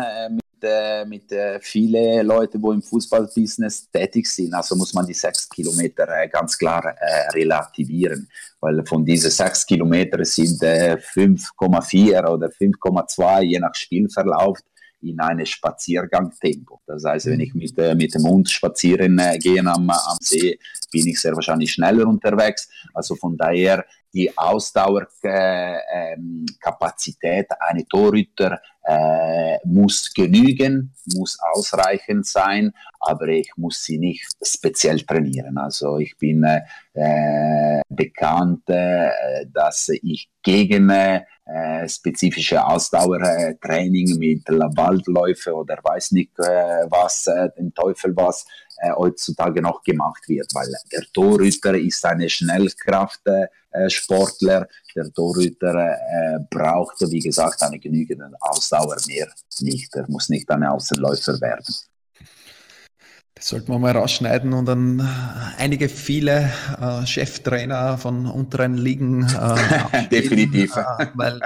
äh, 0.65 1.05
mit 1.05 1.31
äh, 1.33 1.61
vielen 1.61 2.27
Leuten, 2.27 2.61
die 2.61 2.69
im 2.69 2.83
Fußballbusiness 2.83 3.91
tätig 3.91 4.27
sind. 4.27 4.55
Also 4.55 4.77
muss 4.77 4.95
man 4.95 5.07
die 5.07 5.15
sechs 5.15 5.49
Kilometer 5.49 6.09
äh, 6.09 6.29
ganz 6.29 6.59
klar 6.59 6.85
äh, 6.85 7.31
relativieren, 7.33 8.29
weil 8.61 8.85
von 8.87 9.05
diesen 9.05 9.31
sechs 9.31 9.67
Kilometern 9.67 10.25
sind 10.25 10.61
5,4 10.61 12.13
äh, 12.13 12.31
oder 12.31 12.49
5,2 12.49 13.43
je 13.43 13.59
nach 13.59 13.75
Spielverlauf 13.75 14.59
in 15.05 15.21
eine 15.21 15.47
Spaziergangtempo. 15.47 16.81
Das 16.87 17.05
heißt, 17.05 17.27
wenn 17.27 17.41
ich 17.41 17.55
mit, 17.55 17.79
äh, 17.79 17.95
mit 17.95 18.15
dem 18.15 18.25
Hund 18.25 18.51
spazieren 18.51 19.19
äh, 19.19 19.39
gehe 19.39 19.61
am, 19.61 19.91
am 19.91 20.19
See, 20.21 20.59
bin 20.91 21.07
ich 21.07 21.21
sehr 21.21 21.35
wahrscheinlich 21.35 21.73
schneller 21.73 22.07
unterwegs. 22.07 22.69
Also 22.93 23.15
von 23.15 23.37
daher 23.37 23.85
die 24.15 24.39
Ausdauerkapazität, 24.39 27.25
äh, 27.25 27.41
ähm, 27.41 27.47
eine 27.59 27.85
Torhüter 27.87 28.61
äh, 28.87 29.59
muss 29.65 30.13
genügen, 30.15 30.95
muss 31.15 31.39
ausreichend 31.53 32.27
sein, 32.27 32.73
aber 33.01 33.29
ich 33.29 33.51
muss 33.57 33.83
sie 33.83 33.97
nicht 33.99 34.27
speziell 34.43 35.01
trainieren. 35.01 35.57
Also 35.59 35.99
ich 35.99 36.17
bin 36.17 36.45
äh, 36.45 36.61
bekannt, 37.89 38.63
äh, 38.69 39.11
dass 39.53 39.89
ich 39.89 40.31
gegen 40.43 40.91
äh, 40.91 41.23
spezifische 41.87 42.65
Ausdauertraining 42.65 44.19
mit 44.19 44.49
Waldläufe 44.49 45.55
oder 45.55 45.79
weiß 45.83 46.13
nicht 46.13 46.31
äh, 46.39 46.87
was, 46.89 47.27
äh, 47.27 47.51
den 47.59 47.75
Teufel 47.75 48.17
was, 48.17 48.47
äh, 48.79 48.93
heutzutage 48.93 49.61
noch 49.61 49.83
gemacht 49.83 50.27
wird, 50.27 50.55
weil 50.55 50.73
der 50.91 51.03
Torhüter 51.13 51.75
ist 51.75 52.03
eine 52.07 52.31
Schnellkraftsportler, 52.31 54.69
der 54.97 55.13
Torhüter 55.13 55.99
braucht, 56.51 57.03
wie 57.11 57.21
gesagt, 57.21 57.63
eine 57.63 57.79
genügende 57.79 58.33
Ausdauer 58.41 58.97
mehr 59.07 59.29
nicht, 59.61 59.95
er 59.95 60.09
muss 60.09 60.29
nicht 60.29 60.51
ein 60.51 60.65
Außenläufer 60.65 61.41
werden. 61.41 61.65
Das 63.35 63.49
sollten 63.49 63.73
wir 63.73 63.79
mal 63.81 63.97
rausschneiden 63.97 64.53
und 64.53 64.67
dann 64.67 65.01
einige 65.59 65.89
viele 65.89 66.51
äh, 66.81 67.05
Cheftrainer 67.05 67.99
von 67.99 68.27
unteren 68.27 68.77
Ligen. 68.77 69.25
Äh, 69.25 70.09
Definitiv. 70.11 70.77
Äh, 70.77 71.07
weil 71.15 71.41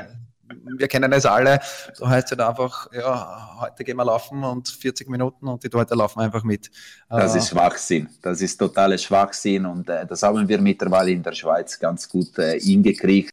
wir 0.77 0.87
kennen 0.87 1.13
es 1.13 1.25
alle. 1.25 1.61
So 1.95 2.07
heißt 2.07 2.31
es 2.31 2.39
halt 2.39 2.49
einfach, 2.49 2.93
ja, 2.93 3.59
heute 3.61 3.85
gehen 3.85 3.97
wir 3.97 4.05
laufen 4.05 4.45
und 4.45 4.69
40 4.69 5.09
Minuten 5.09 5.49
und 5.49 5.65
die 5.65 5.69
Leute 5.69 5.95
laufen 5.95 6.21
einfach 6.21 6.45
mit. 6.45 6.71
Das 7.09 7.35
ist 7.35 7.49
Schwachsinn. 7.49 8.09
Das 8.21 8.43
ist 8.43 8.59
totales 8.59 9.03
Schwachsinn 9.03 9.65
und 9.65 9.89
äh, 9.89 10.07
das 10.07 10.23
haben 10.23 10.47
wir 10.47 10.61
mittlerweile 10.61 11.11
in 11.11 11.23
der 11.23 11.33
Schweiz 11.33 11.79
ganz 11.79 12.07
gut 12.07 12.39
äh, 12.39 12.61
hingekriegt, 12.61 13.33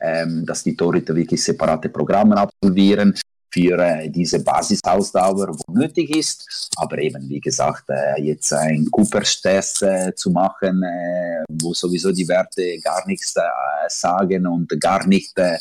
ähm, 0.00 0.46
dass 0.46 0.62
die 0.62 0.74
Torhüter 0.74 1.14
wirklich 1.14 1.44
separate 1.44 1.90
Programme 1.90 2.36
absolvieren 2.36 3.14
für 3.54 3.78
äh, 3.78 4.10
diese 4.10 4.42
Basisausdauer, 4.42 5.48
wo 5.56 5.72
nötig 5.72 6.10
ist. 6.16 6.68
Aber 6.76 6.98
eben, 6.98 7.28
wie 7.28 7.40
gesagt, 7.40 7.84
äh, 7.88 8.20
jetzt 8.20 8.52
ein 8.52 8.88
Coopers-Test 8.90 9.82
äh, 9.82 10.12
zu 10.16 10.30
machen, 10.30 10.82
äh, 10.82 11.44
wo 11.62 11.72
sowieso 11.72 12.10
die 12.10 12.26
Werte 12.26 12.80
gar 12.80 13.06
nichts 13.06 13.36
äh, 13.36 13.42
sagen 13.88 14.46
und 14.48 14.68
gar 14.80 15.06
nicht 15.06 15.38
äh, 15.38 15.56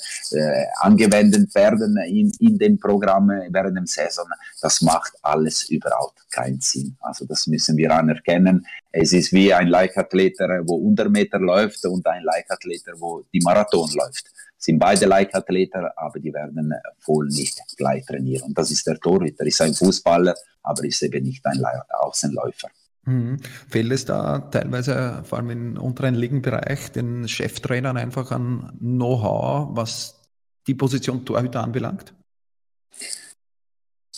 angewendet 0.80 1.54
werden 1.54 1.96
in, 2.08 2.32
in 2.40 2.58
den 2.58 2.80
Programmen 2.80 3.54
während 3.54 3.78
der 3.78 3.86
Saison, 3.86 4.26
das 4.62 4.82
macht 4.82 5.14
alles 5.22 5.70
überhaupt 5.70 6.20
keinen 6.32 6.62
Sinn. 6.62 6.98
Also 7.02 7.26
das 7.26 7.46
müssen 7.46 7.78
wir 7.78 7.94
anerkennen. 7.94 8.66
Es 8.92 9.14
ist 9.14 9.32
wie 9.34 9.54
ein 9.54 9.68
Leichtathleter, 9.68 10.62
wo 10.66 10.78
100 10.78 11.12
Meter 11.12 11.40
läuft 11.40 11.86
und 11.86 12.08
ein 12.08 12.24
Leichtathleter, 12.24 12.94
wo 12.98 13.24
die 13.32 13.42
Marathon 13.42 13.90
läuft 13.94 14.34
sind 14.64 14.80
beide 14.80 15.06
Leichtathleten, 15.06 15.86
aber 15.98 16.20
die 16.20 16.34
werden 16.34 16.74
voll 17.00 17.28
nicht 17.28 17.62
gleich 17.76 18.06
trainieren. 18.06 18.44
Und 18.44 18.58
das 18.58 18.72
ist 18.72 18.88
der 18.88 18.98
Torhüter, 18.98 19.46
ist 19.46 19.62
ein 19.62 19.74
Fußballer, 19.74 20.34
aber 20.62 20.84
ist 20.86 21.02
eben 21.04 21.24
nicht 21.24 21.46
ein 21.46 21.62
Außenläufer. 22.00 22.70
Mhm. 23.06 23.40
Fehlt 23.70 23.92
es 23.92 24.06
da 24.06 24.40
teilweise, 24.40 25.22
vor 25.26 25.40
allem 25.40 25.50
im 25.50 25.78
unteren 25.78 26.16
Ligenbereich, 26.16 26.94
den 26.94 27.28
Cheftrainern 27.28 27.98
einfach 27.98 28.32
an 28.32 28.72
Know-how, 28.80 29.76
was 29.76 30.22
die 30.66 30.76
Position 30.76 31.26
Torhüter 31.26 31.62
anbelangt? 31.62 32.14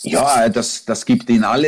Ja, 0.02 0.48
das, 0.48 0.84
das 0.84 1.04
gibt 1.04 1.28
in 1.28 1.42
alle 1.42 1.66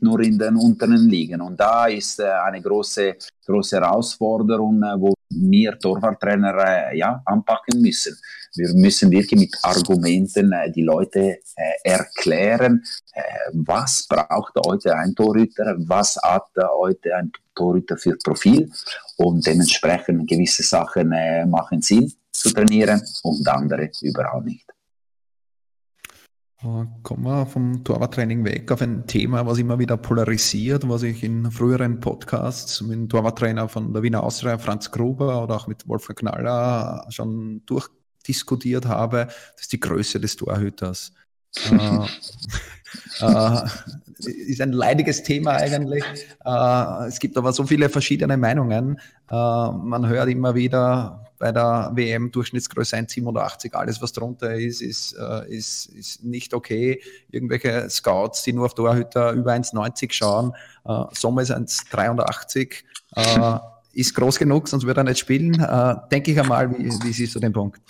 nur 0.00 0.20
in 0.20 0.36
den 0.36 0.56
unteren 0.56 1.08
Ligen. 1.08 1.40
Und 1.40 1.60
da 1.60 1.86
ist 1.86 2.18
äh, 2.18 2.24
eine 2.24 2.60
große, 2.60 3.16
große 3.46 3.76
Herausforderung, 3.76 4.82
äh, 4.82 5.00
wo 5.00 5.14
wir 5.36 5.78
Torwarttrainer 5.78 6.90
äh, 6.92 6.98
ja, 6.98 7.22
anpacken 7.24 7.80
müssen. 7.80 8.16
Wir 8.54 8.72
müssen 8.74 9.10
wirklich 9.10 9.40
mit 9.40 9.56
Argumenten 9.62 10.54
die 10.74 10.82
Leute 10.82 11.40
erklären, 11.84 12.82
was 13.52 14.06
braucht 14.08 14.54
heute 14.64 14.96
ein 14.96 15.14
Torhüter, 15.14 15.76
was 15.78 16.16
hat 16.22 16.48
heute 16.56 17.14
ein 17.16 17.30
Torhüter 17.54 17.98
für 17.98 18.16
Profil 18.24 18.70
und 19.18 19.46
dementsprechend 19.46 20.26
gewisse 20.26 20.62
Sachen 20.62 21.10
machen 21.50 21.82
Sinn 21.82 22.10
zu 22.32 22.50
trainieren 22.50 23.02
und 23.22 23.46
andere 23.46 23.90
überhaupt 24.00 24.46
nicht. 24.46 24.75
Kommen 26.62 27.22
wir 27.22 27.44
vom 27.44 27.84
Torwarttraining 27.84 28.42
weg 28.44 28.72
auf 28.72 28.80
ein 28.80 29.06
Thema, 29.06 29.44
was 29.46 29.58
immer 29.58 29.78
wieder 29.78 29.98
polarisiert, 29.98 30.88
was 30.88 31.02
ich 31.02 31.22
in 31.22 31.50
früheren 31.50 32.00
Podcasts 32.00 32.80
mit 32.80 32.92
dem 32.92 33.08
Torwarttrainer 33.10 33.68
von 33.68 33.92
der 33.92 34.02
Wiener 34.02 34.22
Austria, 34.22 34.56
Franz 34.56 34.90
Gruber 34.90 35.42
oder 35.42 35.56
auch 35.56 35.66
mit 35.66 35.86
Wolfgang 35.86 36.18
Knaller 36.18 37.06
schon 37.10 37.62
durchdiskutiert 37.66 38.86
habe. 38.86 39.26
Das 39.26 39.62
ist 39.62 39.72
die 39.72 39.80
Größe 39.80 40.18
des 40.18 40.36
Torhüters. 40.36 41.12
äh, 41.70 41.70
äh, 43.20 43.60
ist 44.18 44.60
ein 44.60 44.72
leidiges 44.72 45.22
Thema 45.22 45.52
eigentlich. 45.52 46.04
Äh, 46.44 47.08
es 47.08 47.18
gibt 47.18 47.36
aber 47.36 47.52
so 47.52 47.64
viele 47.64 47.88
verschiedene 47.88 48.36
Meinungen. 48.36 48.98
Äh, 49.30 49.34
man 49.34 50.06
hört 50.08 50.28
immer 50.28 50.54
wieder, 50.54 51.26
bei 51.38 51.52
der 51.52 51.90
WM 51.94 52.30
Durchschnittsgröße 52.30 52.96
1,87. 52.96 53.74
Alles, 53.74 54.00
was 54.00 54.12
drunter 54.12 54.54
ist, 54.54 54.80
ist, 54.80 55.14
äh, 55.18 55.54
ist, 55.54 55.86
ist 55.86 56.24
nicht 56.24 56.54
okay. 56.54 57.00
Irgendwelche 57.30 57.88
Scouts, 57.90 58.42
die 58.42 58.52
nur 58.52 58.66
auf 58.66 58.74
Torhüter 58.74 59.32
über 59.32 59.52
1,90 59.52 60.12
schauen, 60.12 60.52
äh, 60.86 61.04
Sommer 61.12 61.42
ist 61.42 61.52
1,83. 61.52 62.82
Äh, 63.14 63.58
ist 63.92 64.14
groß 64.14 64.38
genug, 64.38 64.68
sonst 64.68 64.86
würde 64.86 65.00
er 65.00 65.04
nicht 65.04 65.18
spielen. 65.18 65.54
Äh, 65.60 65.94
denke 66.10 66.32
ich 66.32 66.40
einmal, 66.40 66.70
wie, 66.70 66.90
wie 67.02 67.12
siehst 67.12 67.34
du 67.34 67.40
den 67.40 67.52
Punkt? 67.52 67.80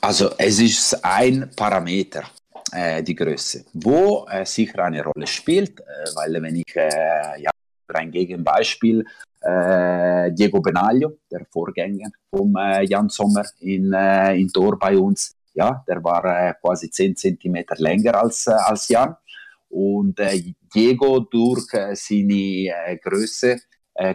Also 0.00 0.30
es 0.38 0.58
ist 0.58 1.04
ein 1.04 1.50
Parameter, 1.54 2.24
äh, 2.72 3.02
die 3.02 3.14
Größe, 3.14 3.64
wo 3.72 4.26
äh, 4.30 4.44
sicher 4.44 4.84
eine 4.84 5.02
Rolle 5.02 5.26
spielt, 5.26 5.80
äh, 5.80 5.84
weil 6.14 6.40
wenn 6.42 6.56
ich 6.56 6.74
ja, 6.74 7.50
ein 7.92 8.10
Gegenbeispiel 8.10 9.04
Diego 9.42 10.60
Benaglio, 10.60 11.16
der 11.30 11.46
Vorgänger 11.50 12.10
von 12.28 12.54
Jan 12.82 13.08
Sommer 13.08 13.44
in, 13.60 13.90
in 13.92 14.48
Tor 14.48 14.78
bei 14.78 14.96
uns. 14.98 15.34
Ja, 15.54 15.82
der 15.88 16.04
war 16.04 16.54
quasi 16.60 16.90
10 16.90 17.16
cm 17.16 17.64
länger 17.78 18.22
als, 18.22 18.46
als 18.46 18.88
Jan. 18.88 19.16
Und 19.70 20.20
Diego 20.74 21.20
durch 21.20 21.68
seine 21.70 22.98
Größe 23.02 23.60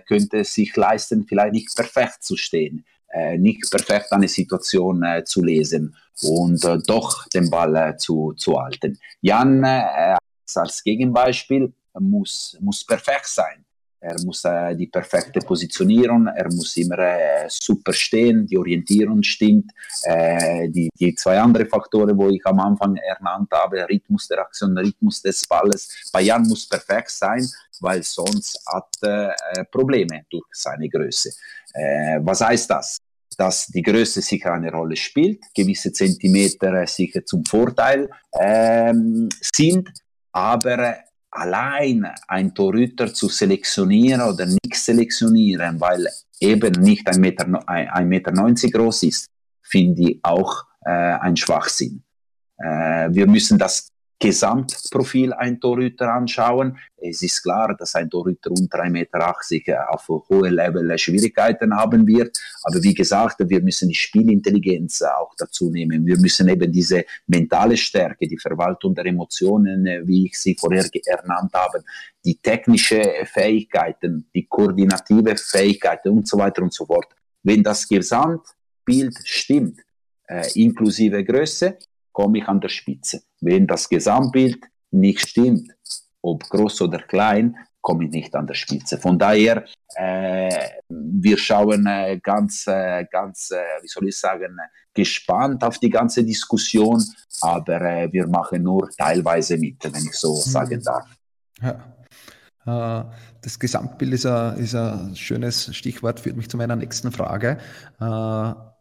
könnte 0.07 0.43
sich 0.43 0.75
leisten, 0.75 1.25
vielleicht 1.27 1.53
nicht 1.53 1.75
perfekt 1.75 2.23
zu 2.23 2.37
stehen, 2.37 2.85
nicht 3.37 3.69
perfekt 3.71 4.11
eine 4.11 4.27
Situation 4.27 5.03
zu 5.23 5.43
lesen 5.43 5.95
und 6.23 6.63
doch 6.87 7.27
den 7.29 7.49
Ball 7.49 7.95
zu, 7.97 8.33
zu 8.33 8.59
halten. 8.59 8.97
Jan 9.21 9.63
als 9.63 10.83
Gegenbeispiel 10.83 11.73
muss, 11.99 12.57
muss 12.59 12.85
perfekt 12.85 13.27
sein 13.27 13.65
er 14.05 14.23
muss 14.23 14.45
äh, 14.45 14.75
die 14.75 14.85
perfekte 14.87 15.39
Positionierung, 15.39 16.27
er 16.27 16.45
muss 16.53 16.77
immer 16.77 16.99
äh, 16.99 17.47
super 17.49 17.91
stehen, 17.91 18.45
die 18.45 18.57
Orientierung 18.57 19.23
stimmt. 19.23 19.71
Äh, 20.03 20.69
die, 20.69 20.89
die 20.99 21.15
zwei 21.15 21.39
anderen 21.39 21.67
Faktoren, 21.67 22.15
wo 22.15 22.29
ich 22.29 22.45
am 22.45 22.59
Anfang 22.59 22.95
ernannt 22.97 23.49
habe, 23.51 23.87
Rhythmus 23.89 24.27
der 24.27 24.41
Aktion, 24.41 24.77
Rhythmus 24.77 25.23
des 25.23 25.41
Balles, 25.47 26.09
bei 26.13 26.21
Jan 26.21 26.43
muss 26.43 26.69
perfekt 26.69 27.09
sein, 27.09 27.47
weil 27.81 28.03
sonst 28.03 28.61
hat 28.67 28.89
er 29.01 29.35
äh, 29.53 29.65
Probleme 29.65 30.25
durch 30.29 30.45
seine 30.51 30.87
Größe. 30.87 31.31
Äh, 31.73 32.19
was 32.21 32.41
heißt 32.41 32.69
das? 32.69 32.97
Dass 33.39 33.67
die 33.67 33.81
Größe 33.81 34.21
sicher 34.21 34.53
eine 34.53 34.71
Rolle 34.71 34.95
spielt, 34.95 35.41
gewisse 35.55 35.91
Zentimeter 35.91 36.85
sicher 36.87 37.25
zum 37.25 37.43
Vorteil 37.45 38.09
ähm, 38.39 39.29
sind, 39.41 39.89
aber 40.31 40.95
allein 41.31 42.07
ein 42.27 42.53
Torhüter 42.53 43.13
zu 43.13 43.27
selektionieren 43.27 44.21
oder 44.21 44.45
nicht 44.45 44.75
selektionieren, 44.75 45.79
weil 45.79 46.07
eben 46.39 46.81
nicht 46.81 47.07
ein 47.07 47.19
Meter, 47.19 47.47
ein 47.67 48.07
Meter 48.07 48.31
90 48.31 48.73
groß 48.73 49.03
ist, 49.03 49.27
finde 49.61 50.11
ich 50.11 50.19
auch 50.23 50.63
äh, 50.85 50.91
ein 50.91 51.35
Schwachsinn. 51.35 52.03
Äh, 52.57 53.09
wir 53.11 53.27
müssen 53.27 53.57
das 53.57 53.89
Gesamtprofil 54.19 55.33
ein 55.33 55.59
Torhüter 55.59 56.13
anschauen. 56.13 56.77
Es 56.95 57.21
ist 57.21 57.43
klar, 57.43 57.75
dass 57.77 57.95
ein 57.95 58.09
Torhüter 58.09 58.49
unter 58.51 58.79
1,80 58.79 58.89
Meter 58.89 59.93
auf 59.93 60.07
hohe 60.07 60.49
Level 60.49 60.97
Schwierigkeiten 60.97 61.75
haben 61.75 62.07
wird. 62.07 62.37
Aber 62.63 62.81
wie 62.81 62.93
gesagt, 62.93 63.37
wir 63.39 63.61
müssen 63.61 63.89
die 63.89 63.95
Spielintelligenz 63.95 65.01
auch 65.01 65.33
dazu 65.37 65.69
nehmen. 65.69 66.05
Wir 66.05 66.17
müssen 66.17 66.47
eben 66.47 66.71
diese 66.71 67.05
mentale 67.27 67.75
Stärke, 67.75 68.27
die 68.27 68.37
Verwaltung 68.37 68.95
der 68.95 69.05
Emotionen, 69.05 69.85
wie 70.07 70.27
ich 70.27 70.39
sie 70.39 70.55
vorher 70.57 70.89
ernannt 71.05 71.53
habe, 71.53 71.83
die 72.23 72.37
technische 72.37 73.25
Fähigkeiten, 73.25 74.29
die 74.33 74.45
koordinative 74.45 75.35
Fähigkeiten 75.35 76.09
und 76.09 76.27
so 76.27 76.37
weiter 76.37 76.61
und 76.61 76.73
so 76.73 76.85
fort. 76.85 77.07
Wenn 77.43 77.61
das 77.61 77.87
Gesamtbild 77.87 79.15
stimmt, 79.25 79.81
äh, 80.27 80.47
inklusive 80.55 81.23
Größe, 81.23 81.77
komme 82.15 82.37
ich 82.39 82.47
an 82.47 82.61
der 82.61 82.69
Spitze. 82.69 83.23
Wenn 83.41 83.67
das 83.67 83.89
Gesamtbild 83.89 84.57
nicht 84.91 85.27
stimmt, 85.27 85.69
ob 86.21 86.49
groß 86.49 86.83
oder 86.83 86.99
klein, 86.99 87.57
komme 87.81 88.05
ich 88.05 88.11
nicht 88.11 88.33
an 88.35 88.47
der 88.47 88.55
Spitze. 88.55 88.97
Von 88.97 89.19
daher, 89.19 89.65
äh, 89.95 90.69
wir 90.87 91.37
schauen 91.37 91.85
äh, 91.85 92.17
ganz, 92.23 92.65
äh, 92.67 93.05
ganz, 93.11 93.51
äh, 93.51 93.57
wie 93.81 93.87
soll 93.87 94.07
ich 94.07 94.17
sagen, 94.17 94.57
gespannt 94.93 95.61
auf 95.63 95.77
die 95.77 95.89
ganze 95.89 96.23
Diskussion, 96.23 97.03
aber 97.41 97.81
äh, 97.81 98.11
wir 98.11 98.27
machen 98.27 98.63
nur 98.63 98.89
teilweise 98.97 99.57
mit, 99.57 99.83
wenn 99.83 100.05
ich 100.05 100.13
so 100.13 100.35
mhm. 100.35 100.39
sagen 100.39 100.81
darf. 100.81 101.05
Ja. 101.61 103.01
Äh, 103.01 103.11
das 103.41 103.59
Gesamtbild 103.59 104.13
ist 104.13 104.25
ein, 104.25 104.57
ist 104.57 104.73
ein 104.73 105.15
schönes 105.17 105.75
Stichwort, 105.75 106.21
führt 106.21 106.37
mich 106.37 106.49
zu 106.49 106.55
meiner 106.55 106.77
nächsten 106.77 107.11
Frage. 107.11 107.57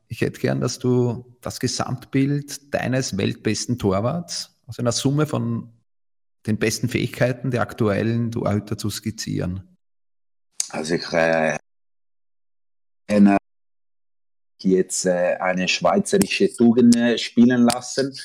Ich 0.08 0.20
hätte 0.20 0.40
gern, 0.40 0.60
dass 0.60 0.78
du 0.78 1.36
das 1.40 1.60
Gesamtbild 1.60 2.72
deines 2.74 3.16
weltbesten 3.16 3.78
Torwarts, 3.78 4.60
also 4.66 4.82
einer 4.82 4.92
Summe 4.92 5.26
von 5.26 5.72
den 6.46 6.58
besten 6.58 6.88
Fähigkeiten 6.88 7.50
der 7.50 7.62
aktuellen 7.62 8.30
Torhüter 8.30 8.76
zu 8.76 8.90
skizzieren? 8.90 9.76
Also 10.70 10.94
ich 10.94 11.12
äh, 11.12 11.56
jetzt 14.64 15.06
äh, 15.06 15.36
eine 15.40 15.68
schweizerische 15.68 16.52
Tugend 16.54 16.96
äh, 16.96 17.18
spielen 17.18 17.62
lassen 17.62 18.16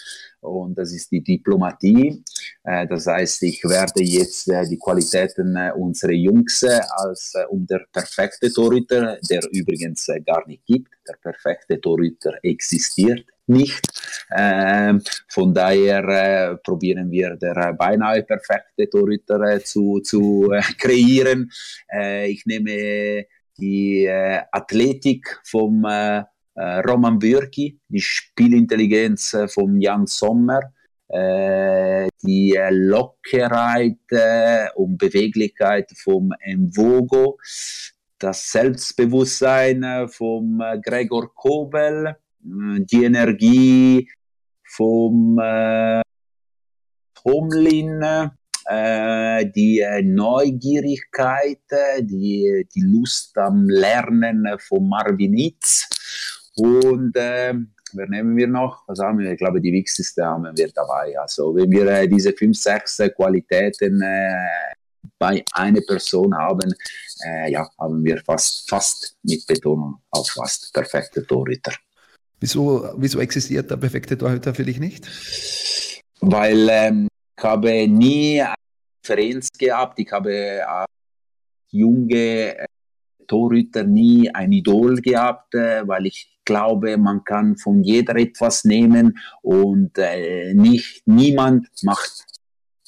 und 0.42 0.78
das 0.78 0.94
ist 0.94 1.12
die 1.12 1.24
Diplomatie. 1.24 2.24
Äh, 2.64 2.88
das 2.88 3.08
heißt, 3.08 3.44
ich 3.44 3.64
werde 3.64 4.04
jetzt 4.04 4.50
äh, 4.50 4.68
die 4.68 4.78
Qualitäten 4.78 5.56
äh, 5.56 5.72
unserer 5.76 6.12
Jungs 6.12 6.64
als 6.64 7.34
um 7.50 7.66
der 7.66 7.86
perfekte 7.92 8.52
Torhüter, 8.52 9.18
der 9.30 9.42
übrigens 9.52 10.08
gar 10.26 10.46
nicht 10.48 10.66
gibt. 10.66 10.90
Der 11.08 11.16
perfekte 11.22 11.80
Torhüter 11.80 12.34
existiert 12.44 13.26
nicht. 13.48 13.88
Ähm, 14.36 15.02
von 15.28 15.54
daher 15.54 16.60
probieren 16.64 17.10
wir 17.10 17.36
der 17.36 17.74
beinahe 17.74 18.24
perfekte 18.24 18.90
Torhüter 18.90 19.60
zu, 19.64 20.00
zu 20.02 20.52
kreieren. 20.78 21.50
Ich 22.28 22.46
nehme 22.46 23.26
die 23.58 24.08
Athletik 24.52 25.42
vom 25.44 25.84
Roman 26.60 27.18
Bürki, 27.18 27.80
die 27.88 28.02
Spielintelligenz 28.02 29.36
vom 29.48 29.80
Jan 29.80 30.06
Sommer, 30.08 30.60
die 31.10 32.60
Lockerheit 32.70 33.98
und 34.76 34.98
Beweglichkeit 34.98 35.90
vom 36.04 36.34
Mvogo, 36.46 37.40
das 38.20 38.52
Selbstbewusstsein 38.52 40.08
vom 40.10 40.62
Gregor 40.84 41.34
Kobel, 41.34 42.16
die 42.42 43.04
Energie 43.04 44.08
vom 44.70 45.40
äh, 45.40 46.02
Tomlin, 47.16 48.02
äh, 48.66 49.46
die 49.46 49.84
Neugierigkeit, 50.04 51.60
die, 52.02 52.68
die 52.74 52.82
Lust 52.82 53.38
am 53.38 53.68
Lernen 53.68 54.48
von 54.60 54.88
Marvin 54.88 55.38
Itz 55.38 55.88
und 56.60 57.16
äh, 57.16 57.54
wer 57.94 58.10
nehmen 58.10 58.36
wir 58.36 58.48
noch? 58.48 58.84
Was 58.88 59.00
haben 59.00 59.20
wir? 59.20 59.32
Ich 59.32 59.38
glaube, 59.38 59.62
die 59.62 59.72
wichtigste 59.72 60.26
haben 60.26 60.44
wir 60.56 60.72
dabei. 60.74 61.18
Also 61.20 61.56
wenn 61.56 61.72
wir 61.72 61.88
äh, 61.88 62.08
diese 62.08 62.34
fünf, 62.34 62.58
sechs 62.58 62.98
Qualitäten 63.16 64.02
äh, 64.02 64.74
bei 65.18 65.44
einer 65.54 65.82
Person 65.82 66.36
haben, 66.36 66.74
äh, 67.26 67.52
ja, 67.52 67.68
haben 67.80 68.04
wir 68.04 68.22
fast, 68.24 68.70
fast 68.70 69.16
mit 69.24 69.46
Betonung 69.48 70.02
auf 70.12 70.30
fast 70.30 70.74
perfekte 70.74 71.26
Torhüter. 71.26 71.74
Wieso, 72.40 72.94
wieso 72.98 73.20
existiert 73.20 73.70
der 73.70 73.78
perfekte 73.78 74.18
Torhüter 74.18 74.54
für 74.54 74.64
dich 74.64 74.80
nicht? 74.80 75.08
Weil 76.22 76.68
ähm, 76.70 77.08
ich 77.38 77.44
habe 77.44 77.88
nie 77.88 78.42
eine 78.42 78.56
Referenz 79.04 79.50
gehabt, 79.58 80.00
ich 80.00 80.12
habe 80.12 80.66
junge 81.72 82.58
äh, 82.58 82.66
Torhüter 83.30 83.84
nie 83.84 84.30
ein 84.34 84.52
Idol 84.52 84.96
gehabt, 84.96 85.54
äh, 85.54 85.88
weil 85.88 86.08
ich 86.08 86.40
glaube, 86.44 86.98
man 86.98 87.24
kann 87.24 87.56
von 87.56 87.84
jeder 87.84 88.16
etwas 88.16 88.66
nehmen 88.66 89.20
und 89.44 89.98
äh, 89.98 90.54
nicht 90.56 91.04
niemand 91.06 91.68
macht 91.84 92.26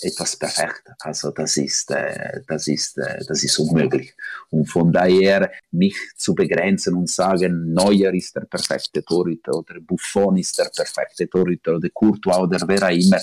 etwas 0.01 0.35
perfekt. 0.35 0.81
Also 1.01 1.29
das 1.29 1.57
ist, 1.57 1.91
äh, 1.91 2.41
das 2.47 2.67
ist, 2.67 2.97
das 2.97 3.43
ist 3.43 3.59
unmöglich. 3.59 4.15
Und 4.49 4.65
von 4.65 4.91
daher 4.91 5.51
mich 5.69 5.95
zu 6.17 6.33
begrenzen 6.33 6.95
und 6.95 7.07
sagen, 7.07 7.71
Neuer 7.71 8.11
ist 8.11 8.35
der 8.35 8.45
perfekte 8.45 9.05
Torhüter 9.05 9.53
oder 9.53 9.79
Buffon 9.79 10.37
ist 10.37 10.57
der 10.57 10.71
perfekte 10.75 11.29
Torhüter 11.29 11.75
oder 11.75 11.89
Courtois 11.89 12.39
oder 12.39 12.67
wer 12.67 12.87
auch 12.87 12.89
immer, 12.89 13.21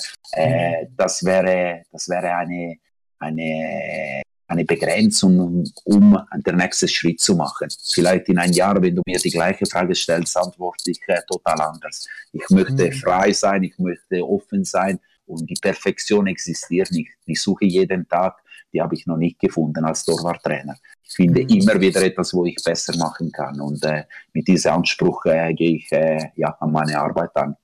das 0.97 1.25
wäre, 1.25 1.83
das 1.91 2.09
wäre 2.09 2.37
eine, 2.37 2.77
eine, 3.19 4.23
eine 4.49 4.65
Begrenzung, 4.65 5.65
um, 5.85 6.19
den 6.35 6.57
nächsten 6.57 6.89
Schritt 6.89 7.21
zu 7.21 7.37
machen. 7.37 7.69
Vielleicht 7.93 8.29
in 8.29 8.39
ein 8.39 8.53
Jahr, 8.53 8.81
wenn 8.83 8.97
du 8.97 9.03
mir 9.07 9.19
die 9.19 9.31
gleiche 9.31 9.67
Frage 9.67 9.95
stellst, 9.95 10.37
antworte 10.37 10.91
ich 10.91 11.01
äh, 11.07 11.21
total 11.31 11.61
anders. 11.61 12.07
Ich 12.33 12.49
möchte 12.51 12.87
mhm. 12.87 12.93
frei 12.93 13.33
sein, 13.33 13.63
ich 13.63 13.79
möchte 13.79 14.27
offen 14.27 14.65
sein 14.65 14.99
und 15.27 15.49
die 15.49 15.59
Perfektion 15.61 16.27
existiert 16.27 16.91
nicht. 16.91 17.11
Ich 17.27 17.43
suche 17.43 17.67
jeden 17.67 18.09
Tag, 18.09 18.39
die 18.73 18.81
habe 18.81 18.95
ich 18.95 19.07
noch 19.07 19.19
nicht 19.19 19.39
gefunden 19.39 19.85
als 19.85 20.05
Torwarttrainer. 20.05 20.77
Ich 21.03 21.15
finde 21.15 21.43
mhm. 21.43 21.49
immer 21.49 21.81
wieder 21.81 22.03
etwas, 22.03 22.33
wo 22.33 22.47
ich 22.47 22.57
besser 22.65 22.97
machen 22.97 23.31
kann. 23.31 23.61
Und 23.61 23.85
äh, 23.85 24.05
mit 24.33 24.49
diesem 24.49 24.73
Anspruch 24.73 25.27
äh, 25.27 25.53
gehe 25.53 25.77
ich 25.77 25.93
äh, 25.93 26.31
ja, 26.37 26.57
an 26.61 26.73
meine 26.73 26.99
Arbeit 26.99 27.37
an. 27.37 27.55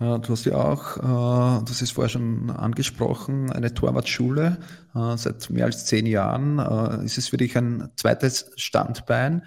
Äh, 0.00 0.18
du 0.18 0.28
hast 0.30 0.44
ja 0.44 0.56
auch, 0.56 0.96
äh, 0.96 1.64
das 1.64 1.82
ist 1.82 1.92
vorher 1.92 2.08
schon 2.08 2.50
angesprochen, 2.50 3.50
eine 3.50 3.72
Torwartschule. 3.74 4.58
Äh, 4.94 5.16
seit 5.16 5.48
mehr 5.50 5.66
als 5.66 5.86
zehn 5.86 6.06
Jahren 6.06 6.58
ist 7.04 7.18
es 7.18 7.28
für 7.28 7.36
dich 7.36 7.56
ein 7.56 7.90
zweites 7.96 8.50
Standbein. 8.56 9.42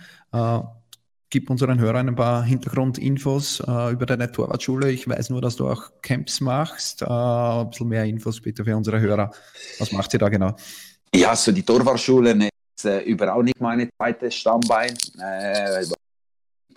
Gib 1.30 1.50
unseren 1.50 1.80
Hörern 1.80 2.08
ein 2.08 2.16
paar 2.16 2.44
Hintergrundinfos 2.44 3.60
über 3.60 4.06
deine 4.06 4.32
Torwartschule. 4.32 4.92
Ich 4.92 5.08
weiß 5.10 5.30
nur, 5.30 5.42
dass 5.42 5.58
du 5.58 5.68
auch 5.68 5.92
Camps 6.02 6.40
machst. 6.40 7.04
Ein 7.04 7.70
bisschen 7.70 7.90
mehr 7.90 8.06
Infos 8.06 8.40
bitte 8.40 8.64
für 8.64 8.76
unsere 8.78 9.00
Hörer. 9.00 9.32
Was 9.80 9.92
macht 9.92 10.14
ihr 10.14 10.20
da 10.20 10.30
genau? 10.30 10.56
Ja, 11.14 11.36
so 11.36 11.52
die 11.52 11.64
Torwartschule 11.64 12.50
ist 12.78 12.86
äh, 12.86 13.00
überhaupt 13.02 13.46
nicht 13.46 13.60
meine 13.60 13.90
zweite 13.98 14.32
Stammbein. 14.32 14.94
Äh, 15.20 15.86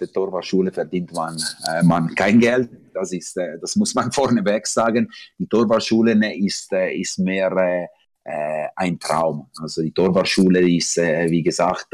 der 0.01 0.11
Torwartschule 0.11 0.73
verdient 0.73 1.13
man, 1.13 1.37
äh, 1.69 1.83
man 1.83 2.15
kein 2.15 2.41
Geld. 2.41 2.71
Das, 2.95 3.13
ist, 3.13 3.37
äh, 3.37 3.59
das 3.61 3.77
muss 3.77 3.95
man 3.95 4.11
vorneweg 4.21 4.67
sagen. 4.67 5.09
Die 5.39 5.47
Torwartschule 5.47 6.35
ist, 6.37 6.73
äh, 6.73 6.93
ist 6.95 7.19
mehr 7.19 7.53
äh, 7.53 7.87
äh, 8.25 8.69
ein 8.77 8.99
Traum. 8.99 9.49
Also 9.61 9.83
die 9.83 9.93
Torwartschule 9.93 10.61
ist, 10.61 10.97
wie 10.97 11.43
gesagt, 11.43 11.89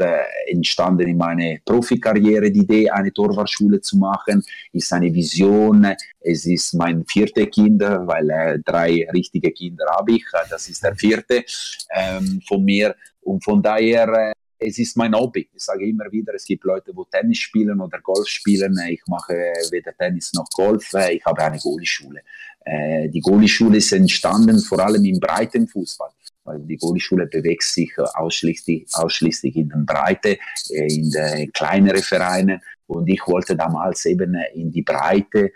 entstanden 0.47 1.07
in 1.07 1.17
meiner 1.17 1.57
Profikarriere. 1.63 2.51
Die 2.51 2.59
Idee, 2.59 2.89
eine 2.89 3.13
Torwartschule 3.13 3.79
zu 3.79 3.97
machen, 3.97 4.43
ist 4.73 4.91
eine 4.91 5.13
Vision. 5.13 5.87
Es 6.19 6.45
ist 6.45 6.73
mein 6.73 7.05
vierte 7.05 7.47
Kind, 7.47 7.81
weil 7.81 8.61
drei 8.65 9.07
richtige 9.13 9.51
Kinder 9.51 9.85
habe 9.97 10.13
ich. 10.13 10.25
Das 10.49 10.67
ist 10.67 10.83
der 10.83 10.95
vierte 10.95 11.43
ähm, 11.95 12.41
von 12.45 12.63
mir. 12.63 12.93
Und 13.21 13.43
von 13.43 13.61
daher 13.61 14.33
es 14.59 14.77
ist 14.79 14.97
mein 14.97 15.13
Hobby. 15.15 15.49
Ich 15.53 15.63
sage 15.63 15.87
immer 15.87 16.11
wieder, 16.11 16.33
es 16.33 16.45
gibt 16.45 16.63
Leute, 16.63 16.91
die 16.91 17.03
Tennis 17.11 17.37
spielen 17.39 17.79
oder 17.79 17.99
Golf 17.99 18.27
spielen. 18.27 18.77
Ich 18.89 19.01
mache 19.07 19.33
weder 19.71 19.95
Tennis 19.95 20.33
noch 20.33 20.49
Golf. 20.49 20.93
Ich 21.11 21.23
habe 21.25 21.43
eine 21.43 21.59
Goalie-Schule. 21.59 22.21
Äh, 22.65 23.09
die 23.09 23.21
Goalie-Schule 23.21 23.77
ist 23.77 23.91
entstanden 23.91 24.59
vor 24.59 24.79
allem 24.79 25.05
im 25.05 25.19
Breitenfußball 25.19 26.11
weil 26.47 26.61
die 26.61 26.77
Goalie-Schule 26.77 27.27
bewegt 27.27 27.63
sich 27.63 27.91
ausschließlich, 27.97 28.87
ausschließlich 28.93 29.55
in 29.55 29.69
der 29.69 29.79
Breite, 29.79 30.37
äh, 30.69 30.87
in 30.87 31.11
den 31.11 31.51
kleineren 31.51 32.01
Vereinen. 32.01 32.61
Und 32.87 33.07
ich 33.09 33.21
wollte 33.27 33.55
damals 33.55 34.05
eben 34.05 34.35
in 34.53 34.71
die 34.71 34.81
Breite 34.81 35.47
äh, 35.47 35.51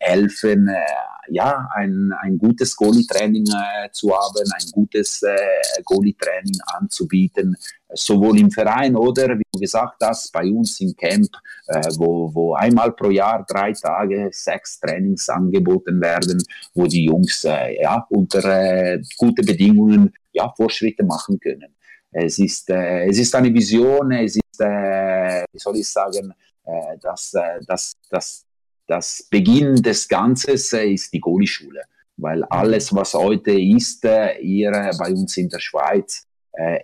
helfen, 0.00 0.68
äh, 0.68 0.80
ja, 1.28 1.68
ein, 1.74 2.12
ein 2.22 2.38
gutes 2.38 2.74
Goalie-Training 2.74 3.46
äh, 3.46 3.90
zu 3.92 4.10
haben, 4.10 4.50
ein 4.52 4.70
gutes 4.72 5.22
äh, 5.22 5.36
Goalie-Training 5.84 6.58
anzubieten, 6.66 7.54
sowohl 7.92 8.38
im 8.40 8.50
Verein 8.50 8.96
oder, 8.96 9.38
wie 9.38 9.42
du 9.52 9.60
gesagt 9.60 9.96
hast, 10.02 10.32
bei 10.32 10.50
uns 10.50 10.80
im 10.80 10.94
Camp, 10.96 11.28
äh, 11.68 11.82
wo, 11.98 12.34
wo 12.34 12.54
einmal 12.54 12.92
pro 12.92 13.10
Jahr 13.10 13.44
drei 13.46 13.72
Tage 13.72 14.30
sechs 14.32 14.80
Trainings 14.80 15.28
angeboten 15.28 16.00
werden, 16.00 16.42
wo 16.74 16.86
die 16.86 17.04
Jungs 17.04 17.44
äh, 17.44 17.80
ja, 17.80 18.06
unter 18.08 18.44
äh, 18.44 19.00
gute 19.18 19.42
Bedingungen 19.42 20.12
ja, 20.32 20.52
Fortschritte 20.56 21.04
machen 21.04 21.38
können. 21.38 21.74
Es 22.12 22.38
ist, 22.38 22.68
äh, 22.70 23.06
es 23.06 23.18
ist 23.18 23.34
eine 23.34 23.52
Vision, 23.54 24.10
es 24.12 24.36
ist, 24.36 24.60
äh, 24.60 25.44
wie 25.52 25.58
soll 25.58 25.76
ich 25.76 25.88
sagen, 25.88 26.32
äh, 26.70 26.98
dass, 26.98 27.34
äh, 27.34 27.60
dass, 27.66 27.94
dass 28.10 28.46
das 28.86 29.26
Beginn 29.28 29.76
des 29.76 30.08
Ganzen 30.08 30.56
äh, 30.72 30.92
ist 30.92 31.12
die 31.12 31.20
Goalie-Schule, 31.20 31.82
weil 32.16 32.44
alles, 32.44 32.94
was 32.94 33.14
heute 33.14 33.52
ist, 33.52 34.06
hier 34.40 34.70
bei 34.98 35.10
uns 35.10 35.36
in 35.36 35.48
der 35.48 35.60
Schweiz, 35.60 36.26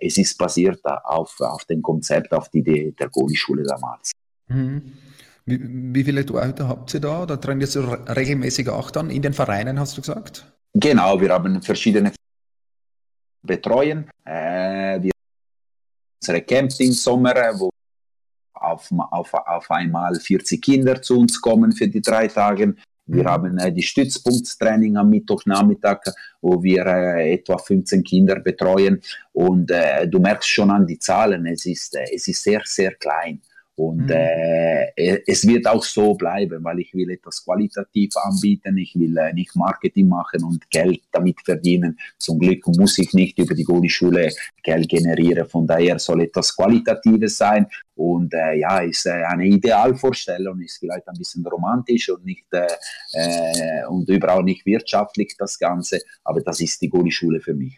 es 0.01 0.17
ist 0.17 0.37
basiert 0.37 0.79
auf, 1.03 1.35
auf 1.41 1.65
dem 1.65 1.81
Konzept, 1.81 2.31
auf 2.33 2.49
die 2.49 2.59
Idee 2.59 2.95
der 2.97 3.09
Goalie-Schule 3.09 3.63
damals. 3.63 4.11
Mhm. 4.47 4.93
Wie, 5.45 5.59
wie, 5.93 6.03
viele 6.03 6.25
Torhüter 6.25 6.67
habt 6.67 6.93
ihr 6.93 7.01
da? 7.01 7.23
Oder 7.23 7.39
trainiert 7.39 7.75
ihr 7.75 8.15
regelmäßig 8.15 8.69
auch 8.69 8.89
dann 8.91 9.09
in 9.09 9.21
den 9.21 9.33
Vereinen, 9.33 9.79
hast 9.79 9.97
du 9.97 10.01
gesagt? 10.01 10.51
Genau, 10.73 11.19
wir 11.19 11.29
haben 11.29 11.61
verschiedene 11.61 12.13
betreuen. 13.43 14.09
Äh, 14.25 15.01
wir 15.01 15.11
unsere 16.21 16.41
Camps 16.41 16.79
im 16.79 16.93
Sommer, 16.93 17.35
wo 17.59 17.69
auf, 18.61 18.89
auf, 19.11 19.33
auf 19.33 19.71
einmal 19.71 20.15
40 20.15 20.61
Kinder 20.61 21.01
zu 21.01 21.19
uns 21.19 21.41
kommen 21.41 21.71
für 21.71 21.87
die 21.87 22.01
drei 22.01 22.27
Tage. 22.27 22.75
Wir 23.07 23.23
mhm. 23.23 23.27
haben 23.27 23.57
äh, 23.57 23.71
die 23.71 23.83
Stützpunktstraining 23.83 24.97
am 24.97 25.09
Mittwochnachmittag, 25.09 26.01
wo 26.41 26.61
wir 26.61 26.85
äh, 26.85 27.33
etwa 27.33 27.57
15 27.57 28.03
Kinder 28.03 28.39
betreuen. 28.39 29.01
Und 29.31 29.71
äh, 29.71 30.07
du 30.07 30.19
merkst 30.19 30.49
schon 30.49 30.69
an 30.69 30.85
die 30.85 30.99
Zahlen, 30.99 31.45
es 31.45 31.65
ist, 31.65 31.95
äh, 31.95 32.05
es 32.13 32.27
ist 32.27 32.43
sehr, 32.43 32.61
sehr 32.65 32.93
klein. 32.95 33.41
Und 33.77 34.05
mhm. 34.05 34.11
äh, 34.11 35.21
es 35.27 35.45
wird 35.45 35.67
auch 35.67 35.83
so 35.83 36.15
bleiben, 36.15 36.63
weil 36.63 36.79
ich 36.79 36.95
will 36.95 37.11
etwas 37.11 37.45
qualitativ 37.45 38.09
anbieten, 38.17 38.75
ich 38.75 38.95
will 38.95 39.15
äh, 39.17 39.31
nicht 39.33 39.55
Marketing 39.55 40.07
machen 40.07 40.43
und 40.43 40.67
Geld 40.71 41.01
damit 41.11 41.39
verdienen. 41.45 41.99
Zum 42.17 42.39
Glück 42.39 42.65
muss 42.69 42.97
ich 42.97 43.13
nicht 43.13 43.37
über 43.37 43.53
die 43.53 43.63
Goli-Schule 43.63 44.31
Geld 44.63 44.89
generieren. 44.89 45.47
Von 45.47 45.67
daher 45.67 45.99
soll 45.99 46.23
etwas 46.23 46.55
Qualitatives 46.55 47.37
sein. 47.37 47.67
Und 47.93 48.33
äh, 48.33 48.55
ja, 48.55 48.79
ist 48.79 49.05
äh, 49.05 49.11
eine 49.11 49.45
Idealvorstellung, 49.45 50.59
ist 50.61 50.79
vielleicht 50.79 51.07
ein 51.07 51.17
bisschen 51.17 51.45
romantisch 51.45 52.09
und 52.09 52.25
nicht 52.25 52.45
äh, 52.53 52.65
äh, 53.13 53.85
und 53.85 54.09
überhaupt 54.09 54.45
nicht 54.45 54.65
wirtschaftlich 54.65 55.35
das 55.37 55.59
Ganze, 55.59 55.99
aber 56.23 56.41
das 56.41 56.61
ist 56.61 56.81
die 56.81 56.89
Goli-Schule 56.89 57.41
für 57.41 57.53
mich. 57.53 57.77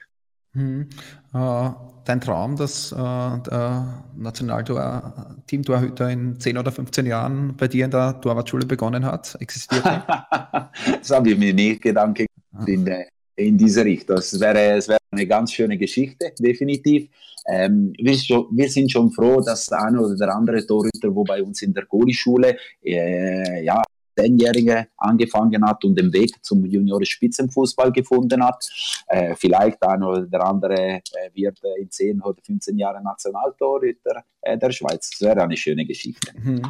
Hm. 0.54 0.90
Äh, 1.34 1.70
dein 2.06 2.22
Traum, 2.22 2.56
dass 2.56 2.92
äh, 2.92 2.96
der 2.96 4.04
Nationalteam-Torhüter 4.18 6.10
in 6.10 6.40
10 6.40 6.58
oder 6.58 6.72
15 6.72 7.06
Jahren 7.06 7.56
bei 7.56 7.68
dir 7.68 7.86
in 7.86 7.92
der 7.92 8.20
Torwartschule 8.20 8.66
begonnen 8.66 9.06
hat, 9.06 9.38
existiert 9.40 9.86
das 9.86 11.12
habe 11.12 11.30
ich 11.30 11.38
mir 11.38 11.54
nicht 11.54 11.82
Gedanken 11.82 12.26
in, 12.66 12.90
in 13.36 13.58
diese 13.58 13.86
Richtung. 13.86 14.18
Es 14.18 14.40
wäre, 14.40 14.78
es 14.78 14.88
wäre 14.88 14.98
eine 15.12 15.28
ganz 15.28 15.54
schöne 15.54 15.78
Geschichte, 15.78 16.34
definitiv. 16.40 17.10
Ähm, 17.48 17.94
wir, 17.98 18.14
wir, 18.52 18.70
sind 18.70 18.92
schon 18.92 19.12
froh, 19.12 19.42
dass 19.42 19.68
der 19.68 19.84
eine 19.84 20.02
oder 20.02 20.16
der 20.16 20.36
andere 20.36 20.66
Torhüter, 20.66 21.14
wo 21.14 21.24
bei 21.24 21.42
uns 21.42 21.62
in 21.62 21.74
der 21.74 21.86
Goli-Schule 21.86 22.58
äh, 22.84 23.64
ja, 23.64 23.82
Zehnjährige 24.20 24.88
angefangen 24.98 25.66
hat 25.66 25.84
und 25.86 25.98
den 25.98 26.12
Weg 26.12 26.32
zum 26.44 26.66
Junioren-Spitzenfußball 26.66 27.92
gefunden 27.92 28.44
hat. 28.44 28.70
Äh, 29.08 29.36
vielleicht 29.36 29.82
ein 29.84 30.04
oder 30.04 30.22
der 30.22 30.46
andere 30.46 30.76
äh, 30.76 31.02
wird 31.34 31.60
in 31.80 31.90
10 31.90 32.22
oder 32.22 32.42
15 32.42 32.78
Jahren 32.78 33.04
Nationaltorhüter 33.04 34.24
äh, 34.42 34.58
der 34.58 34.72
Schweiz. 34.72 35.10
Das 35.12 35.22
wäre 35.22 35.42
eine 35.42 35.58
schöne 35.58 35.86
Geschichte. 35.86 36.32
Mhm. 36.38 36.62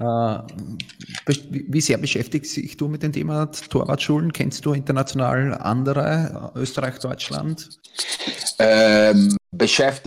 Äh, 0.00 0.38
wie 1.50 1.80
sehr 1.80 1.98
beschäftigst 1.98 2.56
dich 2.56 2.76
du 2.76 2.88
mit 2.88 3.02
dem 3.02 3.12
Thema 3.12 3.46
Torwartschulen? 3.46 4.32
Kennst 4.32 4.64
du 4.64 4.72
international 4.72 5.54
andere, 5.54 6.52
äh, 6.54 6.58
Österreich, 6.58 6.98
Deutschland? 6.98 7.78
Ähm, 8.58 9.36
beschäftigt 9.50 10.06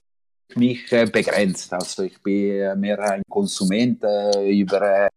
mich 0.56 0.90
begrenzt. 0.90 1.72
Also 1.72 2.04
ich 2.04 2.20
bin 2.24 2.80
mehr 2.80 3.00
ein 3.00 3.22
Konsument 3.30 4.04
über 4.04 5.10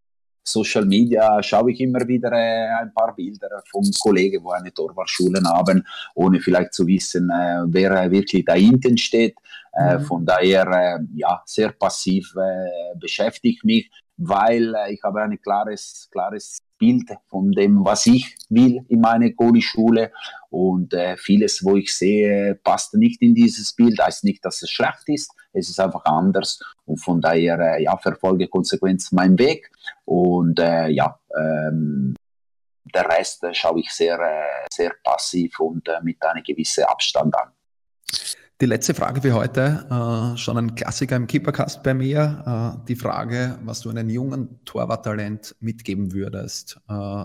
Social 0.45 0.85
Media 0.85 1.43
schaue 1.43 1.73
ich 1.73 1.81
immer 1.81 2.07
wieder 2.07 2.33
äh, 2.33 2.69
ein 2.81 2.93
paar 2.93 3.15
Bilder 3.15 3.63
von 3.71 3.89
Kollegen, 4.01 4.43
wo 4.43 4.51
eine 4.51 4.73
Torwartschule 4.73 5.41
haben, 5.45 5.87
ohne 6.15 6.41
vielleicht 6.41 6.75
zu 6.75 6.87
wissen, 6.87 7.31
äh, 7.31 7.63
wer 7.67 8.11
wirklich 8.11 8.45
dahinter 8.45 8.97
steht. 8.97 9.35
Äh, 9.73 9.99
mhm. 9.99 10.03
Von 10.03 10.27
daher, 10.27 10.67
äh, 10.67 10.99
ja, 11.15 11.43
sehr 11.47 11.73
passiv 11.73 12.35
äh, 12.37 12.99
beschäftigt 12.99 13.65
mich, 13.65 13.91
weil 14.17 14.75
äh, 14.75 14.95
ich 14.95 15.03
habe 15.03 15.23
ein 15.23 15.41
klares, 15.41 16.09
klares 16.11 16.59
Bild 16.83 17.11
von 17.29 17.53
dem, 17.53 17.85
was 17.85 18.07
ich 18.07 18.35
will 18.49 18.85
in 18.89 19.01
meine 19.01 19.33
Goli-Schule. 19.33 20.11
Und 20.51 20.93
äh, 20.95 21.17
vieles, 21.17 21.65
wo 21.65 21.77
ich 21.77 21.95
sehe, 21.95 22.57
passt 22.57 22.95
nicht 22.95 23.23
in 23.23 23.35
dieses 23.35 23.73
Bild. 23.73 24.03
Heißt 24.03 24.25
nicht, 24.25 24.45
dass 24.45 24.63
es 24.63 24.71
schlecht 24.71 25.05
ist. 25.07 25.31
Es 25.53 25.69
ist 25.69 25.79
einfach 25.79 26.05
anders. 26.05 26.61
Und 26.85 26.97
von 26.97 27.21
daher, 27.21 27.57
äh, 27.61 27.85
ja, 27.85 27.97
verfolge 27.97 28.49
konsequent 28.49 29.01
meinen 29.13 29.39
Weg. 29.39 29.71
Und 30.05 30.59
äh, 30.59 30.89
ja, 30.89 31.17
ähm, 31.39 32.17
der 32.93 33.09
Rest 33.09 33.45
äh, 33.45 33.55
schaue 33.55 33.79
ich 33.79 33.93
sehr, 33.93 34.19
äh, 34.19 34.67
sehr 34.73 34.93
passiv 35.05 35.61
und 35.61 35.89
äh, 35.89 36.01
mit 36.03 36.21
einem 36.25 36.43
gewissen 36.43 36.83
Abstand 36.83 37.33
an. 37.37 37.53
Die 38.63 38.67
letzte 38.67 38.95
Frage 38.95 39.21
für 39.23 39.35
heute, 39.35 39.85
äh, 39.91 40.39
schon 40.39 40.57
ein 40.57 40.77
Klassiker 40.77 41.17
im 41.17 41.27
Keepercast 41.27 41.83
bei 41.83 41.95
mir. 41.95 42.77
Äh, 42.79 42.87
die 42.87 42.95
Frage, 42.95 43.59
was 43.65 43.81
du 43.81 43.91
einem 43.91 44.09
jungen 44.09 44.65
Torwarttalent 44.65 45.57
mitgeben 45.59 46.13
würdest. 46.13 46.79
Äh, 46.89 47.25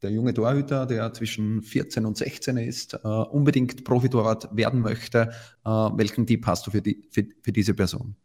der 0.00 0.10
junge 0.10 0.32
Torhüter, 0.32 0.86
der 0.86 1.12
zwischen 1.12 1.60
14 1.60 2.06
und 2.06 2.16
16 2.16 2.56
ist, 2.56 2.94
äh, 2.94 3.06
unbedingt 3.06 3.84
Profitorwart 3.84 4.48
werden 4.56 4.80
möchte. 4.80 5.30
Äh, 5.62 5.68
welchen 5.68 6.26
Tipp 6.26 6.46
hast 6.46 6.66
du 6.66 6.70
für, 6.70 6.80
die, 6.80 7.06
für, 7.10 7.26
für, 7.42 7.52
diese 7.52 7.74
Person? 7.74 8.16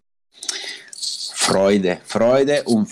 Freude, 1.33 1.97
Freude 2.05 2.63
und 2.63 2.89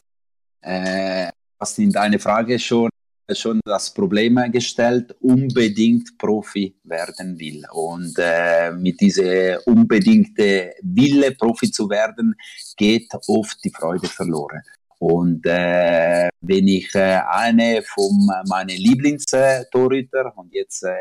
äh, 0.59 1.29
hast 1.57 1.79
in 1.79 1.93
deine 1.93 2.19
Frage 2.19 2.59
schon 2.59 2.90
schon 3.33 3.59
das 3.65 3.93
Problem 3.93 4.39
gestellt, 4.51 5.15
unbedingt 5.21 6.17
Profi 6.17 6.75
werden 6.83 7.39
will. 7.39 7.63
Und 7.73 8.13
äh, 8.17 8.71
mit 8.71 8.99
dieser 8.99 9.65
unbedingte 9.67 10.73
Wille, 10.81 11.31
Profi 11.31 11.71
zu 11.71 11.89
werden, 11.89 12.35
geht 12.77 13.09
oft 13.27 13.63
die 13.63 13.71
Freude 13.71 14.07
verloren. 14.07 14.61
Und 14.99 15.45
äh, 15.47 16.29
wenn 16.41 16.67
ich 16.67 16.93
äh, 16.93 17.21
eine 17.27 17.81
von 17.81 18.29
meinen 18.47 18.77
Lieblingstorhüter, 18.77 20.31
und 20.35 20.53
jetzt 20.53 20.83
äh, 20.83 20.93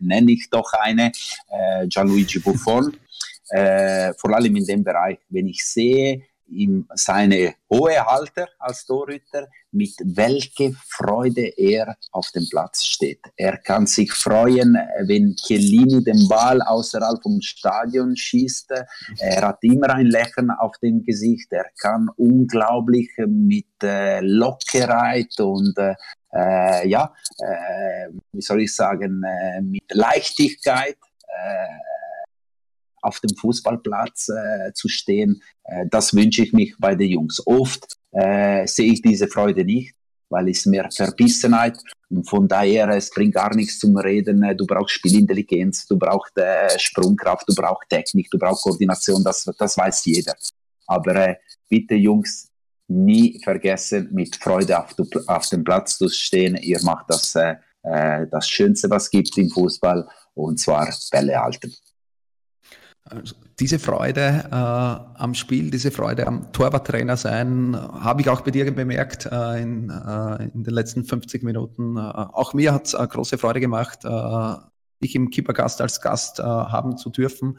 nenne 0.00 0.32
ich 0.32 0.48
doch 0.50 0.72
eine, 0.72 1.12
äh, 1.50 1.86
Gianluigi 1.88 2.38
Buffon, 2.38 2.96
äh, 3.50 4.14
vor 4.14 4.34
allem 4.34 4.56
in 4.56 4.64
dem 4.64 4.82
Bereich, 4.82 5.18
wenn 5.28 5.46
ich 5.46 5.62
sehe, 5.64 6.22
ihm 6.48 6.86
seine 6.94 7.54
hohe 7.70 8.04
Halter 8.04 8.48
als 8.58 8.84
Torhüter, 8.86 9.48
mit 9.70 9.94
welcher 10.04 10.72
Freude 10.88 11.52
er 11.56 11.96
auf 12.10 12.30
dem 12.32 12.48
Platz 12.48 12.84
steht. 12.84 13.20
Er 13.36 13.58
kann 13.58 13.86
sich 13.86 14.12
freuen, 14.12 14.76
wenn 15.06 15.36
Chiellini 15.36 16.02
den 16.02 16.28
Ball 16.28 16.62
außerhalb 16.62 17.22
vom 17.22 17.40
Stadion 17.40 18.16
schießt. 18.16 18.72
Er 19.18 19.42
hat 19.48 19.58
immer 19.62 19.90
ein 19.90 20.06
Lächeln 20.06 20.50
auf 20.50 20.76
dem 20.78 21.04
Gesicht. 21.04 21.52
Er 21.52 21.66
kann 21.80 22.08
unglaublich 22.16 23.10
mit 23.26 23.66
äh, 23.82 24.20
Lockerheit 24.20 25.38
und 25.38 25.76
äh, 25.78 25.94
äh 26.32 26.88
ja, 26.88 27.12
äh, 27.38 28.08
wie 28.32 28.40
soll 28.40 28.62
ich 28.62 28.74
sagen, 28.74 29.22
äh, 29.22 29.60
mit 29.60 29.84
Leichtigkeit 29.90 30.96
äh, 31.28 31.97
auf 33.02 33.20
dem 33.20 33.36
Fußballplatz 33.36 34.28
äh, 34.28 34.72
zu 34.74 34.88
stehen. 34.88 35.42
Äh, 35.64 35.86
das 35.90 36.14
wünsche 36.14 36.42
ich 36.42 36.52
mich 36.52 36.74
bei 36.78 36.94
den 36.94 37.10
Jungs. 37.10 37.42
Oft 37.46 37.96
äh, 38.12 38.66
sehe 38.66 38.92
ich 38.92 39.02
diese 39.02 39.28
Freude 39.28 39.64
nicht, 39.64 39.94
weil 40.28 40.48
es 40.48 40.66
mehr 40.66 40.88
Verbissenheit 40.90 41.78
und 42.10 42.28
von 42.28 42.48
daher 42.48 42.88
es 42.88 43.10
bringt 43.10 43.34
gar 43.34 43.54
nichts 43.54 43.78
zum 43.78 43.96
Reden. 43.96 44.40
Du 44.56 44.66
brauchst 44.66 44.94
Spielintelligenz, 44.94 45.86
du 45.86 45.98
brauchst 45.98 46.36
äh, 46.38 46.78
Sprungkraft, 46.78 47.48
du 47.48 47.54
brauchst 47.54 47.88
Technik, 47.90 48.30
du 48.30 48.38
brauchst 48.38 48.62
Koordination. 48.62 49.22
Das, 49.22 49.44
das 49.58 49.76
weiß 49.76 50.04
jeder. 50.06 50.34
Aber 50.86 51.14
äh, 51.16 51.36
bitte 51.68 51.94
Jungs, 51.94 52.48
nie 52.88 53.38
vergessen, 53.44 54.08
mit 54.12 54.36
Freude 54.36 54.78
auf, 54.78 54.94
auf 55.26 55.48
dem 55.50 55.62
Platz 55.62 55.98
zu 55.98 56.08
stehen. 56.08 56.56
Ihr 56.56 56.82
macht 56.82 57.10
das, 57.10 57.34
äh, 57.34 57.56
äh 57.82 58.26
das 58.30 58.48
Schönste, 58.48 58.88
was 58.88 59.04
es 59.04 59.10
gibt 59.10 59.36
im 59.36 59.50
Fußball, 59.50 60.08
und 60.34 60.58
zwar 60.58 60.88
Bälle 61.10 61.38
halten. 61.38 61.74
Diese 63.58 63.78
Freude 63.78 64.44
äh, 64.50 64.54
am 64.54 65.34
Spiel, 65.34 65.70
diese 65.70 65.90
Freude 65.90 66.26
am 66.26 66.52
Torwarttrainer 66.52 67.16
sein, 67.16 67.76
habe 67.76 68.20
ich 68.20 68.28
auch 68.28 68.42
bei 68.42 68.50
dir 68.50 68.70
bemerkt 68.72 69.26
äh, 69.26 69.60
in, 69.60 69.90
äh, 69.90 70.44
in, 70.44 70.64
den 70.64 70.74
letzten 70.74 71.04
50 71.04 71.42
Minuten. 71.42 71.96
Äh, 71.96 72.00
auch 72.00 72.54
mir 72.54 72.72
hat 72.72 72.86
es 72.86 72.94
äh, 72.94 73.06
große 73.06 73.38
Freude 73.38 73.60
gemacht, 73.60 74.04
äh, 74.04 74.54
dich 75.02 75.14
im 75.14 75.30
Keepergast 75.30 75.80
als 75.80 76.00
Gast 76.00 76.40
haben 76.40 76.96
zu 76.96 77.10
dürfen. 77.10 77.58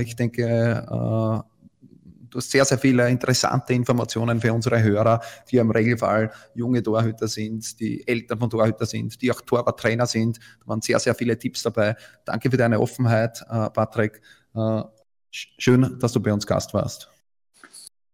ich 0.00 0.16
denke, 0.16 0.86
du 0.88 2.38
hast 2.38 2.50
sehr, 2.50 2.64
sehr 2.64 2.78
viele 2.78 3.10
interessante 3.10 3.74
Informationen 3.74 4.40
für 4.40 4.54
unsere 4.54 4.82
Hörer, 4.82 5.20
die 5.50 5.58
im 5.58 5.70
Regelfall 5.70 6.30
junge 6.54 6.82
Torhüter 6.82 7.28
sind, 7.28 7.78
die 7.78 8.08
Eltern 8.08 8.38
von 8.38 8.48
Torhüter 8.48 8.86
sind, 8.86 9.20
die 9.20 9.30
auch 9.30 9.42
Torwarttrainer 9.42 10.06
sind. 10.06 10.38
Da 10.60 10.68
waren 10.68 10.80
sehr, 10.80 10.98
sehr 10.98 11.14
viele 11.14 11.38
Tipps 11.38 11.62
dabei. 11.62 11.94
Danke 12.24 12.50
für 12.50 12.56
deine 12.56 12.80
Offenheit, 12.80 13.44
Patrick. 13.74 14.22
Äh, 14.54 14.82
schön, 15.30 15.98
dass 15.98 16.12
du 16.12 16.20
bei 16.20 16.32
uns 16.32 16.46
Gast 16.46 16.74
warst. 16.74 17.08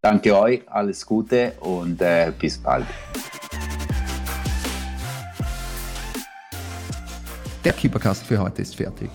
Danke 0.01 0.37
euch, 0.39 0.63
alles 0.69 1.05
Gute 1.05 1.53
und 1.61 2.01
äh, 2.01 2.33
bis 2.39 2.59
bald. 2.59 2.87
Der 7.65 7.73
Keepercast 7.73 8.25
für 8.25 8.39
heute 8.39 8.63
ist 8.63 8.77
fertig. 8.77 9.11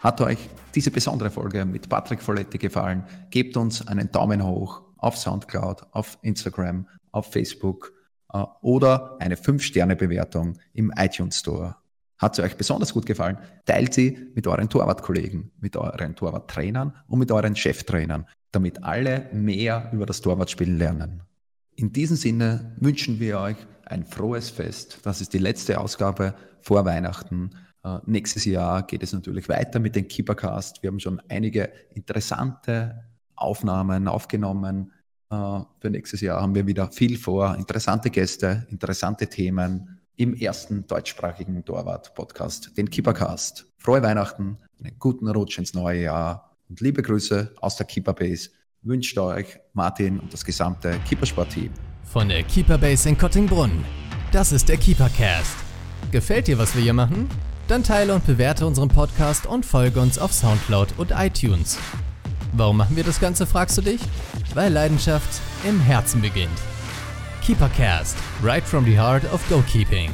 Hat 0.00 0.20
euch 0.20 0.38
diese 0.74 0.90
besondere 0.90 1.30
Folge 1.30 1.64
mit 1.64 1.88
Patrick 1.88 2.20
Folletti 2.20 2.58
gefallen? 2.58 3.04
Gebt 3.30 3.56
uns 3.56 3.86
einen 3.88 4.12
Daumen 4.12 4.44
hoch 4.44 4.82
auf 4.98 5.16
Soundcloud, 5.16 5.86
auf 5.92 6.18
Instagram, 6.22 6.86
auf 7.10 7.32
Facebook 7.32 7.92
äh, 8.32 8.44
oder 8.60 9.16
eine 9.18 9.36
5-Sterne-Bewertung 9.36 10.58
im 10.74 10.92
iTunes 10.96 11.38
Store. 11.38 11.76
Hat 12.18 12.34
sie 12.34 12.42
euch 12.42 12.56
besonders 12.56 12.92
gut 12.92 13.06
gefallen? 13.06 13.38
Teilt 13.64 13.94
sie 13.94 14.30
mit 14.34 14.46
euren 14.46 14.68
Torwartkollegen, 14.68 15.52
mit 15.60 15.76
euren 15.76 16.16
Torwarttrainern 16.16 16.92
und 17.06 17.18
mit 17.20 17.30
euren 17.30 17.54
Cheftrainern, 17.54 18.26
damit 18.50 18.82
alle 18.82 19.28
mehr 19.32 19.90
über 19.92 20.04
das 20.04 20.20
Torwartspielen 20.20 20.78
lernen. 20.78 21.22
In 21.76 21.92
diesem 21.92 22.16
Sinne 22.16 22.74
wünschen 22.80 23.20
wir 23.20 23.38
euch 23.38 23.56
ein 23.86 24.04
frohes 24.04 24.50
Fest. 24.50 24.98
Das 25.04 25.20
ist 25.20 25.32
die 25.32 25.38
letzte 25.38 25.80
Ausgabe 25.80 26.34
vor 26.60 26.84
Weihnachten. 26.84 27.50
Uh, 27.84 28.00
nächstes 28.06 28.44
Jahr 28.44 28.82
geht 28.82 29.04
es 29.04 29.12
natürlich 29.12 29.48
weiter 29.48 29.78
mit 29.78 29.94
dem 29.94 30.08
Keepercast. 30.08 30.82
Wir 30.82 30.88
haben 30.88 30.98
schon 30.98 31.22
einige 31.28 31.70
interessante 31.94 33.04
Aufnahmen 33.36 34.08
aufgenommen. 34.08 34.92
Uh, 35.32 35.62
für 35.80 35.90
nächstes 35.90 36.20
Jahr 36.20 36.42
haben 36.42 36.56
wir 36.56 36.66
wieder 36.66 36.90
viel 36.90 37.16
vor. 37.16 37.54
Interessante 37.54 38.10
Gäste, 38.10 38.66
interessante 38.70 39.28
Themen 39.28 39.97
im 40.18 40.34
ersten 40.34 40.84
deutschsprachigen 40.86 41.64
Torwart-Podcast, 41.64 42.76
den 42.76 42.90
Keepercast. 42.90 43.66
Frohe 43.78 44.02
Weihnachten, 44.02 44.58
einen 44.82 44.98
guten 44.98 45.28
Rutsch 45.28 45.58
ins 45.58 45.74
neue 45.74 46.02
Jahr 46.02 46.56
und 46.68 46.80
liebe 46.80 47.02
Grüße 47.02 47.54
aus 47.60 47.76
der 47.76 47.86
Keeperbase 47.86 48.50
wünscht 48.82 49.16
euch 49.16 49.60
Martin 49.74 50.18
und 50.18 50.32
das 50.32 50.44
gesamte 50.44 50.98
Keepersport-Team. 51.08 51.70
Von 52.02 52.28
der 52.28 52.42
Keeperbase 52.42 53.08
in 53.08 53.16
Kottingbrunn. 53.16 53.84
Das 54.32 54.50
ist 54.50 54.68
der 54.68 54.76
Keepercast. 54.76 55.56
Gefällt 56.10 56.48
dir, 56.48 56.58
was 56.58 56.74
wir 56.74 56.82
hier 56.82 56.94
machen? 56.94 57.28
Dann 57.68 57.84
teile 57.84 58.14
und 58.14 58.26
bewerte 58.26 58.66
unseren 58.66 58.88
Podcast 58.88 59.46
und 59.46 59.64
folge 59.64 60.00
uns 60.00 60.18
auf 60.18 60.32
Soundcloud 60.32 60.94
und 60.98 61.12
iTunes. 61.12 61.78
Warum 62.54 62.78
machen 62.78 62.96
wir 62.96 63.04
das 63.04 63.20
Ganze, 63.20 63.46
fragst 63.46 63.78
du 63.78 63.82
dich? 63.82 64.00
Weil 64.54 64.72
Leidenschaft 64.72 65.40
im 65.64 65.78
Herzen 65.78 66.20
beginnt. 66.20 66.58
Keepercast, 67.48 68.42
right 68.42 68.62
from 68.62 68.84
the 68.84 68.92
heart 68.92 69.24
of 69.24 69.42
goalkeeping. 69.44 70.10